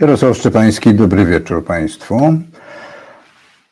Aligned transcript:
Jarosław 0.00 0.36
Szczepański, 0.36 0.94
dobry 0.94 1.24
wieczór 1.26 1.64
Państwu. 1.64 2.20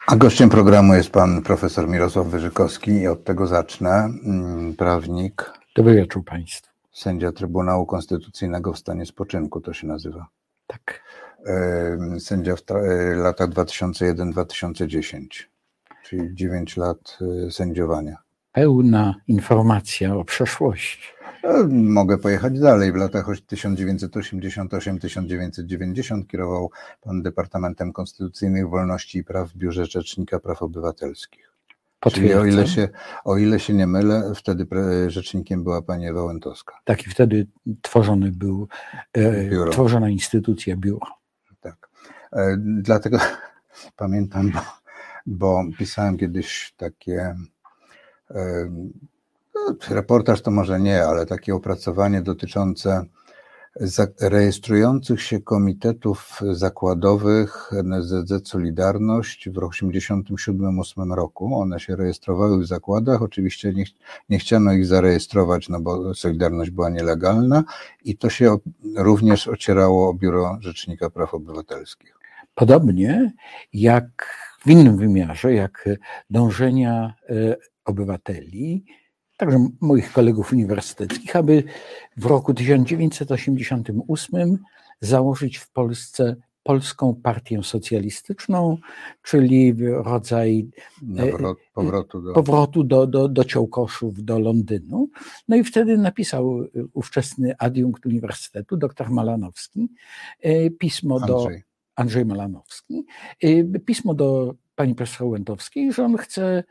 A 0.07 0.17
gościem 0.17 0.49
programu 0.49 0.95
jest 0.95 1.11
pan 1.11 1.43
profesor 1.43 1.89
Mirosław 1.89 2.27
Wyżykowski 2.27 2.91
i 2.91 3.09
od 3.09 3.25
tego 3.25 3.47
zacznę. 3.47 3.91
Mm, 4.25 4.75
prawnik. 4.75 5.53
Dobry 5.77 5.95
wieczór 5.95 6.25
Państwu. 6.25 6.73
Sędzia 6.93 7.33
Trybunału 7.33 7.87
Konstytucyjnego 7.87 8.73
w 8.73 8.79
stanie 8.79 9.07
spoczynku 9.07 9.61
to 9.61 9.73
się 9.73 9.87
nazywa. 9.87 10.27
Tak. 10.67 11.03
Sędzia 12.19 12.57
w 12.57 12.63
e, 12.71 13.15
latach 13.15 13.49
2001-2010, 13.49 15.27
czyli 16.05 16.35
9 16.35 16.77
lat 16.77 17.19
e, 17.47 17.51
sędziowania. 17.51 18.17
Pełna 18.53 19.15
informacja 19.29 20.15
o 20.17 20.25
przeszłości. 20.25 21.16
E, 21.43 21.69
mogę 21.71 22.19
pojechać 22.19 22.61
dalej. 22.61 22.93
W 22.93 22.97
latach 22.97 23.27
1988-1990 23.27 26.27
kierował 26.27 26.71
pan 27.01 27.23
Departamentem 27.23 27.93
Konstytucyjnych 27.93 28.69
Wolności 28.69 29.19
i 29.19 29.25
Praw 29.25 29.51
w 29.51 29.57
Biurze 29.57 29.87
Rzecznika 29.87 30.41
Praw 30.41 30.63
Obywatelskich. 30.63 31.53
Czyli 32.13 32.35
o 32.35 32.45
ile, 32.45 32.67
się, 32.67 32.89
o 33.25 33.37
ile 33.37 33.61
się 33.61 33.75
nie 33.75 33.87
mylę, 33.87 34.33
wtedy 34.35 34.67
rzecznikiem 35.11 35.65
była 35.65 35.83
pani 35.83 36.09
Ewa 36.09 36.25
Łętowska. 36.25 36.75
Tak, 36.85 37.07
i 37.07 37.11
wtedy 37.11 37.47
tworzony 37.83 38.33
był, 38.33 38.69
e, 39.13 39.71
tworzona 39.71 40.09
instytucja 40.09 40.77
biuro. 40.77 41.07
Tak. 41.61 41.89
E, 42.33 42.57
dlatego 42.59 43.19
pamiętam, 43.97 44.53
bo, 44.53 44.61
bo 45.27 45.65
pisałem 45.79 46.17
kiedyś 46.17 46.75
takie 46.77 47.35
no, 48.31 48.41
reportaż 49.91 50.43
to 50.43 50.51
może 50.51 50.81
nie, 50.81 51.05
ale 51.05 51.27
takie 51.27 51.55
opracowanie 51.55 52.23
dotyczące 52.23 53.07
rejestrujących 54.21 55.23
się 55.23 55.41
komitetów 55.41 56.41
zakładowych 56.51 57.71
NSZZ 57.73 58.49
Solidarność 58.49 59.49
w 59.49 59.53
1987-1988 59.53 61.15
roku. 61.15 61.61
One 61.61 61.81
się 61.81 61.97
rejestrowały 61.97 62.59
w 62.59 62.67
zakładach. 62.67 63.23
Oczywiście 63.23 63.73
nie, 63.73 63.85
nie 64.29 64.39
chciano 64.39 64.73
ich 64.73 64.87
zarejestrować, 64.87 65.69
no 65.69 65.81
bo 65.81 66.15
Solidarność 66.15 66.71
była 66.71 66.91
nielegalna 66.91 67.65
i 68.05 68.17
to 68.17 68.31
się 68.31 68.57
również 68.97 69.49
ocierało 69.49 70.09
o 70.09 70.15
Biuro 70.15 70.59
Rzecznika 70.61 71.11
Praw 71.11 71.35
Obywatelskich. 71.35 72.17
Podobnie 72.55 73.33
jak 73.73 74.37
w 74.61 74.71
innym 74.71 74.97
wymiarze, 74.97 75.55
jak 75.55 75.89
dążenia 76.31 77.15
e, 77.29 77.57
obywateli 77.85 78.85
także 79.37 79.69
moich 79.81 80.13
kolegów 80.13 80.53
uniwersyteckich, 80.53 81.37
aby 81.37 81.63
w 82.17 82.27
roku 82.27 82.55
1988 82.55 84.59
założyć 85.01 85.57
w 85.57 85.71
Polsce 85.71 86.37
Polską 86.63 87.15
Partię 87.23 87.63
Socjalistyczną, 87.63 88.79
czyli 89.23 89.75
rodzaj 90.05 90.69
Nawrot, 91.03 91.59
powrotu, 91.75 92.23
do... 92.23 92.33
powrotu 92.33 92.85
do, 92.85 93.07
do, 93.07 93.29
do 93.29 93.45
Ciołkoszów, 93.45 94.25
do 94.25 94.39
Londynu. 94.39 95.09
No 95.49 95.57
i 95.57 95.65
wtedy 95.65 95.99
napisał 95.99 96.65
ówczesny 96.93 97.55
adiunkt 97.59 98.07
uniwersytetu, 98.07 98.77
dr 98.77 99.11
Malanowski, 99.11 99.89
e, 100.41 100.71
pismo 100.71 101.15
Andrzej. 101.15 101.29
do 101.29 101.49
Andrzej 101.97 102.25
Malanowski, 102.25 103.05
e, 103.43 103.79
pismo 103.79 104.15
do 104.15 104.55
pani 104.77 104.95
profesor 104.95 105.27
Łętowskiej, 105.27 105.93
że 105.93 106.05
on 106.05 106.17
chce 106.17 106.43
E, 106.51 106.65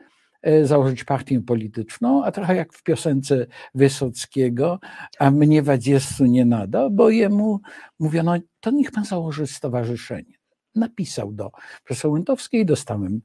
założyć 0.62 1.04
partię 1.04 1.40
polityczną, 1.40 2.24
a 2.24 2.32
trochę 2.32 2.56
jak 2.56 2.72
w 2.72 2.82
piosence 2.82 3.46
Wysockiego, 3.74 4.80
a 5.18 5.30
mnie 5.30 5.62
Wadziesu 5.62 6.26
nie 6.26 6.44
nada, 6.44 6.90
bo 6.90 7.10
jemu 7.10 7.60
mówiono, 7.98 8.36
to 8.60 8.70
niech 8.70 8.90
pan 8.90 9.04
założy 9.04 9.46
stowarzyszenie. 9.46 10.34
Napisał 10.74 11.32
do 11.32 11.50
profesor 11.84 12.10
Łętowskiej, 12.10 12.66
dostałem 12.66 13.20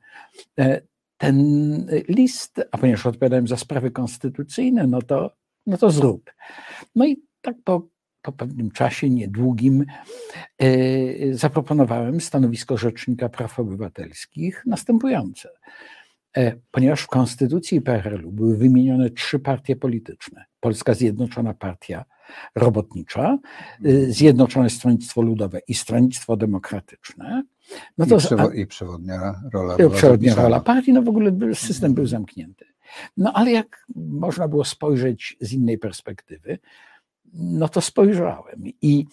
e, 0.59 0.81
ten 1.17 1.37
list, 2.07 2.61
a 2.71 2.77
ponieważ 2.77 3.05
odpowiadałem 3.05 3.47
za 3.47 3.57
sprawy 3.57 3.91
konstytucyjne, 3.91 4.87
no 4.87 5.01
to, 5.01 5.31
no 5.65 5.77
to 5.77 5.91
zrób. 5.91 6.31
No 6.95 7.05
i 7.05 7.23
tak 7.41 7.55
po, 7.63 7.87
po 8.21 8.31
pewnym 8.31 8.71
czasie, 8.71 9.09
niedługim, 9.09 9.85
e, 10.57 10.67
zaproponowałem 11.33 12.21
stanowisko 12.21 12.77
Rzecznika 12.77 13.29
Praw 13.29 13.59
Obywatelskich 13.59 14.63
następujące. 14.65 15.49
E, 16.37 16.55
ponieważ 16.71 17.01
w 17.01 17.07
konstytucji 17.07 17.81
PRL-u 17.81 18.31
były 18.31 18.57
wymienione 18.57 19.09
trzy 19.09 19.39
partie 19.39 19.75
polityczne. 19.75 20.45
Polska 20.59 20.93
Zjednoczona 20.93 21.53
Partia 21.53 22.05
Robotnicza, 22.55 23.23
e, 23.23 23.89
mhm. 23.89 24.13
Zjednoczone 24.13 24.69
Stronnictwo 24.69 25.21
Ludowe 25.21 25.59
i 25.67 25.73
Stronnictwo 25.73 26.37
Demokratyczne. 26.37 27.43
No 27.97 28.05
to, 28.05 28.15
I, 28.15 28.19
przewo- 28.19 28.55
I 28.55 28.67
przewodnia 28.67 29.41
rola. 29.53 29.75
I 29.75 29.89
przewodnia 29.89 30.35
rola 30.35 30.59
partii, 30.59 30.93
no 30.93 31.01
w 31.01 31.09
ogóle 31.09 31.31
system 31.53 31.93
był 31.93 32.05
zamknięty. 32.05 32.65
No 33.17 33.33
ale 33.33 33.51
jak 33.51 33.85
można 33.95 34.47
było 34.47 34.65
spojrzeć 34.65 35.37
z 35.41 35.53
innej 35.53 35.77
perspektywy, 35.77 36.59
no 37.33 37.69
to 37.69 37.81
spojrzałem 37.81 38.63
i 38.81 39.05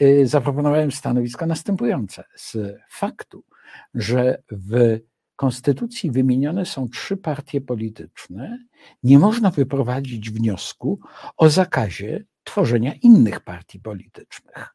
e, 0.00 0.26
zaproponowałem 0.26 0.92
stanowisko 0.92 1.46
następujące. 1.46 2.24
Z 2.36 2.76
faktu, 2.90 3.44
że 3.94 4.42
w 4.50 4.98
konstytucji 5.38 6.10
wymienione 6.10 6.66
są 6.66 6.88
trzy 6.88 7.16
partie 7.16 7.60
polityczne, 7.60 8.58
nie 9.02 9.18
można 9.18 9.50
wyprowadzić 9.50 10.30
wniosku 10.30 11.00
o 11.36 11.50
zakazie 11.50 12.24
tworzenia 12.44 12.94
innych 13.02 13.40
partii 13.40 13.80
politycznych. 13.80 14.74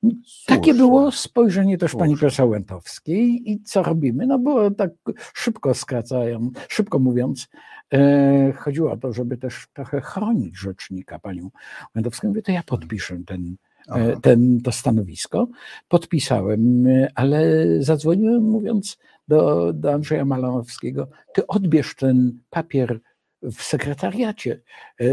Słuszne. 0.00 0.56
Takie 0.56 0.74
było 0.74 1.12
spojrzenie 1.12 1.78
też 1.78 1.90
Słuszne. 1.90 2.06
pani 2.06 2.16
profesor 2.16 2.48
Łętowskiej 2.48 3.50
i 3.50 3.62
co 3.62 3.82
robimy? 3.82 4.26
No 4.26 4.38
bo 4.38 4.70
tak 4.70 4.90
szybko 5.34 5.74
skracają, 5.74 6.50
szybko 6.68 6.98
mówiąc, 6.98 7.48
e, 7.92 8.52
chodziło 8.52 8.92
o 8.92 8.96
to, 8.96 9.12
żeby 9.12 9.36
też 9.36 9.66
trochę 9.72 10.00
chronić 10.00 10.58
rzecznika 10.58 11.18
panią 11.18 11.50
Łętowską. 11.94 12.28
Mówię, 12.28 12.42
to 12.42 12.52
ja 12.52 12.62
podpiszę 12.62 13.18
ten, 13.26 13.56
e, 13.88 14.20
ten, 14.20 14.60
to 14.60 14.72
stanowisko. 14.72 15.48
Podpisałem, 15.88 16.86
e, 16.86 17.08
ale 17.14 17.64
zadzwoniłem 17.80 18.42
mówiąc, 18.42 18.98
do, 19.28 19.72
do 19.72 19.92
Andrzeja 19.92 20.24
Malanowskiego, 20.24 21.08
ty 21.34 21.46
odbierz 21.46 21.94
ten 21.94 22.38
papier 22.50 23.00
w 23.42 23.62
sekretariacie 23.62 24.60
e, 25.00 25.06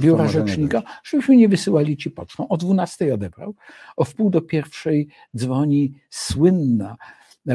biura 0.00 0.28
rzecznika, 0.28 0.82
żebyśmy 1.04 1.36
nie 1.36 1.48
wysyłali 1.48 1.96
ci 1.96 2.10
pocztą. 2.10 2.48
O 2.48 2.56
12 2.56 3.14
odebrał, 3.14 3.54
o 3.96 4.04
wpół 4.04 4.30
do 4.30 4.40
pierwszej 4.40 5.08
dzwoni 5.36 5.94
słynna 6.10 6.96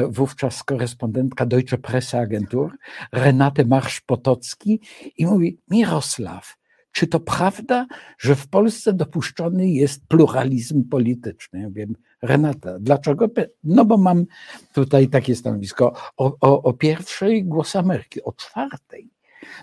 wówczas 0.08 0.64
korespondentka 0.64 1.46
Deutsche 1.46 1.78
Presseagentur 1.78 2.78
Renate 3.12 3.64
Marsz-Potocki 3.64 4.78
i 5.16 5.26
mówi 5.26 5.58
Mirosław, 5.70 6.56
czy 6.92 7.06
to 7.06 7.20
prawda, 7.20 7.86
że 8.18 8.34
w 8.34 8.48
Polsce 8.48 8.92
dopuszczony 8.92 9.68
jest 9.68 10.06
pluralizm 10.06 10.88
polityczny? 10.88 11.60
Ja 11.60 11.70
wiem, 11.70 11.96
Renata, 12.22 12.78
dlaczego? 12.80 13.28
No 13.64 13.84
bo 13.84 13.96
mam 13.96 14.26
tutaj 14.74 15.08
takie 15.08 15.36
stanowisko. 15.36 15.92
O, 16.16 16.36
o, 16.40 16.62
o 16.62 16.72
pierwszej 16.72 17.44
głos 17.44 17.76
Ameryki, 17.76 18.22
o 18.22 18.32
czwartej 18.32 19.10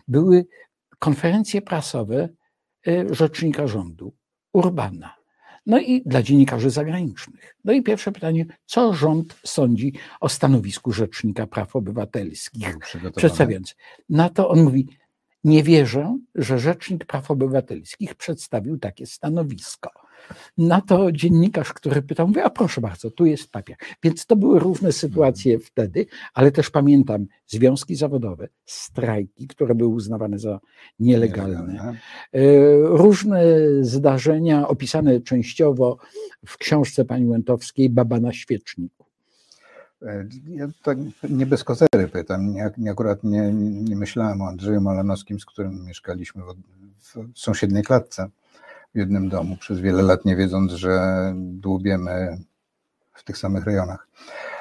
były 0.08 0.46
konferencje 1.00 1.62
prasowe 1.62 2.30
e, 2.88 3.16
rzecznika 3.16 3.68
rządu, 3.68 4.14
Urbana. 4.54 5.18
No 5.66 5.80
i 5.80 6.02
dla 6.06 6.24
dziennikarzy 6.24 6.70
zagranicznych. 6.70 7.56
No 7.66 7.74
i 7.74 7.84
pierwsze 7.84 8.12
pytanie, 8.12 8.46
co 8.66 8.94
rząd 8.94 9.40
sądzi 9.46 9.94
o 10.20 10.30
stanowisku 10.30 10.92
Rzecznika 10.92 11.48
Praw 11.48 11.76
Obywatelskich? 11.76 12.68
Przedstawiając. 13.16 13.76
Na 14.10 14.30
to 14.30 14.50
on 14.50 14.64
mówi, 14.64 14.88
nie 15.44 15.64
wierzę, 15.64 16.18
że 16.36 16.60
Rzecznik 16.60 17.06
Praw 17.06 17.32
Obywatelskich 17.32 18.16
przedstawił 18.16 18.78
takie 18.78 19.06
stanowisko. 19.06 19.90
Na 20.58 20.82
to 20.82 21.12
dziennikarz, 21.12 21.74
który 21.74 22.02
pytał, 22.02 22.28
mówi, 22.28 22.40
a 22.40 22.50
proszę 22.50 22.82
bardzo, 22.82 23.12
tu 23.12 23.26
jest 23.26 23.52
papier. 23.52 23.78
Więc 24.04 24.26
to 24.26 24.36
były 24.36 24.60
różne 24.60 24.92
sytuacje 24.92 25.54
mhm. 25.54 25.68
wtedy, 25.72 26.06
ale 26.34 26.52
też 26.52 26.70
pamiętam 26.70 27.26
związki 27.48 27.96
zawodowe, 27.96 28.48
strajki, 28.66 29.48
które 29.48 29.76
były 29.76 29.90
uznawane 29.90 30.40
za 30.40 30.60
nielegalne. 31.00 31.98
E, 32.34 32.40
różne 32.82 33.44
zdarzenia 33.82 34.68
opisane 34.68 35.22
częściowo 35.22 35.98
w 36.46 36.58
książce 36.58 37.06
pani 37.06 37.26
Łętowskiej 37.26 37.90
Baba 37.90 38.20
na 38.20 38.34
świeczniku. 38.34 39.07
E, 40.02 40.26
ja 40.48 40.68
nie 41.30 41.46
bez 41.46 41.64
kozery 41.64 42.08
pytam. 42.12 42.54
Nie 42.78 42.92
akurat 42.92 43.24
nie, 43.24 43.54
nie, 43.54 43.96
myślałem 43.96 44.42
o 44.42 44.48
Andrzeju 44.48 44.82
Malanowskim, 44.82 45.40
z 45.40 45.46
którym 45.46 45.86
mieszkaliśmy 45.86 46.44
w, 46.44 47.34
w 47.34 47.40
sąsiedniej 47.40 47.84
klatce 47.84 48.30
w 48.96 48.98
jednym 48.98 49.30
domu 49.30 49.58
przez 49.58 49.80
wiele 49.80 50.02
lat, 50.02 50.26
nie 50.26 50.36
wiedząc, 50.36 50.72
że 50.72 51.00
dłubiemy 51.36 52.38
w 53.14 53.24
tych 53.24 53.38
samych 53.38 53.66
rejonach. 53.66 54.08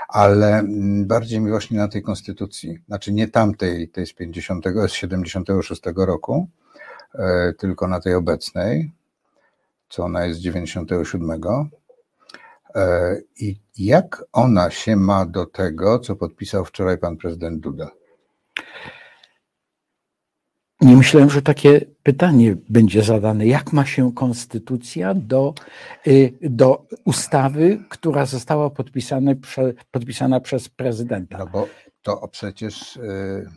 Ale 0.09 0.63
bardziej 1.05 1.41
mi 1.41 1.51
właśnie 1.51 1.79
na 1.79 1.89
tej 1.89 2.03
konstytucji, 2.03 2.79
znaczy 2.87 3.13
nie 3.13 3.29
tamtej, 3.29 3.89
tej 3.89 4.07
z 4.07 4.13
50, 4.13 4.65
z 4.89 4.93
76 4.93 5.83
roku, 5.97 6.49
e, 7.15 7.53
tylko 7.59 7.89
na 7.89 8.01
tej 8.01 8.15
obecnej, 8.15 8.93
co 9.89 10.05
ona 10.05 10.25
jest 10.25 10.41
z 10.41 10.43
97 10.43 11.31
E, 11.31 11.69
I 13.37 13.61
jak 13.79 14.25
ona 14.33 14.71
się 14.71 14.97
ma 14.97 15.27
do 15.27 15.47
tego, 15.47 15.99
co 15.99 16.17
podpisał 16.17 16.65
wczoraj 16.65 16.99
pan 16.99 17.17
prezydent 17.17 17.61
Duda? 17.61 17.91
Nie 20.81 20.97
myślałem, 20.97 21.31
że 21.31 21.43
takie 21.43 21.81
pytanie 22.03 22.57
będzie 22.69 23.03
zadane. 23.03 23.47
Jak 23.47 23.73
ma 23.73 23.87
się 23.87 24.13
konstytucja 24.13 25.15
do, 25.15 25.55
y, 26.07 26.33
do 26.43 26.87
ustawy, 27.05 27.85
która 27.89 28.27
została 28.27 28.71
podpisana, 28.71 29.33
podpisana 29.91 30.41
przez 30.41 30.69
prezydenta? 30.69 31.39
No 31.39 31.47
bo 31.47 31.69
to 32.03 32.29
przecież 32.29 32.97
y, 32.97 33.51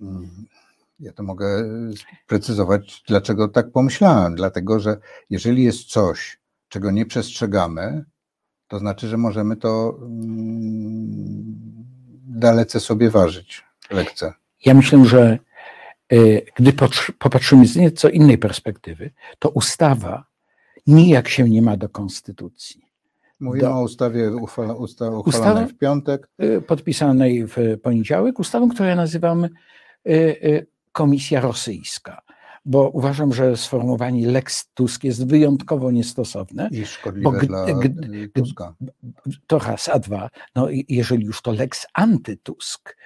mm, 0.00 0.46
ja 1.00 1.12
to 1.12 1.22
mogę 1.22 1.46
sprecyzować, 2.24 3.02
dlaczego 3.08 3.48
tak 3.48 3.70
pomyślałem. 3.72 4.34
Dlatego, 4.34 4.80
że 4.80 4.96
jeżeli 5.30 5.64
jest 5.64 5.84
coś, 5.84 6.38
czego 6.74 6.90
nie 6.90 7.06
przestrzegamy, 7.06 8.04
to 8.68 8.78
znaczy, 8.78 9.08
że 9.08 9.16
możemy 9.16 9.56
to 9.56 9.98
mm, 10.02 11.54
dalece 12.26 12.80
sobie 12.80 13.10
ważyć 13.10 13.64
lekce. 13.90 14.32
Ja 14.64 14.74
myślę, 14.74 15.04
że 15.04 15.38
e, 16.12 16.16
gdy 16.56 16.72
popatrzymy 17.18 17.66
z 17.66 17.76
nieco 17.76 18.08
innej 18.08 18.38
perspektywy, 18.38 19.10
to 19.38 19.48
ustawa 19.48 20.24
nijak 20.86 21.28
się 21.28 21.48
nie 21.48 21.62
ma 21.62 21.76
do 21.76 21.88
konstytucji. 21.88 22.82
Mówimy 23.40 23.68
do, 23.68 23.74
o 23.74 23.82
ustawie 23.82 24.36
uchwala, 24.36 24.74
usta, 24.74 25.10
uchwalonej 25.10 25.66
w 25.66 25.78
piątek. 25.78 26.28
E, 26.38 26.60
podpisanej 26.60 27.46
w 27.46 27.56
poniedziałek, 27.82 28.38
ustawą, 28.38 28.68
którą 28.68 28.96
nazywamy 28.96 29.50
e, 30.06 30.12
Komisja 30.92 31.40
Rosyjska 31.40 32.22
bo 32.64 32.90
uważam, 32.90 33.32
że 33.32 33.56
sformułowanie 33.56 34.26
Lex 34.26 34.72
Tusk 34.74 35.04
jest 35.04 35.26
wyjątkowo 35.26 35.90
niestosowne. 35.90 36.68
I 36.72 36.86
szkodliwe 36.86 37.30
bo, 37.30 37.46
dla 37.46 37.66
y, 37.68 38.28
Tuska. 38.34 38.74
To 39.46 39.58
raz, 39.58 39.88
a 39.88 39.98
dwa, 39.98 40.30
no 40.54 40.68
jeżeli 40.88 41.24
już 41.24 41.42
to 41.42 41.52
Lex 41.52 41.86
Antytusk, 41.94 42.96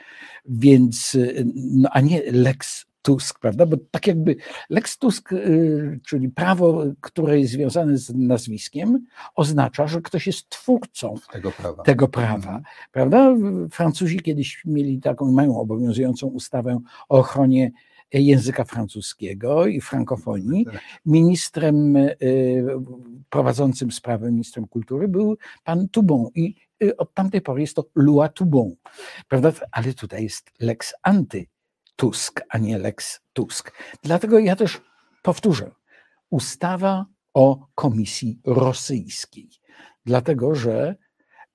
więc, 0.45 1.15
y, 1.15 1.47
no, 1.55 1.89
a 1.93 2.01
nie 2.01 2.33
Lex 2.33 2.87
Tusk, 3.03 3.39
prawda? 3.39 3.67
Bo 3.67 3.77
tak 3.91 4.07
jakby 4.07 4.37
Lex 4.71 4.99
Tusk, 4.99 5.33
y, 5.33 6.01
czyli 6.07 6.29
prawo, 6.29 6.85
które 7.01 7.41
jest 7.41 7.53
związane 7.53 7.99
z 7.99 8.15
nazwiskiem, 8.15 9.07
oznacza, 9.35 9.87
że 9.87 10.03
ktoś 10.03 10.27
jest 10.27 10.49
twórcą 10.49 11.15
tego 11.33 11.51
prawa. 11.51 11.83
Tego 11.83 12.09
prawa 12.09 12.35
mhm. 12.35 12.63
prawda? 12.93 13.35
Francuzi 13.71 14.21
kiedyś 14.21 14.63
mieli 14.65 15.01
taką, 15.01 15.33
mają 15.33 15.61
obowiązującą 15.61 16.27
ustawę 16.27 16.81
o 17.09 17.19
ochronie 17.19 17.73
języka 18.13 18.65
francuskiego 18.65 19.67
i 19.67 19.81
frankofonii. 19.81 20.65
Tak. 20.65 20.81
Ministrem 21.07 21.97
e, 21.97 22.07
prowadzącym 23.31 23.93
sprawę, 23.93 24.31
ministrem 24.31 24.69
kultury 24.69 25.09
był 25.09 25.37
pan 25.65 25.89
Toubon 25.89 26.27
i 26.35 26.55
e, 26.85 26.97
od 26.97 27.15
tamtej 27.15 27.41
pory 27.41 27.61
jest 27.61 27.77
to 27.77 27.85
loi 27.95 28.29
Toubon, 28.35 28.75
prawda? 29.29 29.53
Ale 29.71 29.95
tutaj 29.95 30.23
jest 30.23 30.51
lex 30.61 30.95
anty 31.03 31.47
Tusk, 31.97 32.41
a 32.49 32.59
nie 32.59 32.79
lex 32.79 33.21
Tusk. 33.33 33.73
Dlatego 34.03 34.39
ja 34.39 34.57
też 34.57 34.81
powtórzę, 35.23 35.71
ustawa 36.31 37.07
o 37.35 37.67
komisji 37.75 38.41
rosyjskiej, 38.45 39.51
dlatego 40.05 40.55
że 40.55 40.97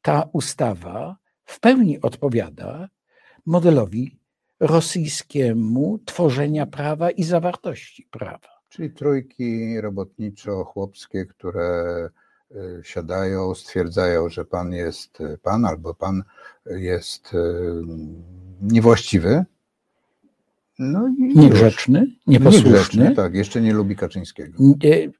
ta 0.01 0.29
ustawa 0.33 1.17
w 1.45 1.59
pełni 1.59 2.01
odpowiada 2.01 2.89
modelowi 3.45 4.22
rosyjskiemu 4.63 5.99
tworzenia 6.05 6.65
prawa 6.65 7.11
i 7.11 7.23
zawartości 7.23 8.07
prawa. 8.11 8.47
Czyli 8.69 8.91
trójki 8.91 9.81
robotniczo-chłopskie, 9.81 11.25
które 11.25 12.09
y, 12.51 12.81
siadają, 12.83 13.55
stwierdzają, 13.55 14.29
że 14.29 14.45
pan 14.45 14.73
jest 14.73 15.17
pan 15.41 15.65
albo 15.65 15.93
pan 15.93 16.23
jest 16.65 17.33
y, 17.33 17.37
niewłaściwy. 18.61 19.45
No 20.79 21.07
i 21.07 21.37
niegrzeczny, 21.39 22.07
nieposłuszny. 22.27 22.69
Niegrzeczny, 22.69 23.15
tak, 23.15 23.35
jeszcze 23.35 23.61
nie 23.61 23.73
lubi 23.73 23.95
Kaczyńskiego. 23.95 24.63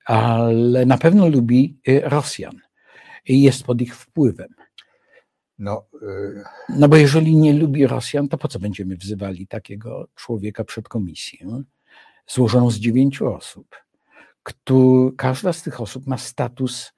Ale 0.06 0.86
na 0.86 0.98
pewno 0.98 1.30
lubi 1.30 1.80
y, 1.88 2.02
Rosjan 2.04 2.60
jest 3.26 3.64
pod 3.64 3.82
ich 3.82 3.96
wpływem. 3.96 4.50
No, 5.60 5.86
y... 6.02 6.44
no 6.70 6.88
bo 6.88 6.96
jeżeli 6.96 7.36
nie 7.36 7.54
lubi 7.54 7.88
Rosjan, 7.88 8.28
to 8.28 8.38
po 8.38 8.48
co 8.48 8.60
będziemy 8.60 8.98
wzywali 8.98 9.48
takiego 9.48 10.08
człowieka 10.16 10.64
przed 10.64 10.90
komisję 10.90 11.64
złożoną 12.28 12.72
z 12.72 12.76
dziewięciu 12.76 13.34
osób? 13.34 13.76
Kto, 14.44 15.12
każda 15.18 15.54
z 15.54 15.64
tych 15.64 15.82
osób 15.82 16.08
ma 16.08 16.18
status 16.18 16.94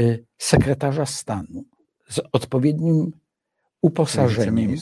y, 0.00 0.24
sekretarza 0.38 1.06
stanu 1.06 1.64
z 2.08 2.20
odpowiednim 2.32 3.12
uposażeniem. 3.82 4.76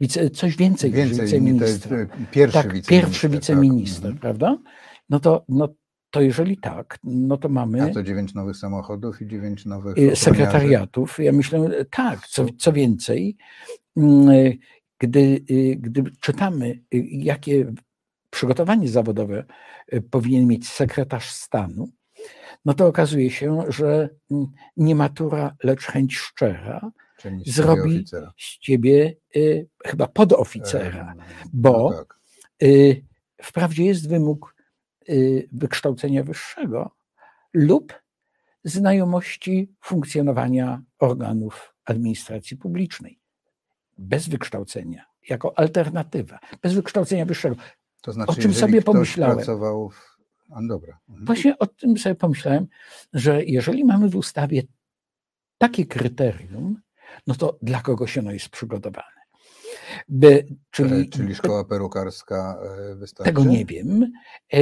Wice, 0.00 0.30
coś 0.30 0.56
więcej, 0.56 0.92
więcej 0.92 1.16
niż 1.16 1.24
wiceministra. 1.24 1.96
Y, 1.96 2.08
pierwszy 2.30 2.52
tak, 2.54 2.72
wiceminister. 2.72 3.00
Pierwszy 3.00 3.28
wiceminister, 3.28 4.02
tak. 4.02 4.12
Mhm. 4.12 4.18
prawda? 4.18 4.58
No 5.08 5.20
to, 5.20 5.44
no 5.48 5.68
to 6.16 6.22
jeżeli 6.22 6.56
tak, 6.56 6.98
no 7.04 7.36
to 7.36 7.48
mamy. 7.48 7.82
A 7.82 7.88
to 7.88 8.02
dziewięć 8.02 8.34
nowych 8.34 8.56
samochodów 8.56 9.22
i 9.22 9.26
dziewięć 9.26 9.66
nowych. 9.66 9.98
Y, 9.98 10.16
sekretariatów. 10.16 11.18
Ja 11.18 11.32
myślę, 11.32 11.84
tak, 11.90 12.28
co, 12.28 12.46
co 12.58 12.72
więcej, 12.72 13.36
mm, 13.96 14.52
gdy, 14.98 15.40
y, 15.50 15.76
gdy 15.76 16.04
czytamy, 16.20 16.80
y, 16.94 16.98
jakie 17.10 17.72
przygotowanie 18.30 18.88
zawodowe 18.88 19.44
powinien 20.10 20.46
mieć 20.46 20.68
sekretarz 20.68 21.30
stanu, 21.30 21.88
no 22.64 22.74
to 22.74 22.86
okazuje 22.86 23.30
się, 23.30 23.64
że 23.68 24.08
mm, 24.30 24.46
nie 24.76 24.94
matura, 24.94 25.56
lecz 25.64 25.84
chęć 25.84 26.16
szczera 26.16 26.90
zrobi 27.46 27.96
oficera. 27.96 28.32
z 28.38 28.58
ciebie 28.58 29.16
y, 29.36 29.68
chyba 29.86 30.06
podoficera, 30.06 31.14
bo 31.52 31.90
no 31.90 31.98
tak. 31.98 32.18
y, 32.62 33.04
wprawdzie 33.42 33.84
jest 33.84 34.08
wymóg 34.08 34.55
Y, 34.55 34.55
wykształcenia 35.52 36.22
wyższego 36.24 36.90
lub 37.52 38.02
znajomości 38.64 39.74
funkcjonowania 39.80 40.82
organów 40.98 41.74
administracji 41.84 42.56
publicznej. 42.56 43.20
Bez 43.98 44.28
wykształcenia, 44.28 45.04
jako 45.28 45.58
alternatywa, 45.58 46.38
bez 46.62 46.74
wykształcenia 46.74 47.26
wyższego. 47.26 47.56
To 48.02 48.12
znaczy, 48.12 48.32
o 48.32 48.34
czym 48.34 48.54
sobie 48.54 48.82
pomyślałem. 48.82 49.36
Pracował 49.36 49.90
w... 49.90 50.16
A, 50.50 50.62
dobra. 50.62 50.98
Mhm. 51.08 51.26
Właśnie 51.26 51.58
o 51.58 51.66
tym 51.66 51.98
sobie 51.98 52.14
pomyślałem, 52.14 52.66
że 53.12 53.44
jeżeli 53.44 53.84
mamy 53.84 54.08
w 54.08 54.16
ustawie 54.16 54.62
takie 55.58 55.86
kryterium, 55.86 56.80
no 57.26 57.34
to 57.34 57.58
dla 57.62 57.80
kogoś 57.80 58.18
ono 58.18 58.32
jest 58.32 58.48
przygotowane. 58.48 59.15
By, 60.08 60.46
czyli, 60.70 61.08
czyli 61.08 61.34
szkoła 61.34 61.64
perukarska 61.64 62.58
e, 62.92 62.94
wystarczy? 62.94 63.32
Tego 63.32 63.44
nie 63.44 63.64
wiem. 63.64 64.12
E, 64.52 64.58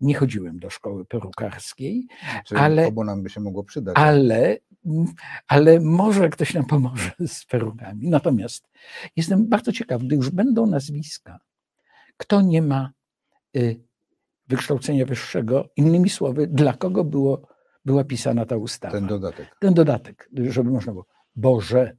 nie 0.00 0.14
chodziłem 0.14 0.58
do 0.58 0.70
szkoły 0.70 1.04
perukarskiej, 1.04 2.06
czyli 2.46 2.60
ale. 2.60 2.86
Obu 2.86 3.04
nam 3.04 3.22
by 3.22 3.30
się 3.30 3.40
mogło 3.40 3.64
przydać. 3.64 3.96
Ale, 3.98 4.56
ale 5.48 5.80
może 5.80 6.28
ktoś 6.28 6.54
nam 6.54 6.66
pomoże 6.66 7.10
z 7.26 7.44
perukami. 7.44 8.08
Natomiast 8.08 8.68
jestem 9.16 9.48
bardzo 9.48 9.72
ciekaw, 9.72 10.02
gdy 10.02 10.16
już 10.16 10.30
będą 10.30 10.66
nazwiska, 10.66 11.38
kto 12.16 12.40
nie 12.40 12.62
ma 12.62 12.90
e, 13.56 13.60
wykształcenia 14.48 15.06
wyższego, 15.06 15.68
innymi 15.76 16.10
słowy, 16.10 16.46
dla 16.46 16.72
kogo 16.72 17.04
było, 17.04 17.48
była 17.84 18.04
pisana 18.04 18.46
ta 18.46 18.56
ustawa. 18.56 18.92
Ten 18.92 19.06
dodatek. 19.06 19.56
Ten 19.60 19.74
dodatek, 19.74 20.30
żeby 20.50 20.70
można 20.70 20.92
było. 20.92 21.06
Boże, 21.36 21.96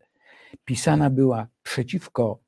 pisana 0.66 1.10
była 1.10 1.48
przeciwko 1.64 2.40
e, 2.40 2.47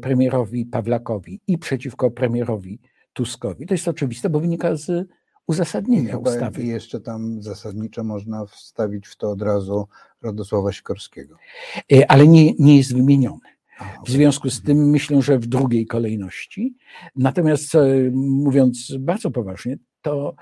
premierowi 0.00 0.66
Pawlakowi 0.66 1.40
i 1.46 1.58
przeciwko 1.58 2.10
premierowi 2.10 2.80
Tuskowi. 3.12 3.66
To 3.66 3.74
jest 3.74 3.88
oczywiste, 3.88 4.30
bo 4.30 4.40
wynika 4.40 4.76
z 4.76 5.08
uzasadnienia 5.46 6.18
ustawy. 6.18 6.62
I 6.62 6.68
jeszcze 6.68 7.00
tam 7.00 7.42
zasadniczo 7.42 8.04
można 8.04 8.46
wstawić 8.46 9.06
w 9.06 9.16
to 9.16 9.30
od 9.30 9.42
razu 9.42 9.88
Radosława 10.22 10.72
Sikorskiego. 10.72 11.36
E, 11.92 12.10
ale 12.10 12.26
nie, 12.26 12.52
nie 12.58 12.76
jest 12.76 12.96
wymieniony. 12.96 13.56
W 14.06 14.10
związku 14.10 14.50
z 14.50 14.62
tym 14.62 14.90
myślę, 14.90 15.22
że 15.22 15.38
w 15.38 15.46
drugiej 15.46 15.86
kolejności. 15.86 16.74
Natomiast 17.16 17.72
mówiąc 18.12 18.96
bardzo 18.98 19.30
poważnie, 19.30 19.78
to 20.02 20.34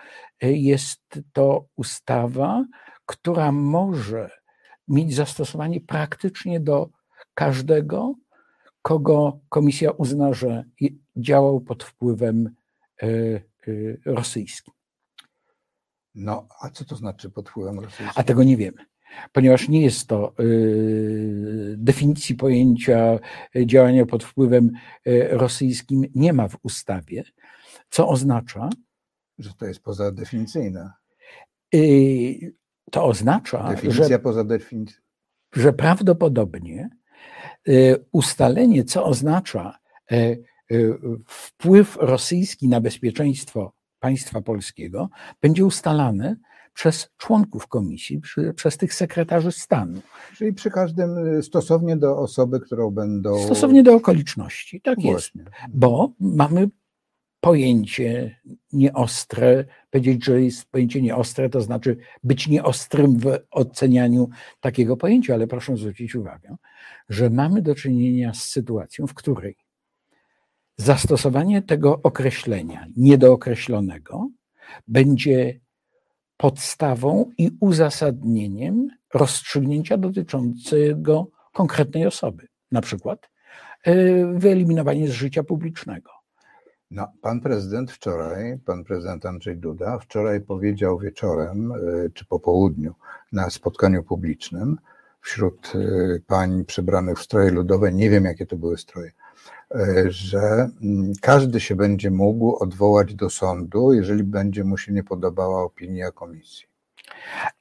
jest 0.43 1.01
to 1.33 1.67
ustawa, 1.77 2.65
która 3.07 3.53
może 3.53 4.31
mieć 4.89 5.15
zastosowanie 5.15 5.81
praktycznie 5.81 6.61
do 6.61 6.91
każdego, 7.35 8.15
kogo 8.85 9.41
komisja 9.49 9.91
uzna, 9.91 10.33
że 10.35 10.65
działał 11.17 11.61
pod 11.61 11.85
wpływem 11.85 12.55
e, 13.03 13.07
e, 13.07 13.41
rosyjskim. 14.05 14.75
No, 16.15 16.49
a 16.61 16.71
co 16.71 16.85
to 16.85 16.97
znaczy 16.97 17.31
pod 17.31 17.49
wpływem 17.51 17.81
rosyjskim? 17.81 18.11
A 18.15 18.23
tego 18.23 18.45
nie 18.45 18.57
wiemy, 18.57 18.85
ponieważ 19.33 19.69
nie 19.69 19.83
jest 19.83 20.07
to 20.09 20.29
e, 20.39 20.43
definicji 21.77 22.35
pojęcia 22.35 23.19
działania 23.67 24.07
pod 24.07 24.25
wpływem 24.25 24.71
rosyjskim, 25.31 26.05
nie 26.15 26.33
ma 26.33 26.49
w 26.49 26.57
ustawie, 26.63 27.25
co 27.91 28.09
oznacza, 28.09 28.71
że 29.39 29.51
to 29.55 29.67
jest 29.67 29.81
pozadefinicyjne. 29.81 30.93
to 32.91 33.05
oznacza, 33.05 33.69
Definicja 33.69 34.09
że, 34.09 34.19
poza 34.19 34.45
definicją. 34.45 35.01
że 35.53 35.73
prawdopodobnie 35.73 36.91
y, 36.93 37.04
ustalenie, 38.13 38.85
co 38.85 39.05
oznacza 39.05 39.79
y, 40.13 40.45
y, 40.73 40.95
wpływ 41.27 41.97
rosyjski 42.01 42.69
na 42.69 42.81
bezpieczeństwo 42.81 43.73
państwa 44.01 44.41
polskiego, 44.41 45.09
będzie 45.41 45.65
ustalane 45.65 46.37
przez 46.75 47.11
członków 47.17 47.67
komisji, 47.67 48.21
przy, 48.21 48.55
przez 48.55 48.77
tych 48.77 48.95
sekretarzy 48.95 49.53
stanu. 49.53 50.01
Czyli 50.37 50.53
przy 50.53 50.71
każdym 50.71 51.19
y, 51.19 51.43
stosownie 51.43 51.97
do 51.97 52.19
osoby, 52.19 52.61
którą 52.61 52.91
będą. 52.91 53.45
Stosownie 53.45 53.83
do 53.83 53.95
okoliczności. 53.95 54.81
Tak 54.81 54.99
jest. 54.99 55.11
Właśnie. 55.13 55.45
Bo 55.75 56.13
mamy 56.21 56.69
pojęcie 57.45 58.41
nieostre. 58.73 59.65
Powiedzieć, 59.91 60.25
że 60.25 60.43
jest 60.43 60.71
pojęcie 60.71 61.03
nieostre, 61.03 61.51
to 61.51 61.61
znaczy 61.61 61.97
być 62.23 62.49
nieostrym 62.49 63.19
w 63.19 63.39
ocenianiu 63.51 64.29
takiego 64.61 64.97
pojęcia, 64.97 65.35
ale 65.35 65.47
proszę 65.47 65.77
zwrócić 65.77 66.15
uwagę, 66.15 66.57
że 67.09 67.31
mamy 67.31 67.63
do 67.63 67.75
czynienia 67.75 68.35
z 68.35 68.45
sytuacją, 68.45 69.07
w 69.07 69.15
której 69.15 69.57
zastosowanie 70.77 71.63
tego 71.63 72.01
określenia 72.03 72.87
niedookreślonego 72.97 74.29
będzie 74.89 75.61
podstawą 76.37 77.31
i 77.39 77.51
uzasadnieniem 77.61 78.89
rozstrzygnięcia 79.15 79.97
dotyczącego 79.97 81.29
konkretnej 81.53 82.07
osoby, 82.07 82.47
na 82.73 82.81
przykład 82.81 83.31
y, 83.87 84.27
wyeliminowanie 84.35 85.09
z 85.09 85.13
życia 85.13 85.43
publicznego. 85.43 86.24
No, 86.95 87.13
pan 87.23 87.41
prezydent 87.41 87.93
wczoraj, 87.93 88.59
pan 88.67 88.85
prezydent 88.85 89.27
Andrzej 89.27 89.57
Duda, 89.57 89.99
wczoraj 89.99 90.41
powiedział 90.41 90.99
wieczorem 90.99 91.73
y, 91.73 92.11
czy 92.15 92.25
po 92.25 92.41
południu 92.41 92.95
na 93.33 93.51
spotkaniu 93.51 94.03
publicznym 94.03 94.79
wśród 95.21 95.73
y, 95.75 96.23
pań 96.27 96.65
przebranych 96.65 97.19
w 97.19 97.23
stroje 97.23 97.51
ludowe, 97.51 97.93
nie 97.93 98.11
wiem 98.11 98.25
jakie 98.25 98.47
to 98.47 98.57
były 98.57 98.79
stroje, 98.79 99.11
y, 99.75 100.11
że 100.11 100.71
mm, 100.83 101.13
każdy 101.21 101.61
się 101.61 101.77
będzie 101.77 102.11
mógł 102.11 102.57
odwołać 102.57 103.15
do 103.15 103.31
sądu, 103.31 103.93
jeżeli 103.93 104.25
będzie 104.25 104.65
mu 104.65 104.77
się 104.77 104.93
nie 104.93 105.03
podobała 105.03 105.63
opinia 105.63 106.11
komisji. 106.11 106.67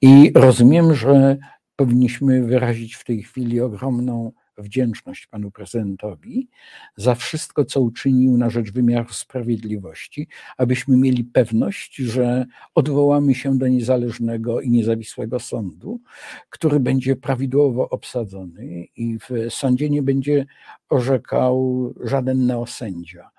I 0.01 0.31
rozumiem, 0.35 0.95
że 0.95 1.37
powinniśmy 1.75 2.43
wyrazić 2.43 2.95
w 2.95 3.03
tej 3.03 3.23
chwili 3.23 3.61
ogromną 3.61 4.31
wdzięczność 4.57 5.27
panu 5.27 5.51
prezydentowi 5.51 6.47
za 6.95 7.15
wszystko, 7.15 7.65
co 7.65 7.81
uczynił 7.81 8.37
na 8.37 8.49
rzecz 8.49 8.71
wymiaru 8.71 9.13
sprawiedliwości, 9.13 10.27
abyśmy 10.57 10.97
mieli 10.97 11.23
pewność, 11.23 11.95
że 11.95 12.45
odwołamy 12.75 13.35
się 13.35 13.57
do 13.57 13.67
niezależnego 13.67 14.61
i 14.61 14.69
niezawisłego 14.69 15.39
sądu, 15.39 16.01
który 16.49 16.79
będzie 16.79 17.15
prawidłowo 17.15 17.89
obsadzony 17.89 18.85
i 18.95 19.19
w 19.19 19.53
sądzie 19.53 19.89
nie 19.89 20.03
będzie 20.03 20.45
orzekał 20.89 21.93
żaden 22.03 22.45
neosędzia. 22.45 23.29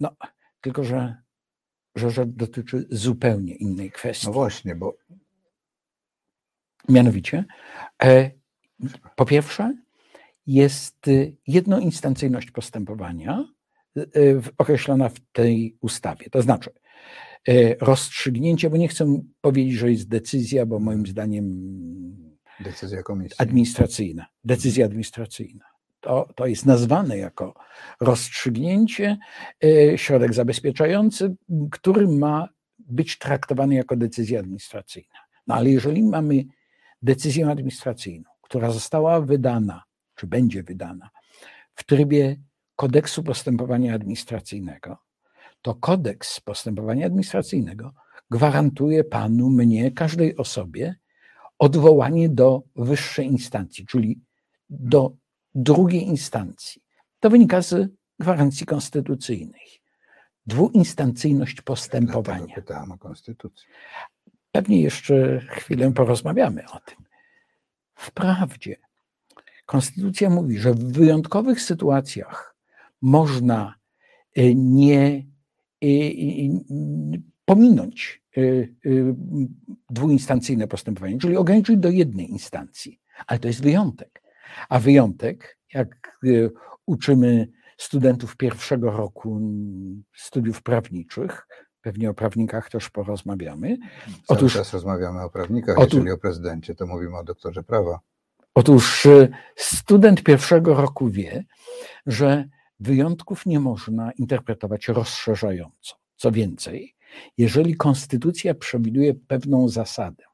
No, 0.00 0.10
tylko 0.60 0.84
że, 0.84 1.16
że 1.94 2.10
rzecz 2.10 2.28
dotyczy 2.28 2.86
zupełnie 2.90 3.54
innej 3.54 3.90
kwestii. 3.90 4.26
No 4.26 4.32
właśnie, 4.32 4.74
bo 4.74 4.96
Mianowicie, 6.88 7.44
e, 8.02 8.30
po 9.16 9.24
pierwsze, 9.24 9.74
jest 10.48 11.08
y, 11.08 11.36
jednoinstancyjność 11.46 12.50
postępowania 12.50 13.44
y, 13.96 14.00
y, 14.16 14.42
określona 14.58 15.08
w 15.08 15.20
tej 15.32 15.76
ustawie. 15.80 16.30
To 16.30 16.42
znaczy, 16.42 16.70
rozstrzygnięcie, 17.80 18.70
bo 18.70 18.76
nie 18.76 18.88
chcę 18.88 19.22
powiedzieć, 19.40 19.74
że 19.74 19.90
jest 19.90 20.08
decyzja, 20.08 20.66
bo 20.66 20.78
moim 20.78 21.06
zdaniem 21.06 21.44
decyzja 22.60 23.02
komisji. 23.02 23.36
administracyjna, 23.38 24.26
decyzja 24.44 24.86
administracyjna. 24.86 25.64
To, 26.00 26.28
to 26.36 26.46
jest 26.46 26.66
nazwane 26.66 27.18
jako 27.18 27.54
rozstrzygnięcie, 28.00 29.18
środek 29.96 30.34
zabezpieczający, 30.34 31.36
który 31.70 32.08
ma 32.08 32.48
być 32.78 33.18
traktowany 33.18 33.74
jako 33.74 33.96
decyzja 33.96 34.40
administracyjna. 34.40 35.18
No 35.46 35.54
ale 35.54 35.70
jeżeli 35.70 36.02
mamy 36.02 36.44
decyzję 37.02 37.48
administracyjną, 37.48 38.30
która 38.42 38.70
została 38.70 39.20
wydana, 39.20 39.82
czy 40.18 40.26
będzie 40.26 40.62
wydana 40.62 41.10
w 41.74 41.84
trybie 41.84 42.36
kodeksu 42.76 43.22
postępowania 43.22 43.94
administracyjnego, 43.94 44.98
to 45.62 45.74
kodeks 45.74 46.40
postępowania 46.40 47.06
administracyjnego 47.06 47.94
gwarantuje 48.30 49.04
panu, 49.04 49.50
mnie, 49.50 49.90
każdej 49.90 50.36
osobie 50.36 50.94
odwołanie 51.58 52.28
do 52.28 52.62
wyższej 52.76 53.26
instancji, 53.26 53.86
czyli 53.86 54.20
do 54.70 55.12
drugiej 55.54 56.02
instancji. 56.02 56.82
To 57.20 57.30
wynika 57.30 57.62
z 57.62 57.90
gwarancji 58.20 58.66
konstytucyjnej. 58.66 59.68
Dwuinstancyjność 60.46 61.54
Dlatego 61.54 61.66
postępowania. 61.66 62.54
pytałem 62.54 62.92
o 62.92 62.98
konstytucję. 62.98 63.68
Pewnie 64.52 64.80
jeszcze 64.80 65.40
chwilę 65.40 65.92
porozmawiamy 65.92 66.64
o 66.70 66.80
tym. 66.80 67.04
Wprawdzie 67.94 68.76
Konstytucja 69.68 70.30
mówi, 70.30 70.58
że 70.58 70.74
w 70.74 70.92
wyjątkowych 70.92 71.62
sytuacjach 71.62 72.56
można 73.02 73.74
y, 74.38 74.54
nie 74.54 75.26
y, 75.84 75.86
y, 75.86 76.50
pominąć 77.44 78.22
dwuinstancyjne 79.90 80.68
postępowanie, 80.68 81.18
czyli 81.18 81.36
ograniczyć 81.36 81.76
do 81.76 81.90
jednej 81.90 82.30
instancji, 82.30 83.00
ale 83.26 83.38
to 83.38 83.48
jest 83.48 83.62
wyjątek. 83.62 84.22
A 84.68 84.78
wyjątek, 84.78 85.58
jak 85.74 86.18
uczymy 86.86 87.48
studentów 87.78 88.36
pierwszego 88.36 88.90
roku 88.90 89.40
studiów 90.16 90.62
prawniczych, 90.62 91.46
pewnie 91.82 92.10
o 92.10 92.14
prawnikach 92.14 92.70
też 92.70 92.90
porozmawiamy, 92.90 93.78
Cały 94.26 94.38
Otóż- 94.40 94.54
czas 94.54 94.72
rozmawiamy 94.72 95.22
o 95.22 95.30
prawnikach, 95.30 95.78
otóż- 95.78 95.94
jeżeli 95.94 96.10
o 96.10 96.18
prezydencie, 96.18 96.74
to 96.74 96.86
mówimy 96.86 97.16
o 97.18 97.24
doktorze 97.24 97.62
prawa. 97.62 98.00
Otóż 98.58 99.06
y, 99.06 99.28
student 99.56 100.22
pierwszego 100.22 100.74
roku 100.74 101.10
wie, 101.10 101.44
że 102.06 102.48
wyjątków 102.80 103.46
nie 103.46 103.60
można 103.60 104.12
interpretować 104.12 104.88
rozszerzająco. 104.88 105.96
Co 106.16 106.32
więcej, 106.32 106.94
jeżeli 107.36 107.76
konstytucja 107.76 108.54
przewiduje 108.54 109.14
pewną 109.14 109.68
zasadę, 109.68 110.24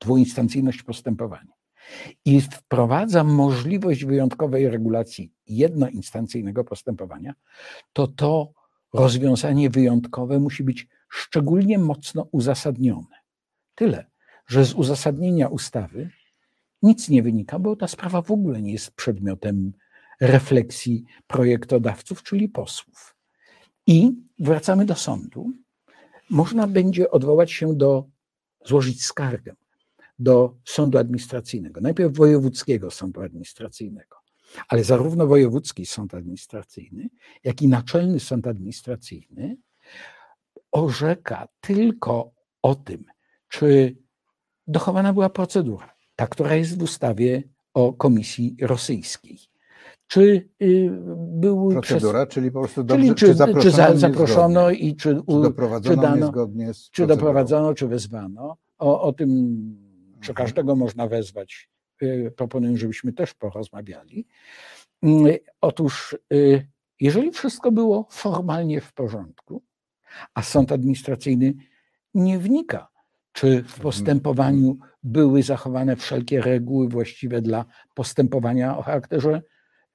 dwuinstancyjność 0.00 0.82
postępowania 0.82 1.52
i 2.24 2.40
wprowadza 2.40 3.24
możliwość 3.24 4.04
wyjątkowej 4.04 4.68
regulacji 4.68 5.32
jednoinstancyjnego 5.46 6.64
postępowania, 6.64 7.34
to 7.92 8.06
to 8.06 8.52
rozwiązanie 8.92 9.70
wyjątkowe 9.70 10.38
musi 10.38 10.64
być 10.64 10.88
szczególnie 11.08 11.78
mocno 11.78 12.28
uzasadnione. 12.32 13.16
Tyle, 13.74 14.06
że 14.46 14.64
z 14.64 14.74
uzasadnienia 14.74 15.48
ustawy 15.48 16.10
nic 16.84 17.08
nie 17.08 17.22
wynika, 17.22 17.58
bo 17.58 17.76
ta 17.76 17.88
sprawa 17.88 18.22
w 18.22 18.30
ogóle 18.30 18.62
nie 18.62 18.72
jest 18.72 18.90
przedmiotem 18.90 19.72
refleksji 20.20 21.04
projektodawców, 21.26 22.22
czyli 22.22 22.48
posłów. 22.48 23.16
I 23.86 24.12
wracamy 24.38 24.84
do 24.84 24.94
sądu. 24.94 25.52
Można 26.30 26.66
będzie 26.66 27.10
odwołać 27.10 27.52
się 27.52 27.74
do, 27.74 28.04
złożyć 28.64 29.04
skargę 29.04 29.54
do 30.18 30.56
sądu 30.64 30.98
administracyjnego, 30.98 31.80
najpierw 31.80 32.16
wojewódzkiego 32.16 32.90
sądu 32.90 33.22
administracyjnego, 33.22 34.16
ale 34.68 34.84
zarówno 34.84 35.26
wojewódzki 35.26 35.86
sąd 35.86 36.14
administracyjny, 36.14 37.08
jak 37.44 37.62
i 37.62 37.68
naczelny 37.68 38.20
sąd 38.20 38.46
administracyjny 38.46 39.56
orzeka 40.72 41.48
tylko 41.60 42.30
o 42.62 42.74
tym, 42.74 43.04
czy 43.48 43.96
dochowana 44.66 45.12
była 45.12 45.30
procedura, 45.30 45.93
ta, 46.16 46.26
która 46.26 46.54
jest 46.54 46.78
w 46.78 46.82
ustawie 46.82 47.42
o 47.74 47.92
Komisji 47.92 48.56
Rosyjskiej. 48.60 49.38
Czy 50.06 50.48
y, 50.62 50.90
były 51.16 51.80
przez, 51.80 51.90
Procedura, 52.00 52.26
czyli 52.26 52.50
po 52.50 52.60
prostu 52.60 52.84
dobrze, 52.84 53.02
czyli 53.04 53.14
czy, 53.14 53.26
czy, 53.26 53.34
zaproszono, 53.34 53.62
czy 53.62 53.70
za, 53.70 53.96
zaproszono 53.96 54.70
i 54.70 54.96
czy, 54.96 55.14
czy 55.14 55.40
doprowadzono 55.42 55.94
czy 55.96 56.00
dano- 56.02 56.26
czy 56.26 56.32
procedurą? 56.32 57.06
doprowadzono, 57.16 57.74
czy 57.74 57.88
wezwano. 57.88 58.56
O, 58.78 59.02
o 59.02 59.12
tym, 59.12 59.28
czy 60.20 60.30
Mhm. 60.30 60.34
każdego 60.46 60.76
można 60.76 61.08
wezwać, 61.08 61.68
y, 62.02 62.32
proponuję, 62.36 62.76
żebyśmy 62.76 63.12
też 63.12 63.34
porozmawiali. 63.34 64.26
Mm, 65.02 65.26
Otóż, 65.60 66.16
y, 66.32 66.66
jeżeli 67.00 67.30
wszystko 67.30 67.72
było 67.72 68.06
formalnie 68.10 68.80
w 68.80 68.92
porządku, 68.92 69.62
a 70.34 70.42
sąd 70.42 70.72
administracyjny 70.72 71.54
nie 72.14 72.38
wnika, 72.38 72.88
czy 73.34 73.62
w 73.62 73.80
postępowaniu 73.80 74.78
były 75.02 75.42
zachowane 75.42 75.96
wszelkie 75.96 76.40
reguły 76.40 76.88
właściwe 76.88 77.42
dla 77.42 77.64
postępowania 77.94 78.78
o 78.78 78.82
charakterze 78.82 79.42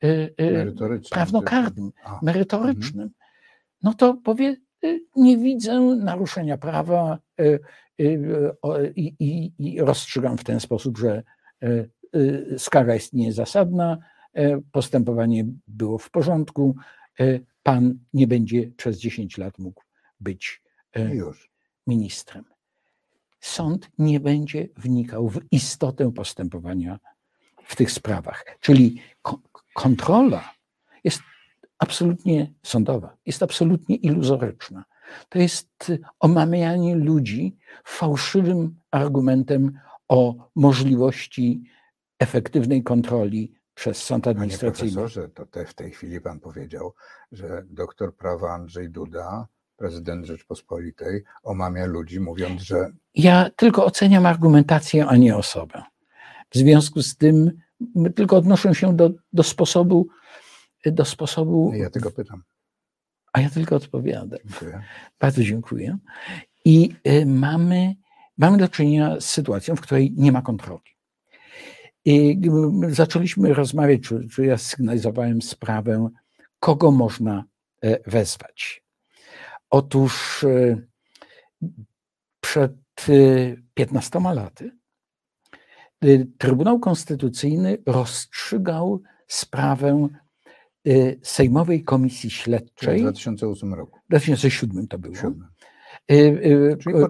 y, 0.03 0.07
y, 0.41 1.01
prawnokarnym, 1.11 1.91
czy- 1.91 2.03
A, 2.03 2.19
merytorycznym, 2.23 3.09
no 3.83 3.93
to 3.93 4.13
powie, 4.13 4.55
y, 4.83 5.05
nie 5.15 5.37
widzę 5.37 5.79
naruszenia 5.79 6.57
prawa, 6.57 7.19
i, 8.95 9.13
i, 9.19 9.53
i 9.59 9.81
rozstrzygam 9.81 10.37
w 10.37 10.43
ten 10.43 10.59
sposób, 10.59 10.97
że 10.97 11.23
skara 12.57 12.93
jest 12.93 13.13
niezasadna, 13.13 13.97
postępowanie 14.71 15.45
było 15.67 15.97
w 15.97 16.11
porządku, 16.11 16.75
pan 17.63 17.99
nie 18.13 18.27
będzie 18.27 18.71
przez 18.77 18.97
10 18.97 19.37
lat 19.37 19.59
mógł 19.59 19.83
być 20.19 20.63
Już. 21.13 21.51
ministrem. 21.87 22.45
Sąd 23.39 23.89
nie 23.97 24.19
będzie 24.19 24.67
wnikał 24.77 25.29
w 25.29 25.39
istotę 25.51 26.11
postępowania 26.11 26.99
w 27.63 27.75
tych 27.75 27.91
sprawach. 27.91 28.45
Czyli 28.59 29.01
kontrola 29.73 30.53
jest 31.03 31.21
absolutnie 31.79 32.53
sądowa, 32.63 33.17
jest 33.25 33.43
absolutnie 33.43 33.95
iluzoryczna. 33.95 34.83
To 35.29 35.39
jest 35.39 35.91
omamianie 36.19 36.95
ludzi 36.95 37.57
fałszywym 37.85 38.79
argumentem 38.91 39.79
o 40.07 40.49
możliwości 40.55 41.63
efektywnej 42.19 42.83
kontroli 42.83 43.53
przez 43.73 44.03
sąd 44.03 44.27
administracyjny. 44.27 44.95
Panie 44.95 45.07
profesorze, 45.07 45.29
to 45.29 45.45
te, 45.45 45.65
w 45.65 45.73
tej 45.73 45.91
chwili 45.91 46.21
pan 46.21 46.39
powiedział, 46.39 46.93
że 47.31 47.65
doktor 47.69 48.15
prawa 48.15 48.53
Andrzej 48.53 48.89
Duda, 48.89 49.47
prezydent 49.79 50.25
Rzeczpospolitej, 50.25 51.23
omamia 51.43 51.85
ludzi, 51.85 52.19
mówiąc, 52.19 52.61
że. 52.61 52.91
Ja 53.15 53.49
tylko 53.55 53.85
oceniam 53.85 54.25
argumentację, 54.25 55.07
a 55.07 55.15
nie 55.15 55.35
osobę. 55.35 55.83
W 56.51 56.57
związku 56.57 57.01
z 57.01 57.17
tym 57.17 57.51
tylko 58.15 58.37
odnoszę 58.37 58.75
się 58.75 58.95
do, 58.95 59.09
do 59.33 59.43
sposobu, 59.43 60.07
do 60.85 61.05
sposobu. 61.05 61.71
Ja 61.75 61.89
tylko 61.89 62.11
pytam. 62.11 62.43
A 63.33 63.41
ja 63.41 63.49
tylko 63.49 63.75
odpowiadam. 63.75 64.39
Dziękuję. 64.45 64.83
Bardzo 65.19 65.43
dziękuję. 65.43 65.97
I 66.65 66.95
y, 67.07 67.25
mamy, 67.25 67.95
mamy 68.37 68.57
do 68.57 68.67
czynienia 68.67 69.19
z 69.19 69.25
sytuacją, 69.25 69.75
w 69.75 69.81
której 69.81 70.13
nie 70.17 70.31
ma 70.31 70.41
kontroli. 70.41 70.89
I 72.05 72.41
zaczęliśmy 72.89 73.53
rozmawiać, 73.53 74.01
czy, 74.01 74.27
czy 74.27 74.45
ja 74.45 74.57
sygnalizowałem 74.57 75.41
sprawę, 75.41 76.09
kogo 76.59 76.91
można 76.91 77.43
e, 77.81 78.09
wezwać. 78.11 78.83
Otóż 79.69 80.43
e, 80.43 80.81
przed 82.41 82.73
15 83.73 84.19
e, 84.19 84.33
laty 84.33 84.79
Trybunał 86.37 86.79
Konstytucyjny 86.79 87.77
rozstrzygał 87.85 89.01
sprawę 89.27 90.07
Sejmowej 91.23 91.83
Komisji 91.83 92.29
Śledczej. 92.29 92.99
W 92.99 93.01
2008 93.01 93.73
roku. 93.73 93.99
W 94.05 94.09
2007 94.09 94.87
to 94.87 94.99
było. 94.99 95.15
7. 95.15 95.49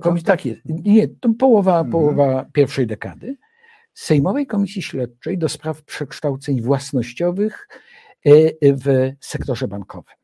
Komis, 0.01 0.23
tak 0.23 0.45
jest. 0.45 0.61
Nie, 0.65 1.07
to 1.07 1.29
połowa, 1.39 1.71
mhm. 1.71 1.91
połowa 1.91 2.45
pierwszej 2.53 2.87
dekady. 2.87 3.37
Sejmowej 3.93 4.47
Komisji 4.47 4.81
Śledczej 4.81 5.37
do 5.37 5.49
spraw 5.49 5.83
przekształceń 5.83 6.61
własnościowych 6.61 7.67
w 8.61 9.11
sektorze 9.21 9.67
bankowym. 9.67 10.15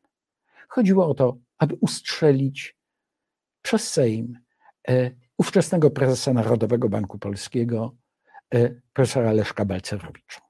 Chodziło 0.68 1.08
o 1.08 1.14
to, 1.14 1.36
aby 1.58 1.76
ustrzelić 1.80 2.76
przez 3.62 3.92
Sejm 3.92 4.38
e, 4.88 5.10
ówczesnego 5.38 5.90
prezesa 5.90 6.32
Narodowego 6.32 6.88
Banku 6.88 7.18
Polskiego, 7.18 7.96
e, 8.54 8.80
profesora 8.92 9.32
Leszka 9.32 9.64
Balcerowicza. 9.64 10.40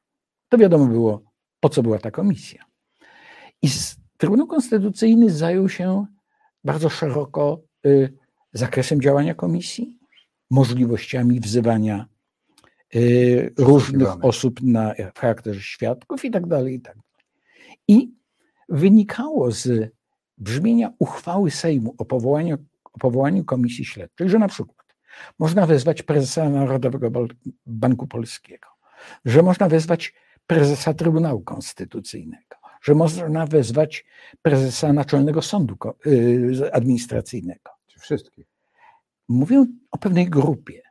To 0.48 0.58
wiadomo 0.58 0.86
było, 0.86 1.22
po 1.60 1.68
co 1.68 1.82
była 1.82 1.98
ta 1.98 2.10
komisja. 2.10 2.64
I 3.62 3.68
Trybunał 4.18 4.46
Konstytucyjny 4.46 5.30
zajął 5.30 5.68
się 5.68 6.06
bardzo 6.64 6.88
szeroko 6.88 7.62
zakresem 8.52 9.00
działania 9.00 9.34
komisji, 9.34 9.98
możliwościami 10.50 11.40
wzywania 11.40 12.06
różnych 13.58 14.24
osób 14.24 14.62
na, 14.62 14.94
charakterze 15.18 15.60
świadków 15.60 16.24
i 16.24 16.30
tak 16.30 16.46
dalej, 16.46 16.74
i 16.74 16.80
tak 16.80 16.94
dalej. 16.94 17.06
I 17.88 18.12
wynikało 18.68 19.50
z 19.50 19.95
brzmienia 20.38 20.92
uchwały 20.98 21.50
Sejmu 21.50 21.94
o 21.98 22.04
powołaniu, 22.04 22.56
o 22.84 22.98
powołaniu 22.98 23.44
komisji 23.44 23.84
śledczej, 23.84 24.28
że 24.28 24.38
na 24.38 24.48
przykład 24.48 24.86
można 25.38 25.66
wezwać 25.66 26.02
prezesa 26.02 26.48
Narodowego 26.48 27.26
Banku 27.66 28.06
Polskiego, 28.06 28.68
że 29.24 29.42
można 29.42 29.68
wezwać 29.68 30.14
prezesa 30.46 30.94
Trybunału 30.94 31.40
Konstytucyjnego, 31.40 32.56
że 32.82 32.94
można 32.94 33.46
wezwać 33.46 34.04
prezesa 34.42 34.92
Naczelnego 34.92 35.42
Sądu 35.42 35.76
y, 36.06 36.72
Administracyjnego. 36.72 37.70
Wszystkich. 37.98 38.46
Mówię 39.28 39.66
o 39.90 39.98
pewnej 39.98 40.26
grupie. 40.30 40.82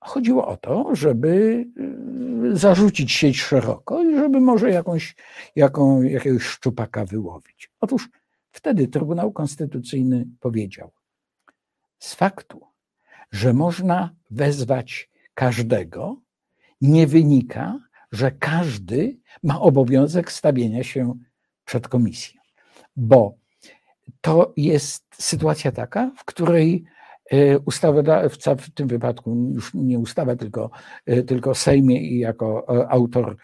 Chodziło 0.00 0.46
o 0.46 0.56
to, 0.56 0.90
żeby 0.92 1.64
y, 2.52 2.56
zarzucić 2.56 3.12
sieć 3.12 3.40
szeroko 3.40 4.02
i 4.02 4.16
żeby 4.16 4.40
może 4.40 4.70
jakąś, 4.70 5.16
jaką, 5.56 6.02
jakiegoś 6.02 6.42
szczupaka 6.42 7.04
wyłowić. 7.04 7.70
Otóż 7.80 8.08
wtedy 8.54 8.88
Trybunał 8.88 9.32
Konstytucyjny 9.32 10.26
powiedział: 10.40 10.90
Z 11.98 12.14
faktu, 12.14 12.60
że 13.32 13.52
można 13.52 14.14
wezwać 14.30 15.10
każdego, 15.34 16.16
nie 16.80 17.06
wynika, 17.06 17.78
że 18.12 18.30
każdy 18.30 19.18
ma 19.42 19.60
obowiązek 19.60 20.32
stawienia 20.32 20.84
się 20.84 21.18
przed 21.64 21.88
komisją, 21.88 22.40
bo 22.96 23.34
to 24.20 24.52
jest 24.56 25.04
sytuacja 25.18 25.72
taka, 25.72 26.10
w 26.16 26.24
której 26.24 26.84
E, 27.30 27.58
ustawodawca, 27.58 28.54
w 28.54 28.70
tym 28.70 28.88
wypadku 28.88 29.50
już 29.54 29.74
nie 29.74 29.98
ustawa, 29.98 30.36
tylko, 30.36 30.70
e, 31.06 31.22
tylko 31.22 31.54
Sejmie 31.54 32.00
i 32.00 32.18
jako 32.18 32.64
e, 32.68 32.88
autor 32.88 33.36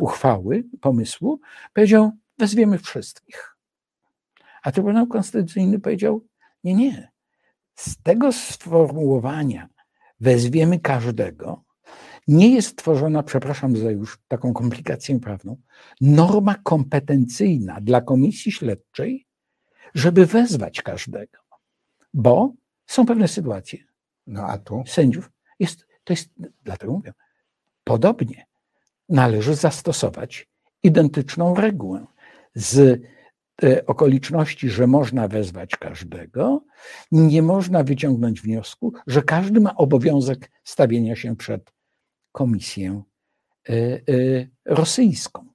uchwały, 0.00 0.64
pomysłu, 0.80 1.40
powiedział, 1.74 2.10
wezwiemy 2.38 2.78
wszystkich. 2.78 3.51
A 4.62 4.72
Trybunał 4.72 5.06
Konstytucyjny 5.06 5.78
powiedział, 5.78 6.26
nie, 6.64 6.74
nie. 6.74 7.10
Z 7.74 8.02
tego 8.02 8.32
sformułowania 8.32 9.68
wezwiemy 10.20 10.80
każdego, 10.80 11.64
nie 12.28 12.54
jest 12.54 12.76
tworzona, 12.76 13.22
przepraszam 13.22 13.76
za 13.76 13.90
już 13.90 14.18
taką 14.28 14.52
komplikację 14.52 15.20
prawną, 15.20 15.56
norma 16.00 16.54
kompetencyjna 16.54 17.80
dla 17.80 18.00
komisji 18.00 18.52
śledczej, 18.52 19.26
żeby 19.94 20.26
wezwać 20.26 20.82
każdego 20.82 21.42
bo 22.14 22.52
są 22.86 23.06
pewne 23.06 23.28
sytuacje. 23.28 23.78
No 24.26 24.46
a 24.46 24.58
tu? 24.58 24.82
Sędziów. 24.86 25.30
Jest, 25.58 25.86
to 26.04 26.12
jest, 26.12 26.30
dlatego 26.62 26.92
mówię, 26.92 27.12
podobnie 27.84 28.46
należy 29.08 29.54
zastosować 29.54 30.48
identyczną 30.82 31.54
regułę 31.54 32.06
z 32.54 33.02
okoliczności, 33.86 34.68
że 34.68 34.86
można 34.86 35.28
wezwać 35.28 35.76
każdego, 35.76 36.64
nie 37.12 37.42
można 37.42 37.84
wyciągnąć 37.84 38.40
wniosku, 38.40 38.92
że 39.06 39.22
każdy 39.22 39.60
ma 39.60 39.76
obowiązek 39.76 40.50
stawienia 40.64 41.16
się 41.16 41.36
przed 41.36 41.72
komisję 42.32 43.02
e, 43.68 43.72
e, 43.72 44.00
rosyjską. 44.64 45.46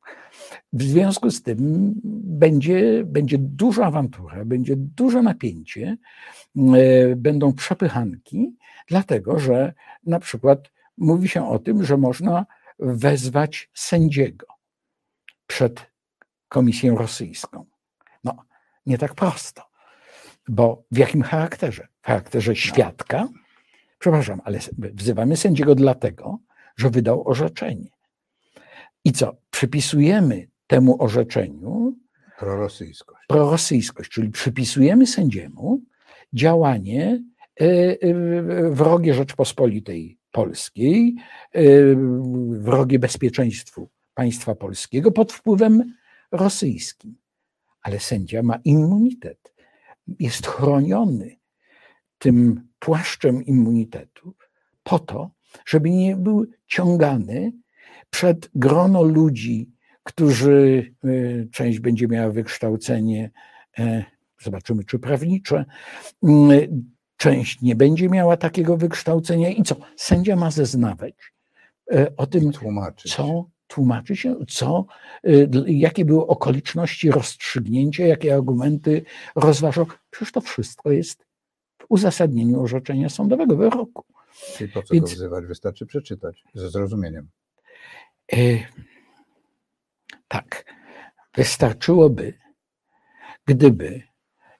W 0.73 0.83
związku 0.83 1.31
z 1.31 1.43
tym 1.43 1.93
będzie, 2.23 3.03
będzie 3.05 3.37
duża 3.37 3.85
awantura, 3.85 4.45
będzie 4.45 4.75
duże 4.75 5.21
napięcie, 5.21 5.97
e, 6.57 7.15
będą 7.15 7.53
przepychanki, 7.53 8.55
dlatego 8.87 9.39
że 9.39 9.73
na 10.05 10.19
przykład 10.19 10.71
mówi 10.97 11.27
się 11.27 11.49
o 11.49 11.59
tym, 11.59 11.83
że 11.83 11.97
można 11.97 12.45
wezwać 12.79 13.69
sędziego 13.73 14.47
przed 15.47 15.91
komisją 16.49 16.97
rosyjską. 16.97 17.65
No, 18.87 18.91
nie 18.91 18.97
tak 18.97 19.15
prosto, 19.15 19.61
bo 20.47 20.83
w 20.91 20.97
jakim 20.97 21.21
charakterze? 21.21 21.87
W 22.01 22.07
charakterze 22.07 22.55
świadka? 22.55 23.27
Przepraszam, 23.99 24.41
ale 24.43 24.59
wzywamy 24.77 25.37
sędziego 25.37 25.75
dlatego, 25.75 26.39
że 26.77 26.89
wydał 26.89 27.27
orzeczenie. 27.27 27.89
I 29.05 29.11
co? 29.11 29.37
Przypisujemy 29.49 30.47
temu 30.67 31.03
orzeczeniu 31.03 31.95
prorosyjskość. 32.39 33.25
prorosyjskość, 33.27 34.11
czyli 34.11 34.29
przypisujemy 34.29 35.07
sędziemu 35.07 35.81
działanie 36.33 37.23
e, 37.61 37.65
e, 37.65 37.97
wrogie 38.71 39.13
Rzeczpospolitej 39.13 40.19
Polskiej, 40.31 41.15
e, 41.53 41.61
wrogie 42.49 42.99
bezpieczeństwu 42.99 43.89
państwa 44.13 44.55
polskiego 44.55 45.11
pod 45.11 45.33
wpływem 45.33 45.93
rosyjskim. 46.31 47.15
Ale 47.87 47.99
sędzia 47.99 48.43
ma 48.43 48.59
immunitet. 48.63 49.53
Jest 50.19 50.47
chroniony 50.47 51.35
tym 52.17 52.67
płaszczem 52.79 53.45
immunitetu 53.45 54.33
po 54.83 54.99
to, 54.99 55.31
żeby 55.65 55.89
nie 55.89 56.15
był 56.15 56.45
ciągany 56.67 57.51
przed 58.09 58.49
grono 58.55 59.03
ludzi, 59.03 59.71
którzy, 60.03 60.85
y, 61.05 61.47
część 61.51 61.79
będzie 61.79 62.07
miała 62.07 62.31
wykształcenie, 62.31 63.31
e, 63.79 64.05
zobaczymy 64.41 64.83
czy 64.83 64.99
prawnicze, 64.99 65.65
mm, 66.23 66.51
część 67.17 67.61
nie 67.61 67.75
będzie 67.75 68.09
miała 68.09 68.37
takiego 68.37 68.77
wykształcenia 68.77 69.49
i 69.49 69.63
co? 69.63 69.75
Sędzia 69.95 70.35
ma 70.35 70.51
zeznawać 70.51 71.33
e, 71.91 72.15
o 72.17 72.27
tym, 72.27 72.51
Tłumaczyć. 72.51 73.15
co 73.15 73.49
tłumaczy 73.67 74.15
się, 74.15 74.35
co, 74.47 74.85
y, 75.27 75.49
jakie 75.67 76.05
były 76.05 76.27
okoliczności 76.27 77.11
rozstrzygnięcia, 77.11 78.05
jakie 78.05 78.33
argumenty 78.33 79.05
rozważał. 79.35 79.85
Przecież 80.09 80.31
to 80.31 80.41
wszystko 80.41 80.91
jest 80.91 81.25
w 81.77 81.85
uzasadnieniu 81.89 82.61
orzeczenia 82.61 83.09
sądowego 83.09 83.55
wyroku. 83.55 84.05
Czyli 84.57 84.71
po 84.71 84.83
co 84.83 84.93
Więc- 84.93 85.09
go 85.09 85.15
wzywać? 85.15 85.45
Wystarczy 85.45 85.85
przeczytać 85.85 86.43
ze 86.53 86.69
zrozumieniem. 86.69 87.29
E, 88.33 88.37
tak, 90.27 90.65
wystarczyłoby, 91.35 92.33
gdyby 93.45 94.03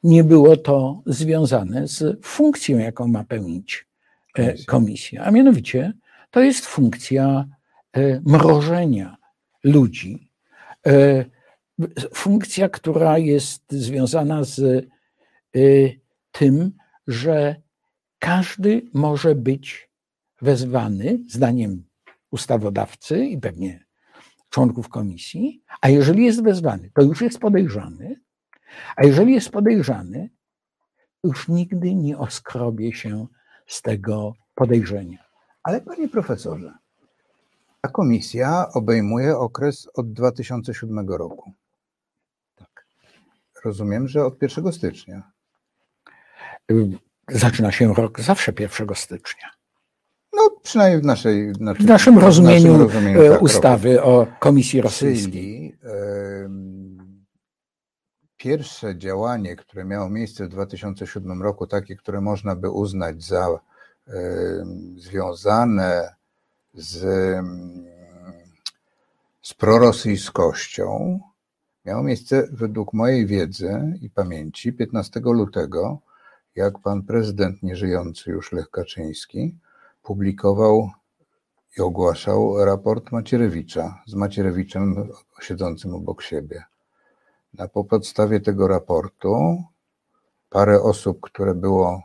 nie 0.04 0.24
było 0.24 0.58
to 0.58 1.02
związane 1.06 1.88
z 1.88 2.26
funkcją, 2.26 2.78
jaką 2.78 3.08
ma 3.08 3.24
pełnić 3.24 3.88
e, 4.36 4.46
Komisja. 4.46 4.66
komisja, 4.66 5.24
a 5.24 5.32
mianowicie 5.32 5.94
to 6.32 6.40
jest 6.40 6.66
funkcja 6.66 7.46
mrożenia 8.26 9.18
ludzi, 9.64 10.32
e, 10.88 11.26
funkcja, 12.14 12.70
która 12.70 13.18
jest 13.18 13.64
związana 13.70 14.44
z 14.44 14.60
e, 14.60 15.60
tym, 16.32 16.72
że 17.08 17.56
każdy 18.20 18.82
może 18.94 19.36
być 19.36 19.90
wezwany, 20.42 21.20
zdaniem 21.28 21.84
ustawodawcy 22.32 23.26
i 23.26 23.38
pewnie 23.38 23.86
członków 24.50 24.90
komisji, 24.90 25.64
a 25.82 25.90
jeżeli 25.90 26.26
jest 26.26 26.44
wezwany, 26.44 26.92
to 26.94 27.02
już 27.02 27.22
jest 27.22 27.40
podejrzany, 27.40 28.20
a 28.96 29.06
jeżeli 29.06 29.34
jest 29.34 29.50
podejrzany, 29.50 30.30
to 31.22 31.28
już 31.28 31.48
nigdy 31.48 31.96
nie 31.96 32.18
oskrobie 32.18 32.94
się 32.94 33.28
z 33.68 33.82
tego 33.82 34.34
podejrzenia. 34.56 35.28
Ale 35.64 35.82
panie 35.82 36.08
profesorze, 36.10 36.74
ta 37.82 37.90
komisja 37.90 38.66
obejmuje 38.74 39.38
okres 39.38 39.88
od 39.94 40.14
2007 40.14 41.10
roku. 41.10 41.52
Tak. 42.56 42.86
Rozumiem, 43.66 44.08
że 44.08 44.26
od 44.26 44.42
1 44.42 44.74
stycznia. 44.74 45.32
Zaczyna 47.30 47.72
się 47.72 47.94
rok 47.94 48.22
zawsze 48.22 48.54
1 48.60 48.88
stycznia. 48.96 49.50
No, 50.34 50.50
przynajmniej 50.64 51.02
w 51.02 51.06
naszej. 51.06 51.54
Znaczy, 51.54 51.84
W 51.84 51.86
naszym 51.86 52.20
rozumieniu, 52.20 52.78
rozumieniu 52.78 53.22
e, 53.22 53.30
tak, 53.30 53.42
ustawy 53.42 54.04
o 54.04 54.28
Komisji 54.40 54.82
Rosyjskiej. 54.82 55.32
Czyli 55.32 55.78
em, 56.44 57.26
pierwsze 58.38 58.98
działanie, 58.98 59.56
które 59.56 59.86
miało 59.86 60.10
miejsce 60.10 60.46
w 60.46 60.50
2007 60.50 61.44
roku, 61.44 61.68
takie, 61.68 61.96
które 61.96 62.22
można 62.22 62.56
by 62.56 62.70
uznać 62.70 63.24
za 63.24 63.60
związane 64.98 66.17
z, 66.78 67.04
em, 67.04 67.86
z 69.42 69.54
prorosyjskością, 69.54 71.20
miało 71.86 72.04
miejsce 72.04 72.48
według 72.52 72.94
mojej 72.94 73.26
wiedzy 73.26 73.98
i 74.02 74.10
pamięci 74.10 74.74
15 74.74 75.20
lutego, 75.34 76.00
jak 76.56 76.80
pan 76.80 77.04
prezydent 77.04 77.64
nieżyjący 77.64 78.32
już 78.32 78.52
Lech 78.52 78.70
Kaczyński 78.70 79.56
publikował 80.04 80.92
i 81.78 81.82
ogłaszał 81.82 82.66
raport 82.66 83.12
Macierewicza 83.12 84.04
z 84.08 84.14
Macierewiczem 84.14 85.10
siedzącym 85.42 85.94
obok 85.96 86.22
siebie. 86.22 86.64
Na 87.54 87.68
po 87.68 87.84
podstawie 87.84 88.40
tego 88.40 88.68
raportu 88.68 89.64
parę 90.50 90.82
osób, 90.82 91.20
które 91.22 91.56
było 91.56 92.04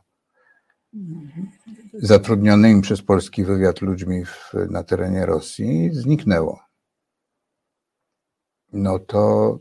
zatrudnionymi 1.92 2.82
przez 2.82 3.02
polski 3.02 3.44
wywiad 3.44 3.80
ludźmi 3.80 4.24
w, 4.24 4.54
na 4.70 4.82
terenie 4.82 5.26
Rosji, 5.26 5.90
zniknęło. 5.92 6.60
No 8.72 8.98
to, 8.98 9.58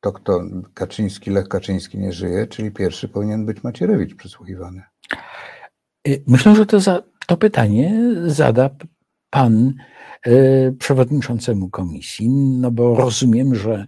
to 0.00 0.12
kto? 0.12 0.42
Kaczyński, 0.74 1.30
Lech 1.30 1.48
Kaczyński 1.48 1.98
nie 1.98 2.12
żyje, 2.12 2.46
czyli 2.46 2.70
pierwszy 2.70 3.08
powinien 3.08 3.46
być 3.46 3.62
Macierewicz 3.62 4.14
przesłuchiwany. 4.14 4.82
Y, 6.08 6.22
Myślę, 6.26 6.56
że 6.56 6.66
to, 6.66 6.80
za, 6.80 7.02
to 7.26 7.36
pytanie 7.36 8.14
zada 8.26 8.70
pan 9.30 9.74
e, 10.22 10.72
przewodniczącemu 10.72 11.70
komisji, 11.70 12.28
no 12.30 12.70
bo 12.70 12.94
rozumiem, 12.94 13.54
że 13.54 13.86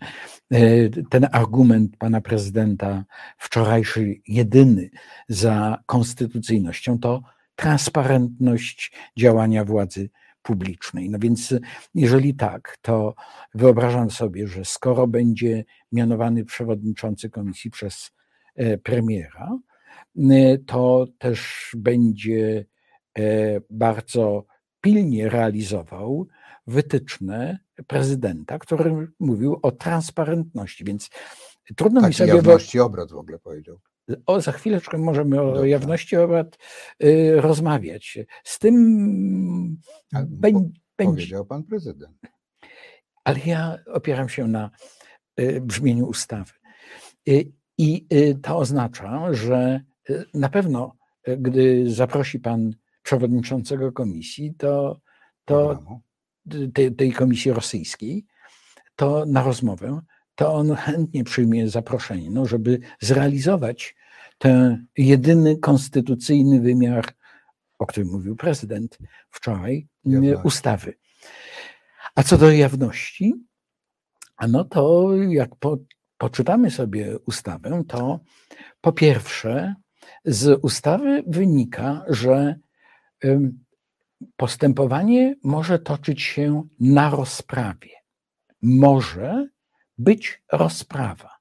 e, 0.53 0.89
ten 0.89 1.29
argument 1.33 1.97
pana 1.97 2.21
prezydenta 2.21 3.05
wczorajszy, 3.39 4.15
jedyny 4.29 4.91
za 5.29 5.83
konstytucyjnością, 5.87 6.99
to 6.99 7.23
transparentność 7.63 8.93
działania 9.19 9.65
władzy 9.65 10.11
publicznej. 10.43 11.11
No 11.11 11.19
więc, 11.19 11.55
jeżeli 11.95 12.35
tak, 12.35 12.77
to 12.83 13.15
wyobrażam 13.55 14.11
sobie, 14.11 14.49
że 14.49 14.65
skoro 14.65 15.07
będzie 15.07 15.65
mianowany 15.93 16.45
przewodniczący 16.45 17.31
komisji 17.31 17.71
przez 17.71 18.11
e, 18.55 18.79
premiera, 18.79 19.59
y, 20.17 20.65
to 20.67 21.07
też 21.19 21.71
będzie 21.77 22.65
e, 23.19 23.23
bardzo 23.71 24.45
pilnie 24.81 25.29
realizował 25.29 26.27
wytyczne 26.67 27.59
prezydenta, 27.87 28.59
który 28.59 29.09
mówił 29.21 29.59
o 29.63 29.73
transparentności. 29.73 30.85
Więc 30.85 31.11
trudno 31.77 32.09
mi 32.09 32.15
sobie. 32.15 32.35
jawności 32.35 32.81
obrad 32.81 33.13
w 33.13 33.17
ogóle 33.17 33.39
powiedział. 33.39 33.79
O, 34.27 34.41
za 34.41 34.53
chwileczkę 34.53 34.99
możemy 34.99 35.41
o 35.41 35.47
Dobrze. 35.53 35.69
jawności 35.69 36.17
obrad 36.17 36.59
y, 37.05 37.41
rozmawiać. 37.41 38.19
Z 38.45 38.59
tym 38.59 39.77
A, 40.15 40.23
będzie. 40.29 40.81
Powiedział 40.97 41.45
pan 41.47 41.65
prezydent. 41.65 42.19
Ale 43.25 43.39
ja 43.47 43.79
opieram 43.87 44.29
się 44.29 44.49
na 44.49 44.71
y, 45.41 45.61
brzmieniu 45.61 46.07
ustawy. 46.07 46.53
Y, 47.29 47.53
I 47.79 48.07
y, 48.13 48.39
to 48.43 48.59
oznacza, 48.59 49.35
że 49.35 49.81
y, 50.11 50.25
na 50.35 50.49
pewno, 50.49 50.97
y, 51.29 51.37
gdy 51.37 51.91
zaprosi 51.91 52.41
pan 52.41 52.75
przewodniczącego 53.03 53.93
komisji, 53.93 54.55
to, 54.55 55.01
to 55.45 55.85
tej 56.97 57.13
komisji 57.13 57.53
rosyjskiej, 57.53 58.27
to 58.97 59.25
na 59.27 59.43
rozmowę, 59.43 60.01
to 60.35 60.55
on 60.55 60.75
chętnie 60.75 61.25
przyjmie 61.25 61.69
zaproszenie, 61.69 62.31
no, 62.31 62.47
żeby 62.47 62.79
zrealizować 63.01 63.97
ten 64.39 64.87
jedyny 64.97 65.57
konstytucyjny 65.57 66.61
wymiar, 66.61 67.05
o 67.79 67.87
którym 67.87 68.09
mówił 68.09 68.37
prezydent 68.37 68.99
wczoraj, 69.31 69.89
ustawy. 70.45 70.95
A 72.15 72.23
co 72.23 72.39
do 72.39 72.51
jawności, 72.51 73.35
no 74.49 74.65
to 74.65 75.11
jak 75.29 75.57
po, 75.57 75.79
poczytamy 76.19 76.71
sobie 76.71 77.19
ustawę, 77.19 77.83
to 77.89 78.21
po 78.81 78.93
pierwsze 78.93 79.75
z 80.25 80.59
ustawy 80.63 81.23
wynika, 81.27 82.05
że 82.09 82.57
postępowanie 84.37 85.35
może 85.45 85.79
toczyć 85.79 86.23
się 86.23 86.63
na 86.81 87.11
rozprawie. 87.11 87.91
Może 88.63 89.49
być 90.03 90.43
rozprawa. 90.53 91.39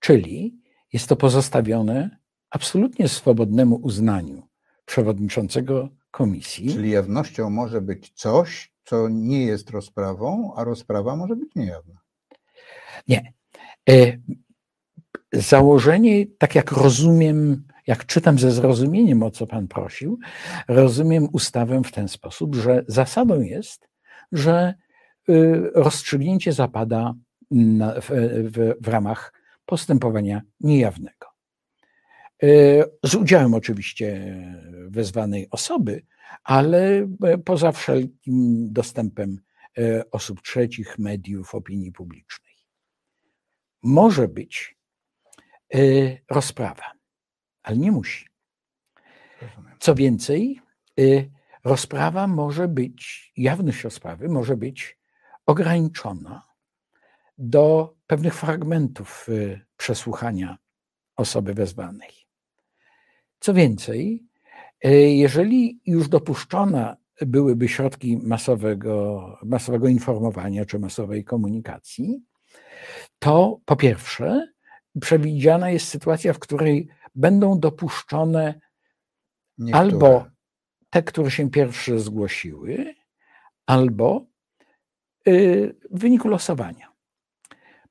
Czyli 0.00 0.60
jest 0.92 1.08
to 1.08 1.16
pozostawione 1.16 2.18
absolutnie 2.50 3.08
swobodnemu 3.08 3.76
uznaniu 3.76 4.48
przewodniczącego 4.84 5.88
komisji. 6.10 6.72
Czyli 6.72 6.90
jawnością 6.90 7.50
może 7.50 7.80
być 7.80 8.10
coś, 8.10 8.72
co 8.84 9.08
nie 9.08 9.46
jest 9.46 9.70
rozprawą, 9.70 10.54
a 10.56 10.64
rozprawa 10.64 11.16
może 11.16 11.36
być 11.36 11.54
niejawna. 11.54 12.00
Nie. 13.08 13.32
E, 13.90 14.18
Założenie, 15.32 16.26
tak 16.38 16.54
jak 16.54 16.72
rozumiem, 16.72 17.66
jak 17.86 18.06
czytam 18.06 18.38
ze 18.38 18.52
zrozumieniem, 18.52 19.22
o 19.22 19.30
co 19.30 19.46
Pan 19.46 19.68
prosił, 19.68 20.18
rozumiem 20.68 21.28
ustawę 21.32 21.82
w 21.84 21.92
ten 21.92 22.08
sposób, 22.08 22.54
że 22.54 22.84
zasadą 22.86 23.40
jest, 23.40 23.88
że 24.32 24.74
rozstrzygnięcie 25.74 26.52
zapada 26.52 27.14
na, 27.50 28.00
w, 28.00 28.10
w, 28.52 28.74
w 28.80 28.88
ramach 28.88 29.32
postępowania 29.66 30.42
niejawnego. 30.60 31.26
Y, 32.42 32.84
Z 33.04 33.14
udziałem 33.14 33.54
oczywiście 33.54 34.36
wezwanej 34.88 35.48
osoby, 35.50 36.02
ale 36.44 37.08
e, 37.22 37.38
poza 37.38 37.72
wszelkim 37.72 38.72
dostępem 38.72 39.40
e, 39.78 40.10
osób 40.10 40.42
trzecich, 40.42 40.98
mediów, 40.98 41.54
opinii 41.54 41.92
publicznej. 41.92 42.54
Może 43.82 44.28
być 44.28 44.76
e, 45.74 45.78
rozprawa, 46.30 46.92
ale 47.62 47.76
nie 47.76 47.92
musi. 47.92 48.26
Co 49.80 49.94
więcej, 49.94 50.60
y, 51.00 51.30
rozprawa 51.64 52.26
może 52.26 52.68
być, 52.68 53.32
jawność 53.36 53.84
rozprawy 53.84 54.28
może 54.28 54.56
być 54.56 54.97
ograniczona 55.48 56.42
do 57.38 57.94
pewnych 58.06 58.34
fragmentów 58.34 59.28
y, 59.28 59.60
przesłuchania 59.76 60.58
osoby 61.16 61.54
wezwanej. 61.54 62.10
Co 63.40 63.54
więcej, 63.54 64.26
e, 64.84 64.92
jeżeli 64.94 65.80
już 65.86 66.08
dopuszczone 66.08 66.96
byłyby 67.20 67.68
środki 67.68 68.16
masowego, 68.16 69.38
masowego 69.44 69.88
informowania 69.88 70.64
czy 70.66 70.78
masowej 70.78 71.24
komunikacji, 71.24 72.22
to 73.18 73.60
po 73.64 73.76
pierwsze 73.76 74.52
przewidziana 75.00 75.70
jest 75.70 75.88
sytuacja, 75.88 76.32
w 76.32 76.38
której 76.38 76.88
będą 77.14 77.60
dopuszczone 77.60 78.60
Niektóre. 79.58 79.78
albo 79.80 80.26
te, 80.90 81.02
które 81.02 81.30
się 81.30 81.50
pierwsze 81.50 82.00
zgłosiły, 82.00 82.94
albo 83.66 84.24
y, 84.24 84.27
w 85.90 86.00
wyniku 86.00 86.28
losowania. 86.28 86.92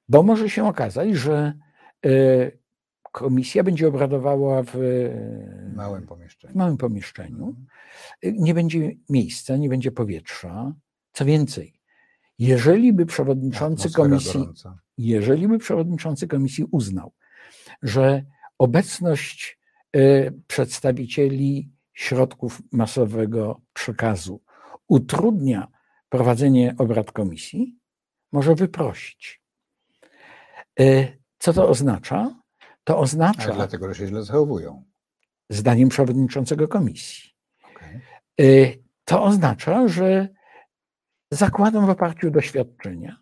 Bo 0.10 0.24
może 0.24 0.50
się 0.50 0.68
okazać, 0.68 1.10
że 1.10 1.54
y, 2.06 2.60
komisja 3.12 3.64
będzie 3.64 3.88
obradowała 3.88 4.64
w 4.64 4.78
małym 5.76 6.08
pomieszczeniu. 6.08 6.54
W 6.54 6.58
małym 6.58 6.78
pomieszczeniu. 6.78 7.56
Nie 8.24 8.54
będzie 8.54 8.92
miejsca, 9.10 9.58
nie 9.58 9.70
będzie 9.70 9.92
powietrza. 9.92 10.74
Co 11.14 11.26
więcej, 11.26 11.80
jeżeli 12.40 12.94
by 12.94 13.06
przewodniczący 13.06 13.92
komisji, 13.92 14.40
gorąca. 14.40 14.80
jeżeli 14.98 15.48
by 15.48 15.58
przewodniczący 15.58 16.28
komisji 16.28 16.66
uznał, 16.72 17.14
że 17.82 18.24
obecność 18.58 19.60
y, 19.96 20.34
przedstawicieli 20.48 21.72
środków 21.94 22.62
masowego 22.72 23.62
przekazu 23.74 24.42
utrudnia 24.88 25.68
prowadzenie 26.10 26.76
obrad 26.78 27.12
komisji, 27.12 27.80
może 28.32 28.56
wyprosić. 28.56 29.42
Y, 30.80 31.18
co 31.40 31.54
to 31.54 31.70
oznacza? 31.70 32.36
To 32.84 33.00
oznacza. 33.00 33.44
Ale 33.44 33.54
dlatego, 33.54 33.88
że 33.88 33.96
się 33.96 34.08
źle 34.08 34.24
zachowują. 34.24 34.84
Zdaniem 35.50 35.90
przewodniczącego 35.90 36.68
komisji. 36.68 37.32
Okay. 37.72 38.02
To 39.06 39.24
oznacza, 39.24 39.88
że 39.88 40.28
zakładam 41.32 41.86
w 41.86 41.90
oparciu 41.90 42.28
o 42.28 42.32
doświadczenia 42.32 43.18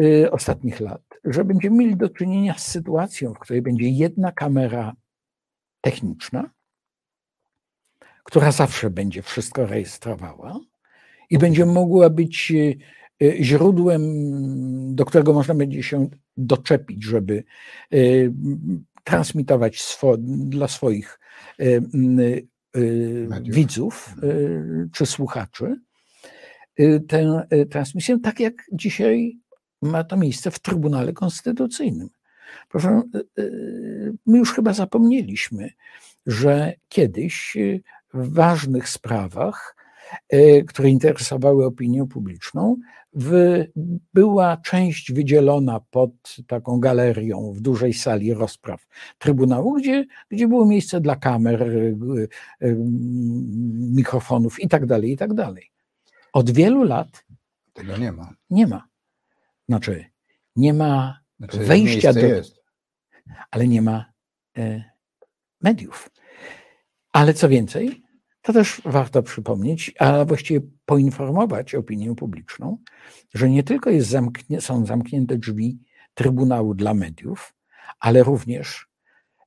y, 0.00 0.30
ostatnich 0.30 0.80
lat, 0.80 1.02
że 1.24 1.44
będziemy 1.44 1.76
mieli 1.76 1.96
do 1.96 2.08
czynienia 2.08 2.58
z 2.58 2.66
sytuacją, 2.66 3.34
w 3.34 3.38
której 3.38 3.62
będzie 3.62 3.88
jedna 3.88 4.32
kamera 4.32 4.92
techniczna, 5.80 6.50
która 8.24 8.52
zawsze 8.52 8.90
będzie 8.90 9.22
wszystko 9.22 9.66
rejestrowała 9.66 10.60
i 11.30 11.38
będzie 11.38 11.66
mogła 11.66 12.10
być 12.10 12.52
y, 12.54 12.78
y, 13.22 13.36
źródłem, 13.40 14.02
do 14.94 15.04
którego 15.04 15.32
można 15.32 15.54
będzie 15.54 15.82
się 15.82 16.08
doczepić, 16.36 17.04
żeby 17.04 17.44
transmitować 19.04 19.80
swo, 19.80 20.16
dla 20.20 20.68
swoich 20.68 21.20
widzów 23.42 24.14
czy 24.92 25.06
słuchaczy 25.06 25.76
tę 27.08 27.46
transmisję, 27.70 28.18
tak 28.22 28.40
jak 28.40 28.54
dzisiaj 28.72 29.38
ma 29.82 30.04
to 30.04 30.16
miejsce 30.16 30.50
w 30.50 30.58
Trybunale 30.58 31.12
Konstytucyjnym. 31.12 32.08
Proszę, 32.68 33.02
my 34.26 34.38
już 34.38 34.52
chyba 34.52 34.72
zapomnieliśmy, 34.72 35.70
że 36.26 36.72
kiedyś 36.88 37.56
w 38.14 38.32
ważnych 38.34 38.88
sprawach, 38.88 39.76
które 40.68 40.90
interesowały 40.90 41.66
opinię 41.66 42.06
publiczną, 42.06 42.76
w, 43.12 43.64
była 44.14 44.56
część 44.56 45.12
wydzielona 45.12 45.80
pod 45.90 46.10
taką 46.46 46.80
galerią 46.80 47.52
w 47.52 47.60
dużej 47.60 47.92
sali 47.92 48.34
rozpraw 48.34 48.86
Trybunału, 49.18 49.74
gdzie, 49.74 50.04
gdzie 50.30 50.48
było 50.48 50.66
miejsce 50.66 51.00
dla 51.00 51.16
kamer, 51.16 51.70
mikrofonów 53.90 54.60
itd., 54.60 54.86
tak 54.86 55.04
itd. 55.04 55.44
Tak 55.44 55.54
od 56.32 56.50
wielu 56.50 56.84
lat 56.84 57.24
tego 57.78 57.96
nie 57.96 58.12
ma. 58.12 58.34
Nie 58.50 58.66
ma. 58.66 58.88
Znaczy, 59.68 60.04
nie 60.56 60.74
ma 60.74 61.20
znaczy, 61.38 61.58
wejścia 61.58 62.12
do. 62.12 62.20
Jest. 62.20 62.62
Ale 63.50 63.68
nie 63.68 63.82
ma 63.82 64.12
e, 64.56 64.84
mediów. 65.60 66.10
Ale 67.12 67.34
co 67.34 67.48
więcej, 67.48 68.02
to 68.42 68.52
też 68.52 68.82
warto 68.84 69.22
przypomnieć, 69.22 69.94
a 69.98 70.24
właściwie 70.24 70.60
poinformować 70.86 71.74
opinię 71.74 72.14
publiczną, 72.14 72.78
że 73.34 73.50
nie 73.50 73.62
tylko 73.62 73.90
jest 73.90 74.08
zamknie, 74.08 74.60
są 74.60 74.86
zamknięte 74.86 75.38
drzwi 75.38 75.78
Trybunału 76.14 76.74
dla 76.74 76.94
mediów, 76.94 77.54
ale 78.00 78.22
również 78.22 78.88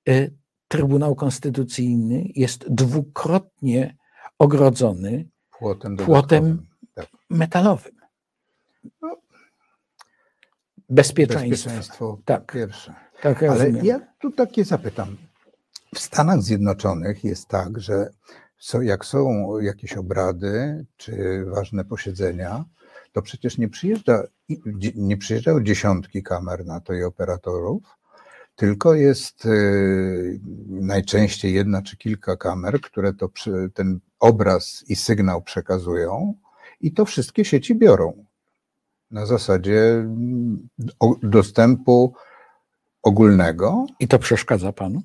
e, 0.09 0.27
Trybunał 0.67 1.15
Konstytucyjny 1.15 2.23
jest 2.35 2.69
dwukrotnie 2.69 3.97
ogrodzony 4.39 5.29
płotem, 5.59 5.97
płotem 5.97 6.67
metalowym. 7.29 7.95
No, 9.01 9.17
bezpieczeństwo. 10.89 11.49
Bezpieczeństwo 11.49 12.21
tak. 12.25 12.51
pierwsze. 12.51 12.93
Tak, 13.21 13.43
Ale 13.43 13.69
ja 13.69 13.99
tu 14.19 14.31
takie 14.31 14.65
zapytam. 14.65 15.17
W 15.95 15.99
Stanach 15.99 16.41
Zjednoczonych 16.41 17.23
jest 17.23 17.47
tak, 17.47 17.79
że 17.79 18.09
są, 18.61 18.81
jak 18.81 19.05
są 19.05 19.59
jakieś 19.59 19.93
obrady 19.93 20.85
czy 20.97 21.45
ważne 21.45 21.85
posiedzenia, 21.85 22.65
to 23.11 23.21
przecież 23.21 23.57
nie, 23.57 23.69
przyjeżdża, 23.69 24.23
nie 24.95 25.17
przyjeżdżają 25.17 25.63
dziesiątki 25.63 26.23
kamer 26.23 26.65
na 26.65 26.79
to 26.79 26.93
i 26.93 27.03
operatorów, 27.03 27.83
tylko 28.55 28.93
jest 28.93 29.45
y, 29.45 30.39
najczęściej 30.67 31.53
jedna 31.53 31.81
czy 31.81 31.97
kilka 31.97 32.37
kamer, 32.37 32.81
które 32.81 33.13
to, 33.13 33.29
ten 33.73 33.99
obraz 34.19 34.83
i 34.87 34.95
sygnał 34.95 35.41
przekazują 35.41 36.33
i 36.81 36.93
to 36.93 37.05
wszystkie 37.05 37.45
sieci 37.45 37.75
biorą 37.75 38.25
na 39.11 39.25
zasadzie 39.25 39.81
mm, 39.81 40.69
dostępu 41.23 42.13
ogólnego. 43.03 43.85
I 43.99 44.07
to 44.07 44.19
przeszkadza 44.19 44.71
panu? 44.71 45.01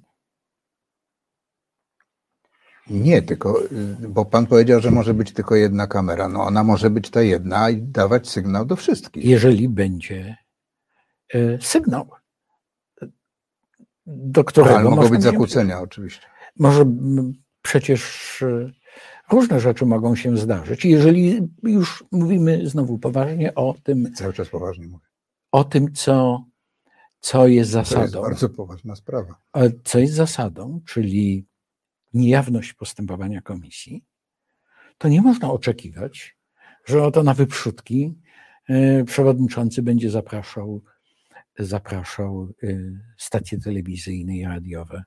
Nie, 2.91 3.23
tylko, 3.23 3.63
bo 4.09 4.25
pan 4.25 4.47
powiedział, 4.47 4.81
że 4.81 4.91
może 4.91 5.15
być 5.15 5.33
tylko 5.33 5.55
jedna 5.55 5.87
kamera. 5.87 6.29
No 6.29 6.43
ona 6.43 6.65
może 6.65 6.91
być 6.91 7.11
ta 7.11 7.23
jedna 7.23 7.71
i 7.71 7.83
dawać 7.83 8.29
sygnał 8.29 8.67
do 8.67 8.77
wszystkich. 8.77 9.25
Jeżeli 9.25 9.69
będzie 9.69 10.37
y, 11.35 11.59
sygnał, 11.63 12.11
do 14.07 14.45
którego. 14.45 14.79
Ale 14.79 14.91
mogą 14.91 15.09
być 15.09 15.23
zakłócenia, 15.23 15.81
oczywiście. 15.81 16.27
Może 16.59 16.85
przecież 17.63 18.43
y, 18.43 18.73
Różne 19.31 19.61
rzeczy 19.61 19.87
mogą 19.87 20.17
się 20.17 20.37
zdarzyć. 20.37 20.85
Jeżeli 20.85 21.49
już 21.63 22.05
mówimy 22.13 22.69
znowu 22.69 22.99
poważnie 22.99 23.55
o 23.55 23.75
tym. 23.83 24.13
Cały 24.15 24.33
czas 24.33 24.49
poważnie 24.49 24.87
mówię. 24.87 25.07
O 25.53 25.65
tym, 25.65 25.93
co, 25.93 26.45
co 27.21 27.47
jest 27.47 27.71
zasadą. 27.71 27.97
To 27.97 28.03
jest 28.03 28.15
bardzo 28.15 28.49
poważna 28.49 28.97
sprawa. 28.97 29.35
Co 29.85 29.99
jest 29.99 30.15
zasadą, 30.15 30.81
czyli 30.87 31.47
niejawność 32.17 32.73
postępowania 32.73 33.41
komisji, 33.41 34.05
to 34.99 35.09
nie 35.09 35.23
można 35.23 35.51
oczekiwać, 35.51 36.37
że 36.85 37.05
oto 37.05 37.23
na 37.23 37.35
wyprzódki 37.35 38.15
e, 38.69 39.05
przewodniczący 39.05 39.83
będzie 39.83 40.11
zapraszał, 40.11 40.83
zapraszał 41.59 42.49
e, 42.63 42.67
stacje 43.19 43.61
telewizyjne 43.61 44.37
i 44.37 44.45
radiowe, 44.45 45.05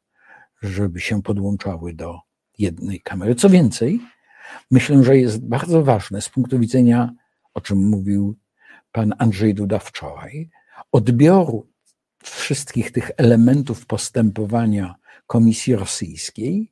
żeby 0.62 1.00
się 1.00 1.22
podłączały 1.22 1.94
do 1.94 2.20
jednej 2.58 3.02
kamery. 3.02 3.36
Co 3.36 3.50
więcej, 3.50 4.00
myślę, 4.72 5.04
że 5.04 5.18
jest 5.18 5.48
bardzo 5.48 5.84
ważne 5.84 6.22
z 6.22 6.30
punktu 6.30 6.60
widzenia, 6.60 7.14
o 7.54 7.62
czym 7.62 7.90
mówił 7.90 8.38
pan 8.92 9.14
Andrzej 9.18 9.54
Duda 9.54 9.80
wczoraj, 9.80 10.50
odbioru 10.92 11.70
wszystkich 12.24 12.92
tych 12.92 13.12
elementów 13.18 13.86
postępowania 13.86 14.96
Komisji 15.28 15.76
Rosyjskiej 15.76 16.72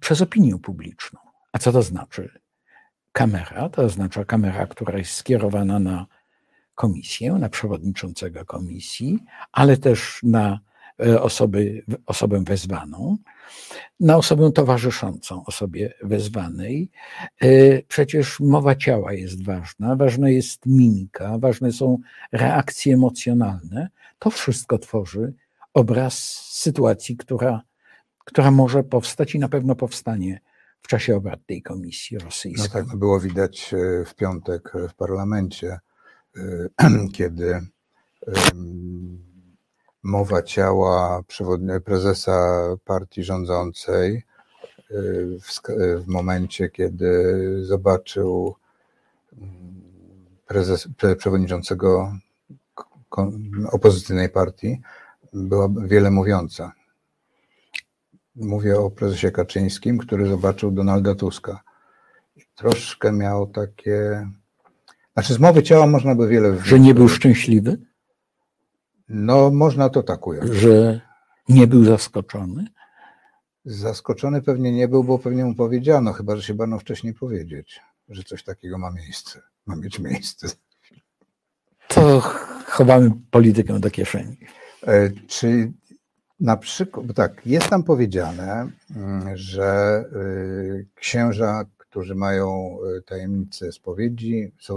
przez 0.00 0.22
opinię 0.22 0.58
publiczną. 0.58 1.20
A 1.52 1.58
co 1.58 1.72
to 1.72 1.82
znaczy? 1.82 2.40
Kamera, 3.12 3.68
to 3.68 3.82
oznacza 3.82 4.24
kamera, 4.24 4.66
która 4.66 4.98
jest 4.98 5.12
skierowana 5.12 5.78
na 5.78 6.06
komisję, 6.74 7.32
na 7.32 7.48
przewodniczącego 7.48 8.44
komisji, 8.44 9.18
ale 9.52 9.76
też 9.76 10.20
na 10.22 10.60
E, 11.06 11.22
osoby, 11.22 11.82
osobę 12.06 12.44
wezwaną, 12.44 13.16
na 14.00 14.16
osobę 14.16 14.52
towarzyszącą 14.52 15.44
osobie 15.44 15.94
wezwanej. 16.02 16.90
E, 17.42 17.48
przecież 17.82 18.40
mowa 18.40 18.74
ciała 18.74 19.12
jest 19.12 19.44
ważna, 19.44 19.96
ważna 19.96 20.30
jest 20.30 20.66
mimika, 20.66 21.38
ważne 21.38 21.72
są 21.72 21.98
reakcje 22.32 22.94
emocjonalne. 22.94 23.88
To 24.18 24.30
wszystko 24.30 24.78
tworzy 24.78 25.34
obraz 25.74 26.18
sytuacji, 26.50 27.16
która, 27.16 27.62
która 28.24 28.50
może 28.50 28.82
powstać 28.82 29.34
i 29.34 29.38
na 29.38 29.48
pewno 29.48 29.74
powstanie 29.74 30.40
w 30.82 30.88
czasie 30.88 31.16
obrad 31.16 31.40
tej 31.46 31.62
komisji 31.62 32.18
rosyjskiej. 32.18 32.68
No 32.74 32.86
tak 32.86 32.96
było 32.96 33.20
widać 33.20 33.74
e, 33.74 34.04
w 34.04 34.14
piątek 34.14 34.72
w 34.88 34.94
parlamencie, 34.94 35.78
kiedy 37.16 37.60
mowa 40.02 40.42
ciała 40.42 41.22
prezesa 41.84 42.68
partii 42.84 43.24
rządzącej 43.24 44.22
w, 45.40 45.60
w 46.04 46.06
momencie, 46.06 46.68
kiedy 46.68 47.34
zobaczył 47.64 48.54
mm, 49.32 49.82
prezes, 50.46 50.88
przewodniczącego 51.18 52.12
opozycyjnej 53.72 54.28
partii, 54.28 54.80
była 55.32 55.68
wiele 55.84 56.10
mówiąca. 56.10 56.72
Mówię 58.40 58.78
o 58.78 58.90
prezesie 58.90 59.30
Kaczyńskim, 59.30 59.98
który 59.98 60.26
zobaczył 60.26 60.70
Donalda 60.70 61.14
Tuska. 61.14 61.60
Troszkę 62.54 63.12
miał 63.12 63.46
takie. 63.46 64.28
Znaczy, 65.12 65.34
z 65.34 65.38
mowy 65.38 65.62
ciała 65.62 65.86
można 65.86 66.14
by 66.14 66.28
wiele. 66.28 66.58
Że 66.64 66.80
nie 66.80 66.94
był 66.94 67.08
szczęśliwy? 67.08 67.78
No, 69.08 69.50
można 69.50 69.88
to 69.88 70.02
tak 70.02 70.26
ująć. 70.26 70.50
Że 70.50 71.00
nie 71.48 71.66
był 71.66 71.84
zaskoczony? 71.84 72.66
Zaskoczony 73.64 74.42
pewnie 74.42 74.72
nie 74.72 74.88
był, 74.88 75.04
bo 75.04 75.18
pewnie 75.18 75.44
mu 75.44 75.54
powiedziano, 75.54 76.12
chyba 76.12 76.36
że 76.36 76.42
się 76.42 76.54
bano 76.54 76.78
wcześniej 76.78 77.14
powiedzieć, 77.14 77.80
że 78.08 78.22
coś 78.22 78.44
takiego 78.44 78.78
ma 78.78 78.90
miejsce, 78.90 79.40
ma 79.66 79.76
mieć 79.76 79.98
miejsce. 79.98 80.48
To 81.88 82.20
chowamy 82.66 83.10
politykę 83.30 83.80
do 83.80 83.90
kieszeni. 83.90 84.36
E, 84.86 85.10
czy 85.10 85.72
na 86.40 86.56
przykład, 86.56 87.06
tak, 87.14 87.46
jest 87.46 87.68
tam 87.68 87.82
powiedziane, 87.82 88.70
mm, 88.96 89.36
że 89.36 90.04
y, 90.12 90.86
księża, 90.94 91.64
którzy 91.78 92.14
mają 92.14 92.78
y, 92.98 93.02
tajemnice 93.02 93.72
spowiedzi, 93.72 94.52
są, 94.60 94.76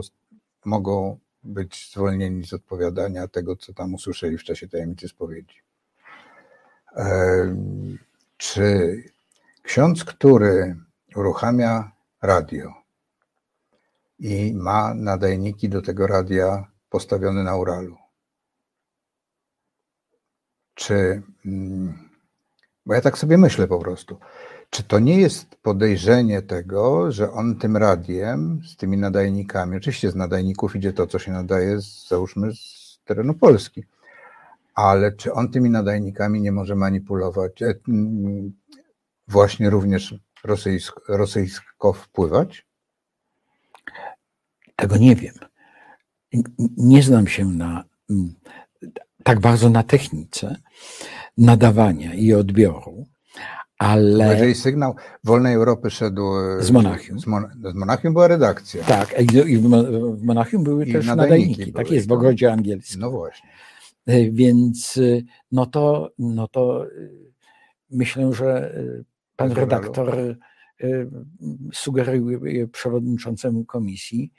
mogą 0.66 1.18
być 1.44 1.92
zwolnieni 1.92 2.46
z 2.48 2.54
odpowiadania 2.54 3.28
tego, 3.28 3.56
co 3.56 3.74
tam 3.74 3.94
usłyszeli 3.94 4.38
w 4.38 4.44
czasie 4.44 4.68
tajemnicy 4.68 5.08
spowiedzi. 5.08 5.64
Czy 8.38 8.98
ksiądz, 9.64 10.04
który 10.04 10.76
uruchamia 11.16 11.92
radio 12.22 12.74
i 14.20 14.54
ma 14.54 14.94
nadajniki 14.94 15.70
do 15.70 15.82
tego 15.82 16.08
radia 16.08 16.68
postawione 16.90 17.44
na 17.44 17.56
Uralu, 17.56 17.98
czy, 20.76 21.22
mm, 21.46 22.10
bo 22.86 22.94
ja 22.94 23.02
tak 23.02 23.18
sobie 23.18 23.38
myślę 23.38 23.68
po 23.68 23.80
prostu, 23.80 24.20
czy 24.70 24.84
to 24.84 25.00
nie 25.00 25.18
jest 25.18 25.56
podejrzenie 25.56 26.42
tego, 26.42 27.12
że 27.12 27.32
on 27.32 27.56
tym 27.56 27.78
radiem, 27.78 28.62
z 28.66 28.78
tymi 28.78 28.98
nadajnikami, 28.98 29.78
oczywiście 29.78 30.12
z 30.12 30.16
nadajników 30.16 30.76
idzie 30.76 30.94
to, 30.94 31.08
co 31.08 31.20
się 31.20 31.32
nadaje, 31.32 31.82
z, 31.82 32.08
załóżmy, 32.08 32.54
z 32.54 33.00
terenu 33.06 33.34
Polski, 33.34 33.84
ale 34.76 35.12
czy 35.12 35.34
on 35.34 35.52
tymi 35.52 35.70
nadajnikami 35.70 36.42
nie 36.42 36.52
może 36.52 36.76
manipulować, 36.76 37.62
e, 37.62 37.74
mm, 37.88 38.54
właśnie 39.28 39.70
również 39.70 40.16
rosyjsko, 41.08 41.94
wpływać? 41.94 42.68
Tego 44.76 44.98
nie 44.98 45.16
wiem. 45.16 45.36
Nie 46.78 47.04
znam 47.04 47.28
się 47.28 47.46
na 47.46 47.84
mm, 48.10 48.34
tak 49.24 49.40
bardzo 49.40 49.70
na 49.70 49.84
technice 49.84 50.56
nadawania 51.38 52.14
i 52.14 52.34
odbioru, 52.34 53.06
ale... 53.78 54.34
Jeżeli 54.34 54.56
sygnał 54.56 54.96
Wolnej 55.24 55.56
Europy 55.56 55.90
szedł... 55.90 56.38
E, 56.38 56.64
z 56.64 56.72
Monachium. 56.72 57.20
Z, 57.20 57.28
Mon 57.28 57.46
z 57.72 57.74
Monachium 57.74 58.14
była 58.14 58.28
redakcja. 58.28 58.84
Tak, 58.84 59.16
i 59.48 59.58
w 59.58 60.24
Monachium 60.24 60.64
były 60.64 60.86
I 60.86 60.94
też 60.94 61.06
nadajniki. 61.06 61.50
nadajniki 61.50 61.74
tak 61.74 61.92
jest, 61.92 62.08
w 62.08 62.12
ogrodzie 62.12 62.52
angielskim. 62.52 63.02
No 63.02 63.12
właśnie. 63.12 63.50
E, 64.06 64.32
więc 64.32 64.98
e, 64.98 65.22
no 65.52 65.66
to, 65.66 66.12
no 66.20 66.48
to 66.48 66.86
myślę, 67.92 68.34
że 68.34 68.76
pan 69.36 69.52
redaktor 69.52 70.38
sugeruje 71.74 72.68
przewodniczącemu 72.68 73.66
komisji, 73.66 74.34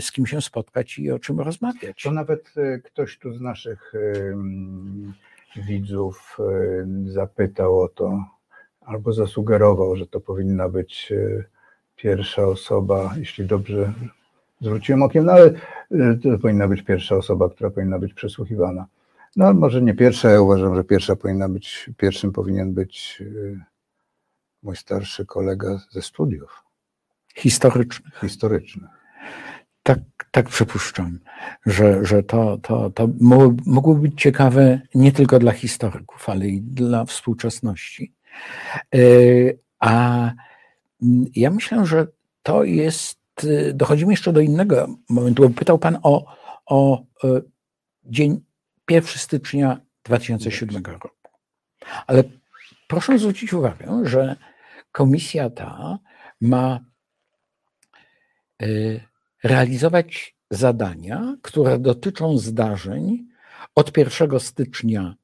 z 0.00 0.12
kim 0.12 0.26
się 0.26 0.40
spotkać 0.40 0.98
i 0.98 1.10
o 1.10 1.18
czym 1.18 1.40
rozmawiać. 1.40 2.02
To 2.02 2.10
nawet 2.10 2.54
ktoś 2.84 3.18
tu 3.18 3.34
z 3.34 3.40
naszych 3.40 3.92
widzów 5.56 6.38
zapytał 7.04 7.80
o 7.80 7.88
to, 7.88 8.24
albo 8.90 9.12
zasugerował, 9.12 9.96
że 9.96 10.06
to 10.06 10.20
powinna 10.20 10.68
być 10.68 11.12
e, 11.12 11.44
pierwsza 11.96 12.42
osoba, 12.42 13.14
jeśli 13.16 13.46
dobrze 13.46 13.92
zwróciłem 14.60 15.02
okiem, 15.02 15.24
no 15.24 15.32
ale 15.32 15.44
e, 15.90 16.16
to 16.22 16.38
powinna 16.38 16.68
być 16.68 16.82
pierwsza 16.82 17.16
osoba, 17.16 17.48
która 17.48 17.70
powinna 17.70 17.98
być 17.98 18.14
przesłuchiwana. 18.14 18.86
No 19.36 19.54
może 19.54 19.82
nie 19.82 19.94
pierwsza, 19.94 20.30
ja 20.30 20.40
uważam, 20.40 20.74
że 20.74 20.84
pierwsza 20.84 21.16
powinna 21.16 21.48
być, 21.48 21.90
pierwszym 21.96 22.32
powinien 22.32 22.74
być 22.74 23.22
e, 23.22 23.64
mój 24.62 24.76
starszy 24.76 25.26
kolega 25.26 25.80
ze 25.90 26.02
studiów. 26.02 26.62
Historycznych. 27.34 28.14
Historycznych. 28.20 28.99
Tak, 29.82 29.98
tak 30.30 30.48
przypuszczam, 30.48 31.18
że, 31.66 32.04
że 32.04 32.22
to, 32.22 32.58
to, 32.62 32.90
to 32.90 33.08
mogło 33.66 33.94
być 33.94 34.22
ciekawe 34.22 34.80
nie 34.94 35.12
tylko 35.12 35.38
dla 35.38 35.52
historyków, 35.52 36.28
ale 36.28 36.48
i 36.48 36.60
dla 36.60 37.04
współczesności. 37.04 38.14
E, 38.94 38.98
a 39.80 40.30
ja 41.36 41.50
myślę, 41.50 41.86
że 41.86 42.06
to 42.42 42.64
jest, 42.64 43.20
y, 43.44 43.74
dochodzimy 43.74 44.12
jeszcze 44.12 44.32
do 44.32 44.40
innego 44.40 44.88
momentu, 45.08 45.48
bo 45.48 45.54
pytał 45.54 45.78
Pan 45.78 45.98
o, 46.02 46.36
o 46.66 47.02
e, 47.24 47.40
dzień 48.04 48.40
1 48.90 49.08
stycznia 49.18 49.80
2007 50.04 50.84
roku. 50.84 51.08
Ale 52.06 52.24
proszę 52.88 53.18
zwrócić 53.18 53.52
uwagę, 53.52 54.00
że 54.02 54.36
komisja 54.92 55.50
ta 55.50 55.98
ma 56.40 56.80
e, 58.62 58.66
realizować 59.44 60.36
zadania, 60.50 61.36
które 61.42 61.78
dotyczą 61.78 62.38
zdarzeń 62.38 63.26
od 63.74 63.96
1 63.96 64.40
stycznia 64.40 65.14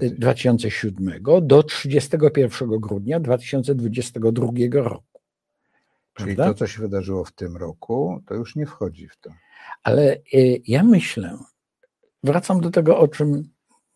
2007 0.00 1.22
do 1.42 1.62
31 1.62 2.68
grudnia 2.68 3.20
2022 3.20 4.48
roku. 4.72 5.20
Czyli 6.14 6.36
Prawda? 6.36 6.52
to, 6.52 6.58
co 6.58 6.66
się 6.66 6.80
wydarzyło 6.80 7.24
w 7.24 7.32
tym 7.32 7.56
roku, 7.56 8.22
to 8.26 8.34
już 8.34 8.56
nie 8.56 8.66
wchodzi 8.66 9.08
w 9.08 9.16
to. 9.16 9.30
Ale 9.82 10.16
y, 10.34 10.62
ja 10.66 10.82
myślę, 10.82 11.38
wracam 12.22 12.60
do 12.60 12.70
tego, 12.70 12.98
o 12.98 13.08
czym 13.08 13.42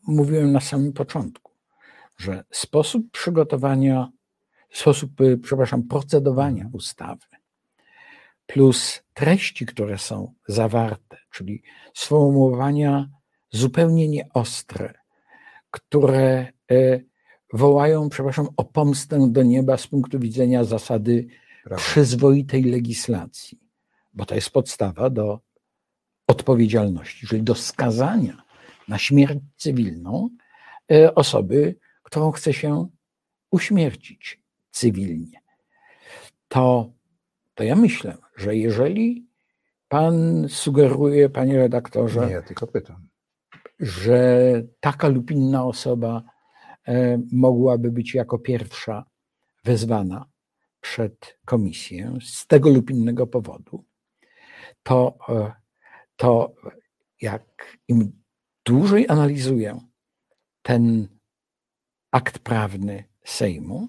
mówiłem 0.06 0.52
na 0.52 0.60
samym 0.60 0.92
początku, 0.92 1.52
że 2.16 2.44
sposób 2.50 3.10
przygotowania, 3.12 4.10
sposób, 4.72 5.20
y, 5.20 5.38
przepraszam, 5.38 5.82
procedowania 5.82 6.64
mhm. 6.64 6.74
ustawy 6.74 7.26
plus 8.46 9.02
treści, 9.14 9.66
które 9.66 9.98
są 9.98 10.34
zawarte, 10.48 11.16
czyli 11.30 11.62
sformułowania 11.94 13.08
zupełnie 13.50 14.08
nieostre, 14.08 14.94
które 15.70 16.46
e, 16.70 17.00
wołają, 17.52 18.08
przepraszam, 18.08 18.48
o 18.56 18.64
pomstę 18.64 19.28
do 19.30 19.42
nieba 19.42 19.76
z 19.76 19.86
punktu 19.86 20.18
widzenia 20.18 20.64
zasady 20.64 21.26
Prawda. 21.64 21.84
przyzwoitej 21.84 22.62
legislacji, 22.62 23.60
bo 24.12 24.26
to 24.26 24.34
jest 24.34 24.50
podstawa 24.50 25.10
do 25.10 25.40
odpowiedzialności, 26.26 27.26
czyli 27.26 27.42
do 27.42 27.54
skazania 27.54 28.42
na 28.88 28.98
śmierć 28.98 29.38
cywilną 29.56 30.28
e, 30.92 31.14
osoby, 31.14 31.78
którą 32.02 32.30
chce 32.30 32.52
się 32.52 32.88
uśmiercić 33.50 34.40
cywilnie. 34.70 35.40
To, 36.48 36.92
to 37.56 37.64
ja 37.64 37.76
myślę, 37.76 38.16
że 38.36 38.56
jeżeli 38.56 39.26
pan 39.88 40.46
sugeruje, 40.48 41.28
panie 41.28 41.56
redaktorze. 41.56 42.26
Nie, 42.26 42.32
ja 42.32 42.42
tylko 42.42 42.66
pytam 42.66 43.08
że 43.80 44.52
taka 44.80 45.08
lub 45.08 45.30
inna 45.30 45.64
osoba 45.64 46.22
e, 46.88 47.18
mogłaby 47.32 47.92
być 47.92 48.14
jako 48.14 48.38
pierwsza 48.38 49.04
wezwana 49.64 50.26
przed 50.80 51.38
komisję 51.44 52.18
z 52.22 52.46
tego 52.46 52.70
lub 52.70 52.90
innego 52.90 53.26
powodu, 53.26 53.84
to, 54.82 55.18
e, 55.28 55.52
to 56.16 56.54
jak 57.20 57.76
im 57.88 58.22
dłużej 58.64 59.08
analizuję 59.08 59.80
ten 60.62 61.08
akt 62.10 62.38
prawny 62.38 63.04
Sejmu, 63.24 63.88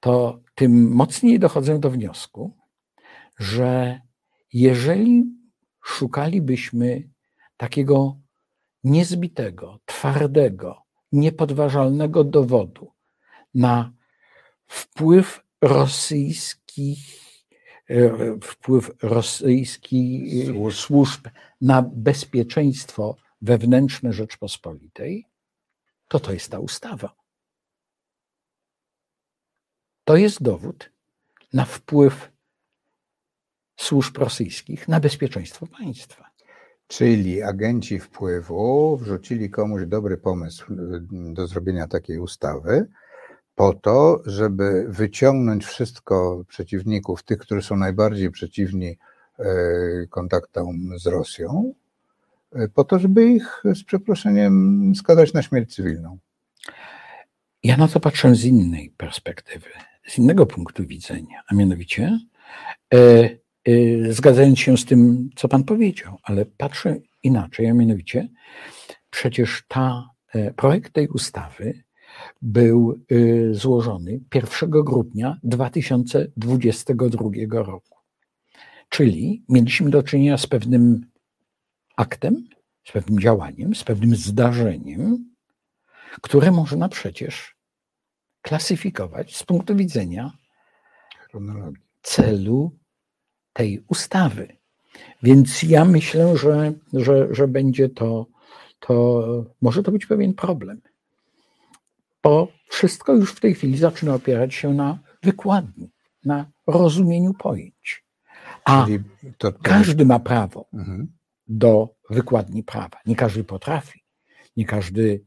to 0.00 0.40
tym 0.56 0.90
mocniej 0.90 1.38
dochodzę 1.38 1.78
do 1.78 1.90
wniosku, 1.90 2.56
że 3.38 4.00
jeżeli 4.52 5.24
szukalibyśmy 5.84 7.08
takiego 7.56 8.16
niezbitego, 8.84 9.78
twardego, 9.84 10.82
niepodważalnego 11.12 12.24
dowodu 12.24 12.92
na 13.54 13.92
wpływ 14.66 15.40
rosyjskich 15.60 16.98
e, 17.90 18.10
wpływ 18.40 18.90
rosyjskich 19.02 20.46
służb 20.70 21.28
na 21.60 21.82
bezpieczeństwo 21.82 23.16
wewnętrzne 23.40 24.12
Rzeczpospolitej, 24.12 25.26
to 26.08 26.20
to 26.20 26.32
jest 26.32 26.50
ta 26.50 26.58
ustawa. 26.58 27.25
To 30.06 30.16
jest 30.16 30.42
dowód 30.42 30.90
na 31.52 31.64
wpływ 31.64 32.30
służb 33.76 34.18
rosyjskich 34.18 34.88
na 34.88 35.00
bezpieczeństwo 35.00 35.66
państwa. 35.66 36.24
Czyli 36.86 37.42
agenci 37.42 37.98
wpływu 37.98 38.96
wrzucili 38.96 39.50
komuś 39.50 39.82
dobry 39.86 40.16
pomysł 40.16 40.64
do 41.10 41.46
zrobienia 41.46 41.88
takiej 41.88 42.18
ustawy, 42.18 42.86
po 43.54 43.72
to, 43.74 44.22
żeby 44.26 44.86
wyciągnąć 44.88 45.64
wszystko 45.64 46.44
przeciwników, 46.48 47.22
tych, 47.22 47.38
którzy 47.38 47.62
są 47.62 47.76
najbardziej 47.76 48.30
przeciwni 48.30 48.98
e, 49.38 49.44
kontaktom 50.10 50.98
z 50.98 51.06
Rosją, 51.06 51.74
e, 52.52 52.68
po 52.68 52.84
to, 52.84 52.98
żeby 52.98 53.24
ich 53.24 53.62
z 53.74 53.84
przeproszeniem 53.84 54.92
skazać 54.96 55.32
na 55.32 55.42
śmierć 55.42 55.74
cywilną. 55.74 56.18
Ja 57.62 57.76
na 57.76 57.88
to 57.88 58.00
patrzę 58.00 58.34
z 58.34 58.44
innej 58.44 58.90
perspektywy, 58.96 59.68
z 60.06 60.18
innego 60.18 60.46
punktu 60.46 60.86
widzenia, 60.86 61.42
a 61.48 61.54
mianowicie 61.54 62.18
e, 62.94 62.98
e, 62.98 64.12
zgadzając 64.12 64.58
się 64.58 64.78
z 64.78 64.84
tym, 64.84 65.30
co 65.36 65.48
Pan 65.48 65.64
powiedział, 65.64 66.18
ale 66.22 66.46
patrzę 66.46 66.96
inaczej, 67.22 67.66
a 67.66 67.74
mianowicie 67.74 68.28
przecież 69.10 69.64
ta 69.68 70.10
e, 70.34 70.54
projekt 70.54 70.92
tej 70.92 71.08
ustawy 71.08 71.86
był 72.42 73.00
y, 73.12 73.54
złożony 73.54 74.20
1 74.34 74.70
grudnia 74.70 75.38
2022 75.42 77.30
roku. 77.50 77.98
Czyli 78.88 79.44
mieliśmy 79.48 79.90
do 79.90 80.02
czynienia 80.02 80.38
z 80.38 80.46
pewnym 80.46 81.06
aktem, 81.96 82.44
z 82.84 82.92
pewnym 82.92 83.20
działaniem, 83.20 83.74
z 83.74 83.84
pewnym 83.84 84.16
zdarzeniem, 84.16 85.34
które 86.22 86.50
można 86.50 86.88
przecież 86.88 87.55
klasyfikować 88.46 89.36
z 89.36 89.42
punktu 89.42 89.76
widzenia 89.76 90.32
celu 92.02 92.70
tej 93.52 93.84
ustawy. 93.88 94.56
Więc 95.22 95.62
ja 95.62 95.84
myślę, 95.84 96.36
że, 96.36 96.72
że, 96.92 97.34
że 97.34 97.48
będzie 97.48 97.88
to, 97.88 98.26
to, 98.80 99.24
może 99.62 99.82
to 99.82 99.92
być 99.92 100.06
pewien 100.06 100.34
problem 100.34 100.80
bo 102.26 102.48
wszystko 102.68 103.12
już 103.12 103.32
w 103.32 103.40
tej 103.40 103.54
chwili 103.54 103.78
zaczyna 103.78 104.14
opierać 104.14 104.54
się 104.54 104.74
na 104.74 104.98
wykładni, 105.22 105.90
na 106.24 106.50
rozumieniu 106.66 107.34
pojęć. 107.34 108.04
A 108.64 108.86
to, 109.38 109.52
to... 109.52 109.58
każdy 109.62 110.04
ma 110.06 110.18
prawo 110.18 110.68
mhm. 110.74 111.12
do 111.48 111.94
wykładni 112.10 112.62
prawa. 112.62 112.98
Nie 113.06 113.16
każdy 113.16 113.44
potrafi, 113.44 114.04
nie 114.56 114.64
każdy 114.64 115.24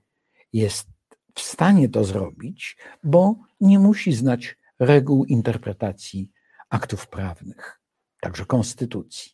jest 0.53 0.87
w 1.35 1.41
stanie 1.41 1.89
to 1.89 2.03
zrobić, 2.03 2.77
bo 3.03 3.35
nie 3.61 3.79
musi 3.79 4.13
znać 4.13 4.57
reguł 4.79 5.25
interpretacji 5.25 6.31
aktów 6.69 7.07
prawnych, 7.07 7.81
także 8.21 8.45
konstytucji. 8.45 9.31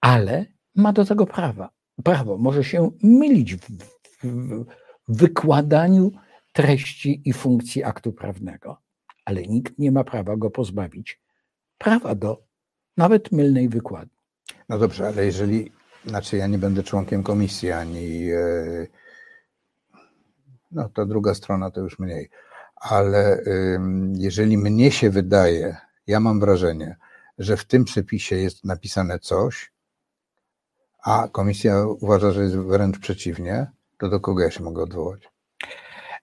Ale 0.00 0.46
ma 0.74 0.92
do 0.92 1.04
tego 1.04 1.26
prawa. 1.26 1.70
Prawo 2.04 2.38
może 2.38 2.64
się 2.64 2.90
mylić 3.02 3.56
w, 3.56 3.60
w, 4.24 4.64
wykładaniu 5.08 6.12
treści 6.52 7.22
i 7.24 7.32
funkcji 7.32 7.84
aktu 7.84 8.12
prawnego, 8.12 8.82
ale 9.24 9.42
nikt 9.42 9.78
nie 9.78 9.92
ma 9.92 10.04
prawa 10.04 10.36
go 10.36 10.50
pozbawić 10.50 11.20
prawa 11.78 12.14
do 12.14 12.46
nawet 12.96 13.32
mylnej 13.32 13.68
wykładni. 13.68 14.16
No 14.68 14.78
dobrze, 14.78 15.08
ale 15.08 15.26
jeżeli, 15.26 15.72
znaczy 16.06 16.36
ja 16.36 16.46
nie 16.46 16.58
będę 16.58 16.82
członkiem 16.82 17.22
komisji 17.22 17.72
ani, 17.72 18.30
e, 18.30 18.86
no 20.70 20.88
to 20.88 21.06
druga 21.06 21.34
strona 21.34 21.70
to 21.70 21.80
już 21.80 21.98
mniej, 21.98 22.30
ale 22.76 23.42
jeżeli 24.12 24.58
mnie 24.58 24.90
się 24.90 25.10
wydaje, 25.10 25.76
ja 26.06 26.20
mam 26.20 26.40
wrażenie, 26.40 26.96
że 27.38 27.56
w 27.56 27.64
tym 27.64 27.84
przepisie 27.84 28.36
jest 28.36 28.64
napisane 28.64 29.18
coś, 29.18 29.72
a 31.02 31.28
komisja 31.32 31.86
uważa, 31.86 32.32
że 32.32 32.42
jest 32.42 32.56
wręcz 32.56 32.98
przeciwnie, 32.98 33.66
to 33.98 34.08
do 34.08 34.20
kogo 34.20 34.42
ja 34.42 34.50
się 34.50 34.62
mogę 34.62 34.82
odwołać? 34.82 35.28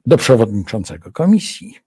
do 0.05 0.17
przewodniczącego 0.17 1.11
komisji. 1.11 1.77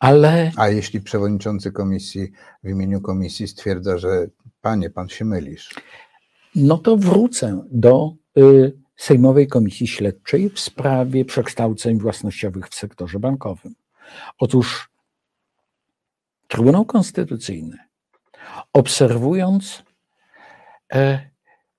Ale... 0.00 0.52
A 0.56 0.68
jeśli 0.68 1.00
przewodniczący 1.00 1.72
komisji 1.72 2.32
w 2.64 2.68
imieniu 2.68 3.00
komisji 3.00 3.48
stwierdza, 3.48 3.98
że 3.98 4.26
panie, 4.60 4.90
pan 4.90 5.08
się 5.08 5.24
mylisz? 5.24 5.74
No 6.54 6.78
to 6.78 6.96
wrócę 6.96 7.62
do 7.70 8.12
y, 8.38 8.72
Sejmowej 8.96 9.48
Komisji 9.48 9.86
Śledczej 9.86 10.50
w 10.50 10.60
sprawie 10.60 11.24
przekształceń 11.24 11.98
własnościowych 11.98 12.68
w 12.68 12.74
sektorze 12.74 13.18
bankowym. 13.18 13.74
Otóż 14.38 14.90
Trybunał 16.48 16.84
Konstytucyjny, 16.84 17.78
obserwując 18.72 19.82
e, 20.92 21.30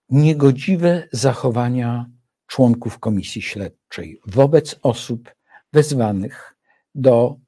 niegodziwe 0.10 1.08
zachowania 1.12 2.06
członków 2.48 3.00
Komisji 3.00 3.42
Śledczej 3.42 4.22
wobec 4.26 4.80
osób 4.82 5.36
wezwanych 5.74 6.56
do 6.96 7.40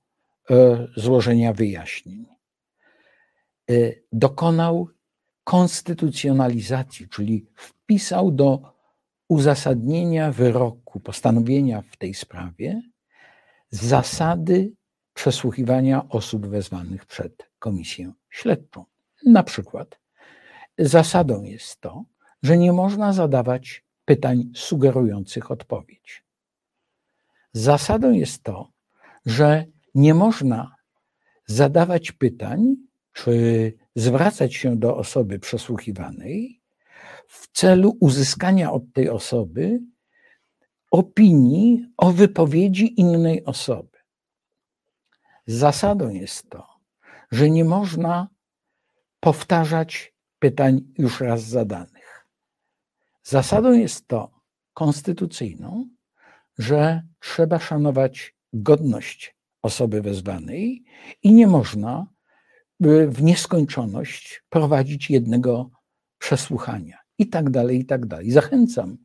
e, 0.49 0.87
złożenia 0.95 1.53
wyjaśnień. 1.53 2.25
E, 3.69 3.73
dokonał 4.11 4.89
konstytucjonalizacji, 5.43 7.09
czyli 7.09 7.45
wpisał 7.55 8.31
do 8.31 8.78
uzasadnienia 9.29 10.31
wyroku, 10.31 10.99
postanowienia 10.99 11.81
w 11.81 11.97
tej 11.97 12.13
sprawie 12.13 12.81
zasady 13.69 14.71
przesłuchiwania 15.13 16.09
osób 16.09 16.47
wezwanych 16.47 17.05
przed 17.05 17.49
komisję 17.59 18.13
śledczą. 18.29 18.85
Na 19.25 19.43
przykład 19.43 19.99
zasadą 20.77 21.43
jest 21.43 21.81
to, 21.81 22.03
że 22.43 22.57
nie 22.57 22.73
można 22.73 23.13
zadawać 23.13 23.85
pytań 24.05 24.51
sugerujących 24.55 25.51
odpowiedź. 25.51 26.23
Zasadą 27.53 28.11
jest 28.11 28.43
to, 28.43 28.71
że 29.25 29.65
nie 29.95 30.13
można 30.13 30.75
zadawać 31.45 32.11
pytań, 32.11 32.75
czy 33.13 33.73
zwracać 33.95 34.55
się 34.55 34.77
do 34.77 34.97
osoby 34.97 35.39
przesłuchiwanej 35.39 36.58
w 37.29 37.47
celu 37.51 37.97
uzyskania 37.99 38.71
od 38.71 38.83
tej 38.93 39.09
osoby 39.09 39.79
opinii 40.91 41.85
o 41.97 42.11
wypowiedzi 42.11 42.99
innej 42.99 43.45
osoby. 43.45 43.97
Zasadą 45.47 46.09
jest 46.09 46.49
to, 46.49 46.67
że 47.31 47.49
nie 47.49 47.65
można 47.65 48.27
powtarzać 49.19 50.13
pytań 50.39 50.81
już 50.97 51.21
raz 51.21 51.41
zadanych. 51.43 52.27
Zasadą 53.23 53.73
jest 53.73 54.07
to 54.07 54.41
konstytucyjną, 54.73 55.89
że 56.57 57.03
trzeba 57.19 57.59
szanować 57.59 58.35
godność 58.53 59.35
osoby 59.61 60.01
wezwanej 60.01 60.83
i 61.23 61.33
nie 61.33 61.47
można 61.47 62.07
w 63.07 63.21
nieskończoność 63.21 64.43
prowadzić 64.49 65.09
jednego 65.09 65.69
przesłuchania 66.17 66.98
i 67.19 67.27
tak 67.27 67.49
dalej, 67.49 67.79
i 67.79 67.85
tak 67.85 68.05
dalej. 68.05 68.31
Zachęcam 68.31 68.97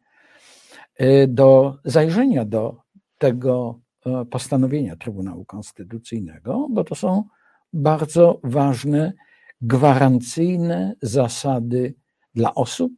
e, 0.96 1.26
do 1.26 1.78
zajrzenia 1.84 2.44
do 2.44 2.76
tego 3.18 3.80
e, 4.06 4.24
postanowienia 4.24 4.96
Trybunału 4.96 5.44
Konstytucyjnego, 5.44 6.68
bo 6.70 6.84
to 6.84 6.94
są 6.94 7.24
bardzo 7.72 8.40
ważne, 8.44 9.12
gwarancyjne 9.60 10.94
zasady 11.02 11.94
dla 12.34 12.54
osób, 12.54 12.92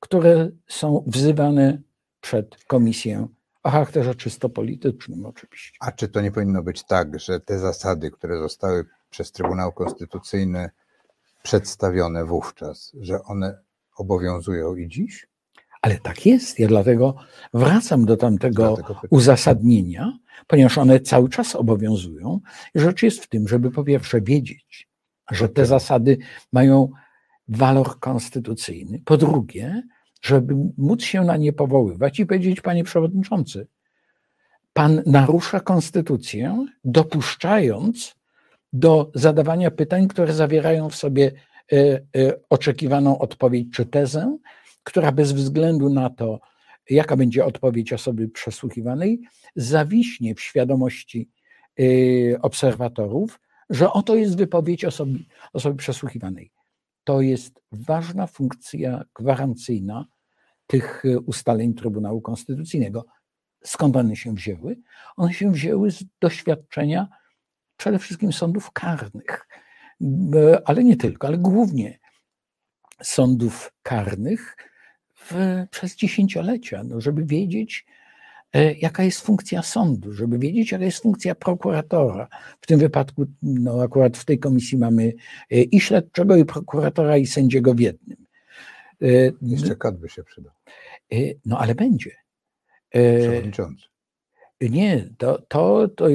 które 0.00 0.50
są 0.68 1.04
wzywane 1.06 1.82
przed 2.20 2.64
komisję 2.64 3.28
o 3.62 3.70
charakterze 3.70 4.14
czysto 4.14 4.48
politycznym 4.48 5.26
oczywiście. 5.26 5.78
A 5.80 5.92
czy 5.92 6.08
to 6.08 6.20
nie 6.20 6.32
powinno 6.32 6.62
być 6.62 6.84
tak, 6.84 7.20
że 7.20 7.40
te 7.40 7.58
zasady, 7.58 8.10
które 8.10 8.38
zostały 8.38 8.84
przez 9.10 9.32
Trybunał 9.32 9.72
Konstytucyjny 9.72 10.70
przedstawione 11.42 12.24
wówczas, 12.24 12.92
że 13.00 13.22
one 13.22 13.63
obowiązują 13.96 14.76
i 14.76 14.88
dziś? 14.88 15.26
Ale 15.82 15.98
tak 15.98 16.26
jest. 16.26 16.58
Ja 16.58 16.68
dlatego 16.68 17.14
wracam 17.54 18.04
do 18.04 18.16
tamtego 18.16 18.78
uzasadnienia, 19.10 20.18
ponieważ 20.46 20.78
one 20.78 21.00
cały 21.00 21.28
czas 21.28 21.56
obowiązują. 21.56 22.40
Rzecz 22.74 23.02
jest 23.02 23.24
w 23.24 23.28
tym, 23.28 23.48
żeby 23.48 23.70
po 23.70 23.84
pierwsze 23.84 24.20
wiedzieć, 24.20 24.88
że 25.30 25.48
te 25.48 25.66
zasady 25.66 26.18
mają 26.52 26.90
walor 27.48 28.00
konstytucyjny. 28.00 29.02
Po 29.04 29.16
drugie, 29.16 29.82
żeby 30.22 30.54
móc 30.78 31.02
się 31.02 31.20
na 31.20 31.36
nie 31.36 31.52
powoływać 31.52 32.20
i 32.20 32.26
powiedzieć, 32.26 32.60
panie 32.60 32.84
przewodniczący, 32.84 33.66
pan 34.72 35.02
narusza 35.06 35.60
konstytucję, 35.60 36.66
dopuszczając 36.84 38.14
do 38.72 39.10
zadawania 39.14 39.70
pytań, 39.70 40.08
które 40.08 40.32
zawierają 40.32 40.90
w 40.90 40.96
sobie 40.96 41.32
oczekiwaną 42.50 43.18
odpowiedź 43.18 43.68
czy 43.72 43.86
tezę, 43.86 44.38
która 44.82 45.12
bez 45.12 45.32
względu 45.32 45.88
na 45.88 46.10
to, 46.10 46.40
jaka 46.90 47.16
będzie 47.16 47.44
odpowiedź 47.44 47.92
osoby 47.92 48.28
przesłuchiwanej, 48.28 49.20
zawiśnie 49.56 50.34
w 50.34 50.40
świadomości 50.40 51.30
y, 51.80 52.36
obserwatorów, 52.42 53.40
że 53.70 53.92
oto 53.92 54.14
jest 54.14 54.36
wypowiedź 54.36 54.84
osoby, 54.84 55.18
osoby 55.52 55.76
przesłuchiwanej. 55.76 56.52
To 57.04 57.20
jest 57.20 57.60
ważna 57.72 58.26
funkcja 58.26 59.04
gwarancyjna 59.14 60.06
tych 60.66 61.02
ustaleń 61.26 61.74
Trybunału 61.74 62.20
Konstytucyjnego. 62.20 63.06
Skąd 63.64 63.96
one 63.96 64.16
się 64.16 64.34
wzięły? 64.34 64.76
One 65.16 65.32
się 65.32 65.52
wzięły 65.52 65.90
z 65.90 66.04
doświadczenia 66.20 67.08
przede 67.76 67.98
wszystkim 67.98 68.32
sądów 68.32 68.70
karnych, 68.72 69.46
ale 70.64 70.84
nie 70.84 70.96
tylko, 70.96 71.26
ale 71.26 71.38
głównie 71.38 71.98
sądów 73.02 73.72
karnych 73.82 74.56
w, 75.14 75.34
przez 75.70 75.96
dziesięciolecia, 75.96 76.84
no, 76.84 77.00
żeby 77.00 77.24
wiedzieć, 77.24 77.86
e, 78.52 78.74
jaka 78.74 79.02
jest 79.02 79.20
funkcja 79.20 79.62
sądu, 79.62 80.12
żeby 80.12 80.38
wiedzieć, 80.38 80.72
jaka 80.72 80.84
jest 80.84 81.02
funkcja 81.02 81.34
prokuratora. 81.34 82.28
W 82.60 82.66
tym 82.66 82.80
wypadku, 82.80 83.26
no 83.42 83.82
akurat 83.82 84.16
w 84.16 84.24
tej 84.24 84.38
komisji 84.38 84.78
mamy 84.78 85.12
e, 85.50 85.62
i 85.62 85.80
śledczego, 85.80 86.36
i 86.36 86.44
prokuratora, 86.44 87.16
i 87.16 87.26
sędziego 87.26 87.74
w 87.74 87.80
jednym. 87.80 88.26
E, 89.02 89.06
Jeszcze 89.42 89.92
by 89.92 90.08
się 90.08 90.24
przydał. 90.24 90.52
No 91.46 91.58
ale 91.58 91.74
będzie. 91.74 92.10
Przewodniczący. 93.20 93.86
Nie, 94.60 95.08
to, 95.18 95.42
to, 95.48 95.88
to 95.88 96.06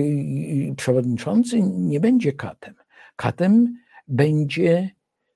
przewodniczący 0.77 1.61
nie 1.61 1.99
będzie 1.99 2.33
katem. 2.33 2.73
Katem 3.19 3.77
będzie 4.07 4.89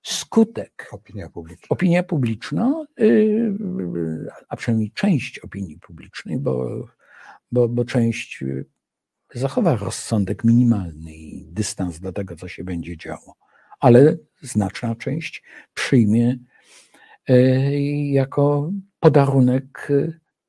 skutek. 0.03 0.89
Opinia 0.91 1.29
publiczna. 1.29 1.67
Opinia 1.69 2.03
publiczna, 2.03 2.85
y, 2.99 3.53
a 4.49 4.55
przynajmniej 4.55 4.91
część 4.91 5.39
opinii 5.39 5.79
publicznej, 5.79 6.39
bo, 6.39 6.85
bo, 7.51 7.69
bo 7.69 7.85
część 7.85 8.43
zachowa 9.33 9.75
rozsądek 9.75 10.43
minimalny 10.43 11.13
i 11.13 11.45
dystans 11.51 11.99
do 11.99 12.13
tego, 12.13 12.35
co 12.35 12.47
się 12.47 12.63
będzie 12.63 12.97
działo, 12.97 13.35
ale 13.79 14.17
znaczna 14.41 14.95
część 14.95 15.43
przyjmie 15.73 16.37
y, 17.29 17.33
jako 18.11 18.71
podarunek, 18.99 19.91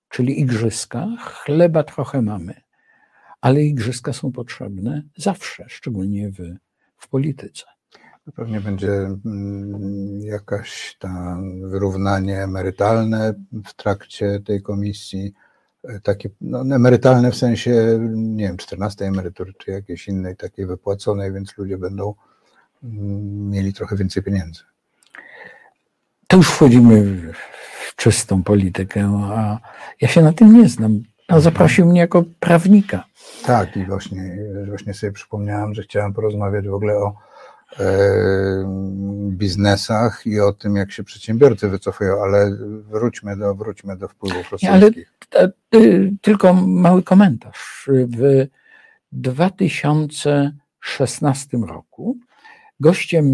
czyli 0.08 0.40
igrzyska. 0.40 1.06
Chleba 1.20 1.82
trochę 1.82 2.22
mamy, 2.22 2.54
ale 3.40 3.64
igrzyska 3.64 4.12
są 4.12 4.32
potrzebne 4.32 5.02
zawsze, 5.16 5.64
szczególnie 5.68 6.30
w, 6.30 6.56
w 7.04 7.08
polityce. 7.08 7.64
Pewnie 8.36 8.60
będzie 8.60 8.92
mm, 8.92 10.20
jakaś 10.20 10.96
tam 10.98 11.60
wyrównanie 11.70 12.42
emerytalne 12.42 13.34
w 13.64 13.74
trakcie 13.74 14.40
tej 14.40 14.62
komisji. 14.62 15.34
E, 15.84 16.00
takie 16.00 16.28
no, 16.40 16.60
emerytalne 16.60 17.30
w 17.30 17.36
sensie, 17.36 17.98
nie 18.14 18.46
wiem, 18.46 18.56
14 18.56 19.04
emerytury 19.04 19.52
czy 19.58 19.70
jakiejś 19.70 20.08
innej 20.08 20.36
takiej 20.36 20.66
wypłaconej, 20.66 21.32
więc 21.32 21.58
ludzie 21.58 21.78
będą 21.78 22.14
mm, 22.84 23.50
mieli 23.50 23.72
trochę 23.72 23.96
więcej 23.96 24.22
pieniędzy. 24.22 24.62
To 26.28 26.36
już 26.36 26.50
wchodzimy 26.50 27.20
w 27.88 27.96
czystą 27.96 28.42
politykę, 28.42 29.22
a 29.24 29.60
ja 30.00 30.08
się 30.08 30.22
na 30.22 30.32
tym 30.32 30.52
nie 30.52 30.68
znam. 30.68 31.02
A 31.28 31.40
zaprosił 31.40 31.86
mnie 31.86 32.00
jako 32.00 32.24
prawnika. 32.40 33.04
Tak, 33.46 33.76
i 33.76 33.86
właśnie, 33.86 34.36
właśnie 34.68 34.94
sobie 34.94 35.12
przypomniałem, 35.12 35.74
że 35.74 35.82
chciałem 35.82 36.12
porozmawiać 36.12 36.68
w 36.68 36.74
ogóle 36.74 36.94
o 36.94 37.16
biznesach 39.30 40.22
i 40.26 40.40
o 40.40 40.52
tym, 40.52 40.76
jak 40.76 40.92
się 40.92 41.04
przedsiębiorcy 41.04 41.68
wycofują, 41.68 42.22
ale 42.22 42.56
wróćmy 42.90 43.36
do, 43.36 43.54
wróćmy 43.54 43.96
do 43.96 44.08
wpływów 44.08 44.52
rosyjskich. 44.52 44.70
Ale 44.70 44.90
y, 45.74 46.12
tylko 46.20 46.54
mały 46.54 47.02
komentarz. 47.02 47.88
W 47.88 48.46
2016 49.12 51.58
roku 51.68 52.18
gościem 52.80 53.26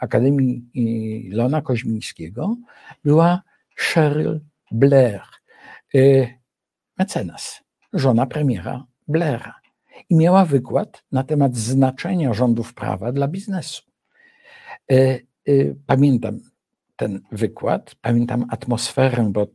Akademii 0.00 1.30
Lona 1.32 1.62
Koźmińskiego 1.62 2.56
była 3.04 3.42
Cheryl 3.76 4.40
Blair, 4.70 5.22
y, 5.94 6.37
mecenas, 6.98 7.62
żona 7.92 8.26
premiera 8.26 8.84
Blaira 9.08 9.54
i 10.10 10.16
miała 10.16 10.44
wykład 10.44 11.04
na 11.12 11.24
temat 11.24 11.56
znaczenia 11.56 12.34
rządów 12.34 12.74
prawa 12.74 13.12
dla 13.12 13.28
biznesu. 13.28 13.82
E, 14.90 14.94
e, 14.94 15.20
pamiętam 15.86 16.40
ten 16.96 17.20
wykład, 17.32 17.94
pamiętam 18.00 18.46
atmosferę, 18.50 19.30
bo 19.32 19.46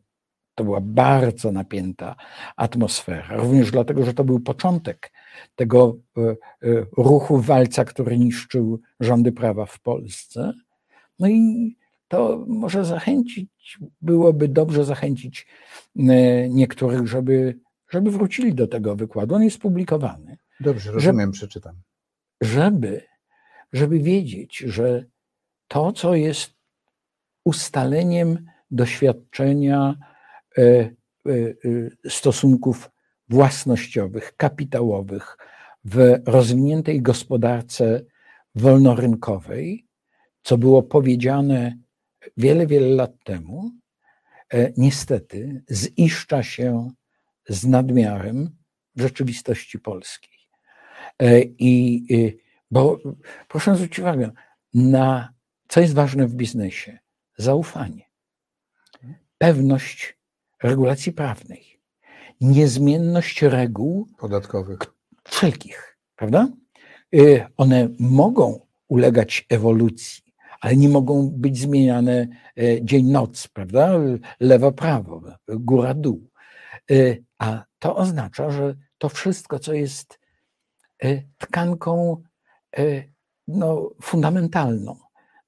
to 0.55 0.63
była 0.63 0.81
bardzo 0.81 1.51
napięta 1.51 2.15
atmosfera, 2.55 3.35
również 3.37 3.71
dlatego, 3.71 4.05
że 4.05 4.13
to 4.13 4.23
był 4.23 4.39
początek 4.39 5.11
tego 5.55 5.97
e, 6.17 6.21
ruchu 6.97 7.37
walca, 7.37 7.85
który 7.85 8.19
niszczył 8.19 8.79
rządy 8.99 9.31
prawa 9.31 9.65
w 9.65 9.79
Polsce. 9.79 10.53
No 11.19 11.27
i 11.27 11.75
to 12.07 12.45
może 12.47 12.85
zachęcić, 12.85 13.49
byłoby 14.01 14.47
dobrze 14.47 14.85
zachęcić 14.85 15.47
niektórych, 16.49 17.07
żeby 17.07 17.59
żeby 17.93 18.11
wrócili 18.11 18.53
do 18.53 18.67
tego 18.67 18.95
wykładu. 18.95 19.35
On 19.35 19.43
jest 19.43 19.57
publikowany. 19.57 20.37
Dobrze, 20.59 20.91
rozumiem, 20.91 21.31
przeczytam. 21.31 21.75
Żeby, 22.41 23.01
żeby 23.73 23.99
wiedzieć, 23.99 24.57
że 24.57 25.05
to, 25.67 25.91
co 25.91 26.15
jest 26.15 26.53
ustaleniem 27.43 28.45
doświadczenia 28.71 29.95
e, 30.57 30.61
e, 30.61 30.89
e, 31.25 32.09
stosunków 32.09 32.91
własnościowych, 33.29 34.35
kapitałowych 34.37 35.37
w 35.85 36.19
rozwiniętej 36.25 37.01
gospodarce 37.01 38.01
wolnorynkowej, 38.55 39.87
co 40.43 40.57
było 40.57 40.83
powiedziane 40.83 41.77
wiele, 42.37 42.67
wiele 42.67 42.87
lat 42.87 43.11
temu, 43.23 43.71
niestety 44.77 45.63
ziszcza 45.69 46.43
się 46.43 46.91
z 47.47 47.65
nadmiarem 47.65 48.57
w 48.95 49.01
rzeczywistości 49.01 49.79
polskiej. 49.79 50.33
E, 51.19 51.41
I 51.41 52.05
y, 52.11 52.37
bo 52.71 52.99
proszę 53.47 53.75
zwrócić 53.75 53.99
uwagę 53.99 54.31
na 54.73 55.33
co 55.67 55.81
jest 55.81 55.93
ważne 55.93 56.27
w 56.27 56.33
biznesie: 56.33 56.99
zaufanie, 57.37 58.09
pewność 59.37 60.17
regulacji 60.63 61.11
prawnej, 61.11 61.79
niezmienność 62.41 63.41
reguł 63.41 64.07
podatkowych, 64.17 64.79
wszelkich, 65.23 65.97
prawda? 66.15 66.47
Y, 67.15 67.45
one 67.57 67.89
mogą 67.99 68.67
ulegać 68.87 69.45
ewolucji, 69.49 70.32
ale 70.63 70.75
nie 70.75 70.89
mogą 70.89 71.29
być 71.29 71.57
zmieniane 71.59 72.27
e, 72.57 72.85
dzień-noc, 72.85 73.47
prawda? 73.47 73.99
Lewo-prawo, 74.39 75.21
góra-dół. 75.47 76.29
E, 76.91 76.95
a 77.37 77.63
to 77.79 77.95
oznacza, 77.95 78.51
że 78.51 78.75
to 78.97 79.09
wszystko, 79.09 79.59
co 79.59 79.73
jest 79.73 80.19
e, 81.03 81.21
tkanką 81.37 82.23
no, 83.47 83.89
fundamentalną 84.01 84.97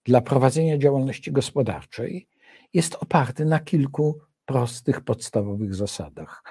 dla 0.03 0.22
prowadzenia 0.22 0.78
działalności 0.78 1.32
gospodarczej, 1.32 2.28
jest 2.74 2.95
oparte 2.95 3.45
na 3.45 3.59
kilku 3.59 4.20
prostych, 4.45 5.01
podstawowych 5.01 5.76
zasadach, 5.76 6.43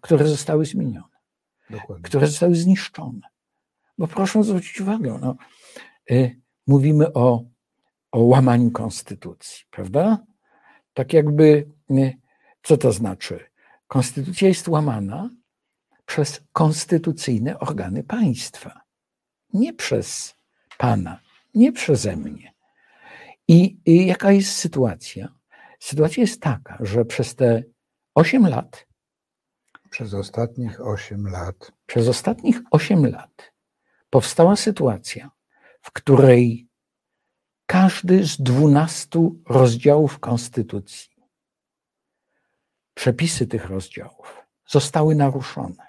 które 0.00 0.28
zostały 0.28 0.66
zmienione, 0.66 1.16
Dokładnie. 1.70 2.02
które 2.02 2.26
zostały 2.26 2.54
zniszczone. 2.54 3.20
Bo 3.98 4.06
proszę 4.06 4.44
zwrócić 4.44 4.80
uwagę, 4.80 5.18
no, 5.22 5.36
mówimy 6.66 7.12
o, 7.12 7.44
o 8.12 8.20
łamaniu 8.20 8.70
konstytucji, 8.70 9.64
prawda? 9.70 10.18
Tak 10.94 11.12
jakby, 11.12 11.68
co 12.62 12.76
to 12.76 12.92
znaczy? 12.92 13.50
Konstytucja 13.86 14.48
jest 14.48 14.68
łamana 14.68 15.30
przez 16.06 16.40
konstytucyjne 16.52 17.58
organy 17.58 18.02
państwa, 18.02 18.80
nie 19.52 19.72
przez 19.72 20.34
pana, 20.78 21.20
nie 21.54 21.72
przeze 21.72 22.16
mnie. 22.16 22.54
I, 23.48 23.78
I, 23.86 24.06
jaka 24.06 24.32
jest 24.32 24.52
sytuacja? 24.52 25.28
Sytuacja 25.80 26.20
jest 26.20 26.40
taka, 26.40 26.78
że 26.80 27.04
przez 27.04 27.34
te 27.34 27.62
8 28.14 28.46
lat. 28.46 28.86
Przez 29.90 30.14
ostatnich 30.14 30.80
8 30.80 31.26
lat. 31.26 31.72
Przez 31.86 32.08
ostatnich 32.08 32.60
8 32.70 33.06
lat 33.06 33.52
powstała 34.10 34.56
sytuacja, 34.56 35.30
w 35.82 35.92
której 35.92 36.67
każdy 37.68 38.24
z 38.24 38.40
12 38.40 39.08
rozdziałów 39.48 40.18
Konstytucji 40.18 41.10
przepisy 42.94 43.46
tych 43.46 43.66
rozdziałów 43.66 44.46
zostały 44.66 45.14
naruszone. 45.14 45.86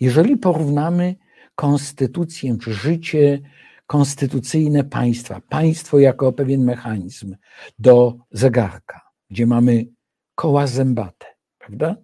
Jeżeli 0.00 0.36
porównamy 0.36 1.16
konstytucję 1.54 2.58
czy 2.58 2.72
życie 2.72 3.40
konstytucyjne 3.86 4.84
państwa, 4.84 5.40
państwo 5.48 5.98
jako 5.98 6.32
pewien 6.32 6.64
mechanizm 6.64 7.36
do 7.78 8.16
zegarka, 8.30 9.00
gdzie 9.30 9.46
mamy 9.46 9.86
koła 10.34 10.66
zębate, 10.66 11.26
prawda? 11.58 11.96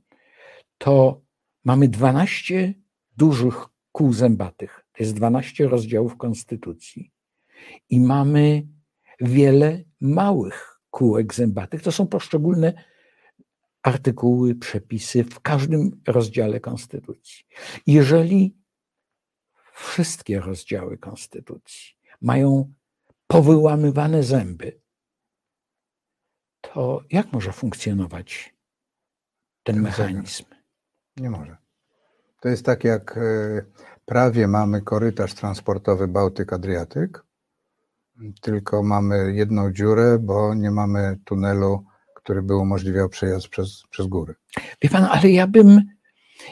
To 0.79 1.21
mamy 1.65 1.89
12 1.89 2.75
dużych 3.17 3.67
kół 3.93 4.13
zębatych. 4.13 4.87
To 4.93 5.03
jest 5.03 5.15
12 5.15 5.69
rozdziałów 5.69 6.17
Konstytucji. 6.17 7.13
I 7.91 8.01
mamy 8.01 8.76
wiele 9.21 9.85
małych 10.01 10.81
kółek 10.91 11.35
zębatych. 11.35 11.83
To 11.83 11.93
są 11.93 12.07
poszczególne 12.07 12.85
artykuły, 13.83 14.55
przepisy 14.55 15.25
w 15.25 15.41
każdym 15.41 16.03
rozdziale 16.07 16.61
Konstytucji. 16.61 17.45
Jeżeli 17.87 18.57
wszystkie 19.73 20.41
rozdziały 20.41 20.99
Konstytucji 20.99 21.95
mają 22.21 22.73
powyłamywane 23.27 24.23
zęby, 24.23 24.81
to 26.61 27.03
jak 27.11 27.33
może 27.33 27.53
funkcjonować 27.53 28.55
ten, 29.63 29.81
mechanizm? 29.81 30.45
Nie 31.17 31.31
może. 31.31 31.57
To 32.41 32.49
jest 32.49 32.65
tak 32.65 32.85
jak 32.85 33.17
e, 33.17 33.21
prawie 34.05 34.49
mamy 34.49 34.83
korytarz 34.83 35.35
transportowy 35.35 36.09
Bałtyk-Adriatyk, 36.09 37.26
tylko 38.41 38.83
mamy 38.83 39.33
jedną 39.35 39.73
dziurę, 39.73 40.19
bo 40.19 40.55
nie 40.55 40.71
mamy 40.71 41.19
tunelu, 41.25 41.85
który 42.15 42.43
by 42.43 42.57
umożliwiał 42.57 43.09
przejazd 43.09 43.49
przez, 43.49 43.83
przez 43.91 44.07
góry. 44.07 44.35
Wie 44.83 44.91
pan, 44.91 45.05
ale 45.05 45.31
ja 45.31 45.47
bym, 45.47 45.83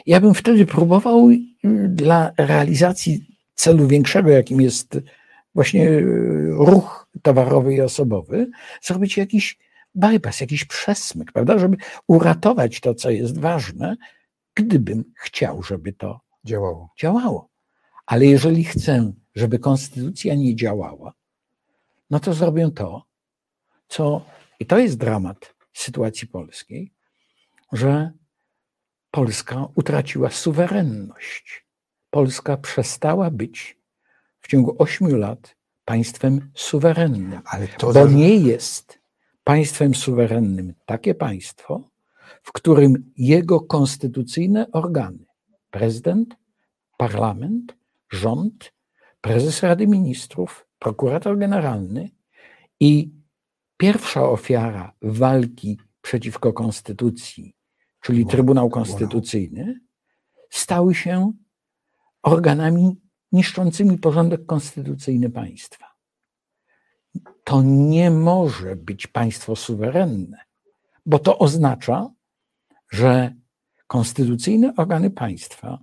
ja 0.05 0.21
bym 0.21 0.33
wtedy 0.33 0.65
próbował 0.65 1.29
y, 1.29 1.39
dla 1.89 2.31
realizacji 2.37 3.37
celu 3.55 3.87
większego, 3.87 4.29
jakim 4.29 4.61
jest 4.61 4.99
właśnie 5.55 5.89
y, 5.89 6.49
ruch 6.51 7.07
towarowy 7.21 7.73
i 7.73 7.81
osobowy, 7.81 8.49
zrobić 8.81 9.17
jakiś 9.17 9.57
bypass, 9.95 10.41
jakiś 10.41 10.65
przesmyk, 10.65 11.31
prawda, 11.31 11.59
żeby 11.59 11.77
uratować 12.07 12.79
to, 12.79 12.93
co 12.93 13.09
jest 13.09 13.39
ważne, 13.39 13.95
gdybym 14.55 15.03
chciał, 15.19 15.63
żeby 15.63 15.93
to 15.93 16.19
działało. 16.45 16.89
działało. 16.99 17.49
Ale 18.05 18.25
jeżeli 18.25 18.63
chcę, 18.63 19.13
żeby 19.35 19.59
konstytucja 19.59 20.35
nie 20.35 20.55
działała, 20.55 21.13
no 22.09 22.19
to 22.19 22.33
zrobię 22.33 22.71
to, 22.71 23.05
co, 23.87 24.25
i 24.59 24.65
to 24.65 24.79
jest 24.79 24.97
dramat 24.97 25.55
sytuacji 25.73 26.27
polskiej, 26.27 26.91
że 27.71 28.11
Polska 29.11 29.67
utraciła 29.75 30.29
suwerenność. 30.29 31.65
Polska 32.09 32.57
przestała 32.57 33.31
być 33.31 33.77
w 34.41 34.47
ciągu 34.47 34.75
ośmiu 34.79 35.17
lat 35.17 35.55
państwem 35.85 36.51
suwerennym. 36.53 37.41
Ale 37.45 37.67
to 37.67 37.93
bo 37.93 38.07
nie 38.07 38.35
jest 38.35 38.99
państwem 39.43 39.95
suwerennym 39.95 40.73
takie 40.85 41.15
państwo, 41.15 41.89
w 42.43 42.51
którym 42.51 43.11
jego 43.17 43.61
konstytucyjne 43.61 44.71
organy, 44.71 45.25
prezydent, 45.71 46.35
parlament, 46.97 47.75
rząd, 48.09 48.73
prezes 49.21 49.63
Rady 49.63 49.87
Ministrów, 49.87 50.64
prokurator 50.85 51.37
generalny 51.37 52.09
i 52.79 53.11
pierwsza 53.77 54.29
ofiara 54.29 54.93
walki 55.01 55.79
przeciwko 56.01 56.53
konstytucji, 56.53 57.55
czyli 58.01 58.25
Trybunał 58.25 58.69
Konstytucyjny, 58.69 59.79
stały 60.49 60.95
się 60.95 61.33
organami 62.23 63.01
niszczącymi 63.31 63.97
porządek 63.97 64.45
konstytucyjny 64.45 65.29
państwa. 65.29 65.85
To 67.43 67.61
nie 67.63 68.11
może 68.11 68.75
być 68.75 69.07
państwo 69.07 69.55
suwerenne, 69.55 70.37
bo 71.05 71.19
to 71.19 71.39
oznacza, 71.39 72.09
że 72.89 73.33
konstytucyjne 73.87 74.73
organy 74.77 75.09
państwa 75.09 75.79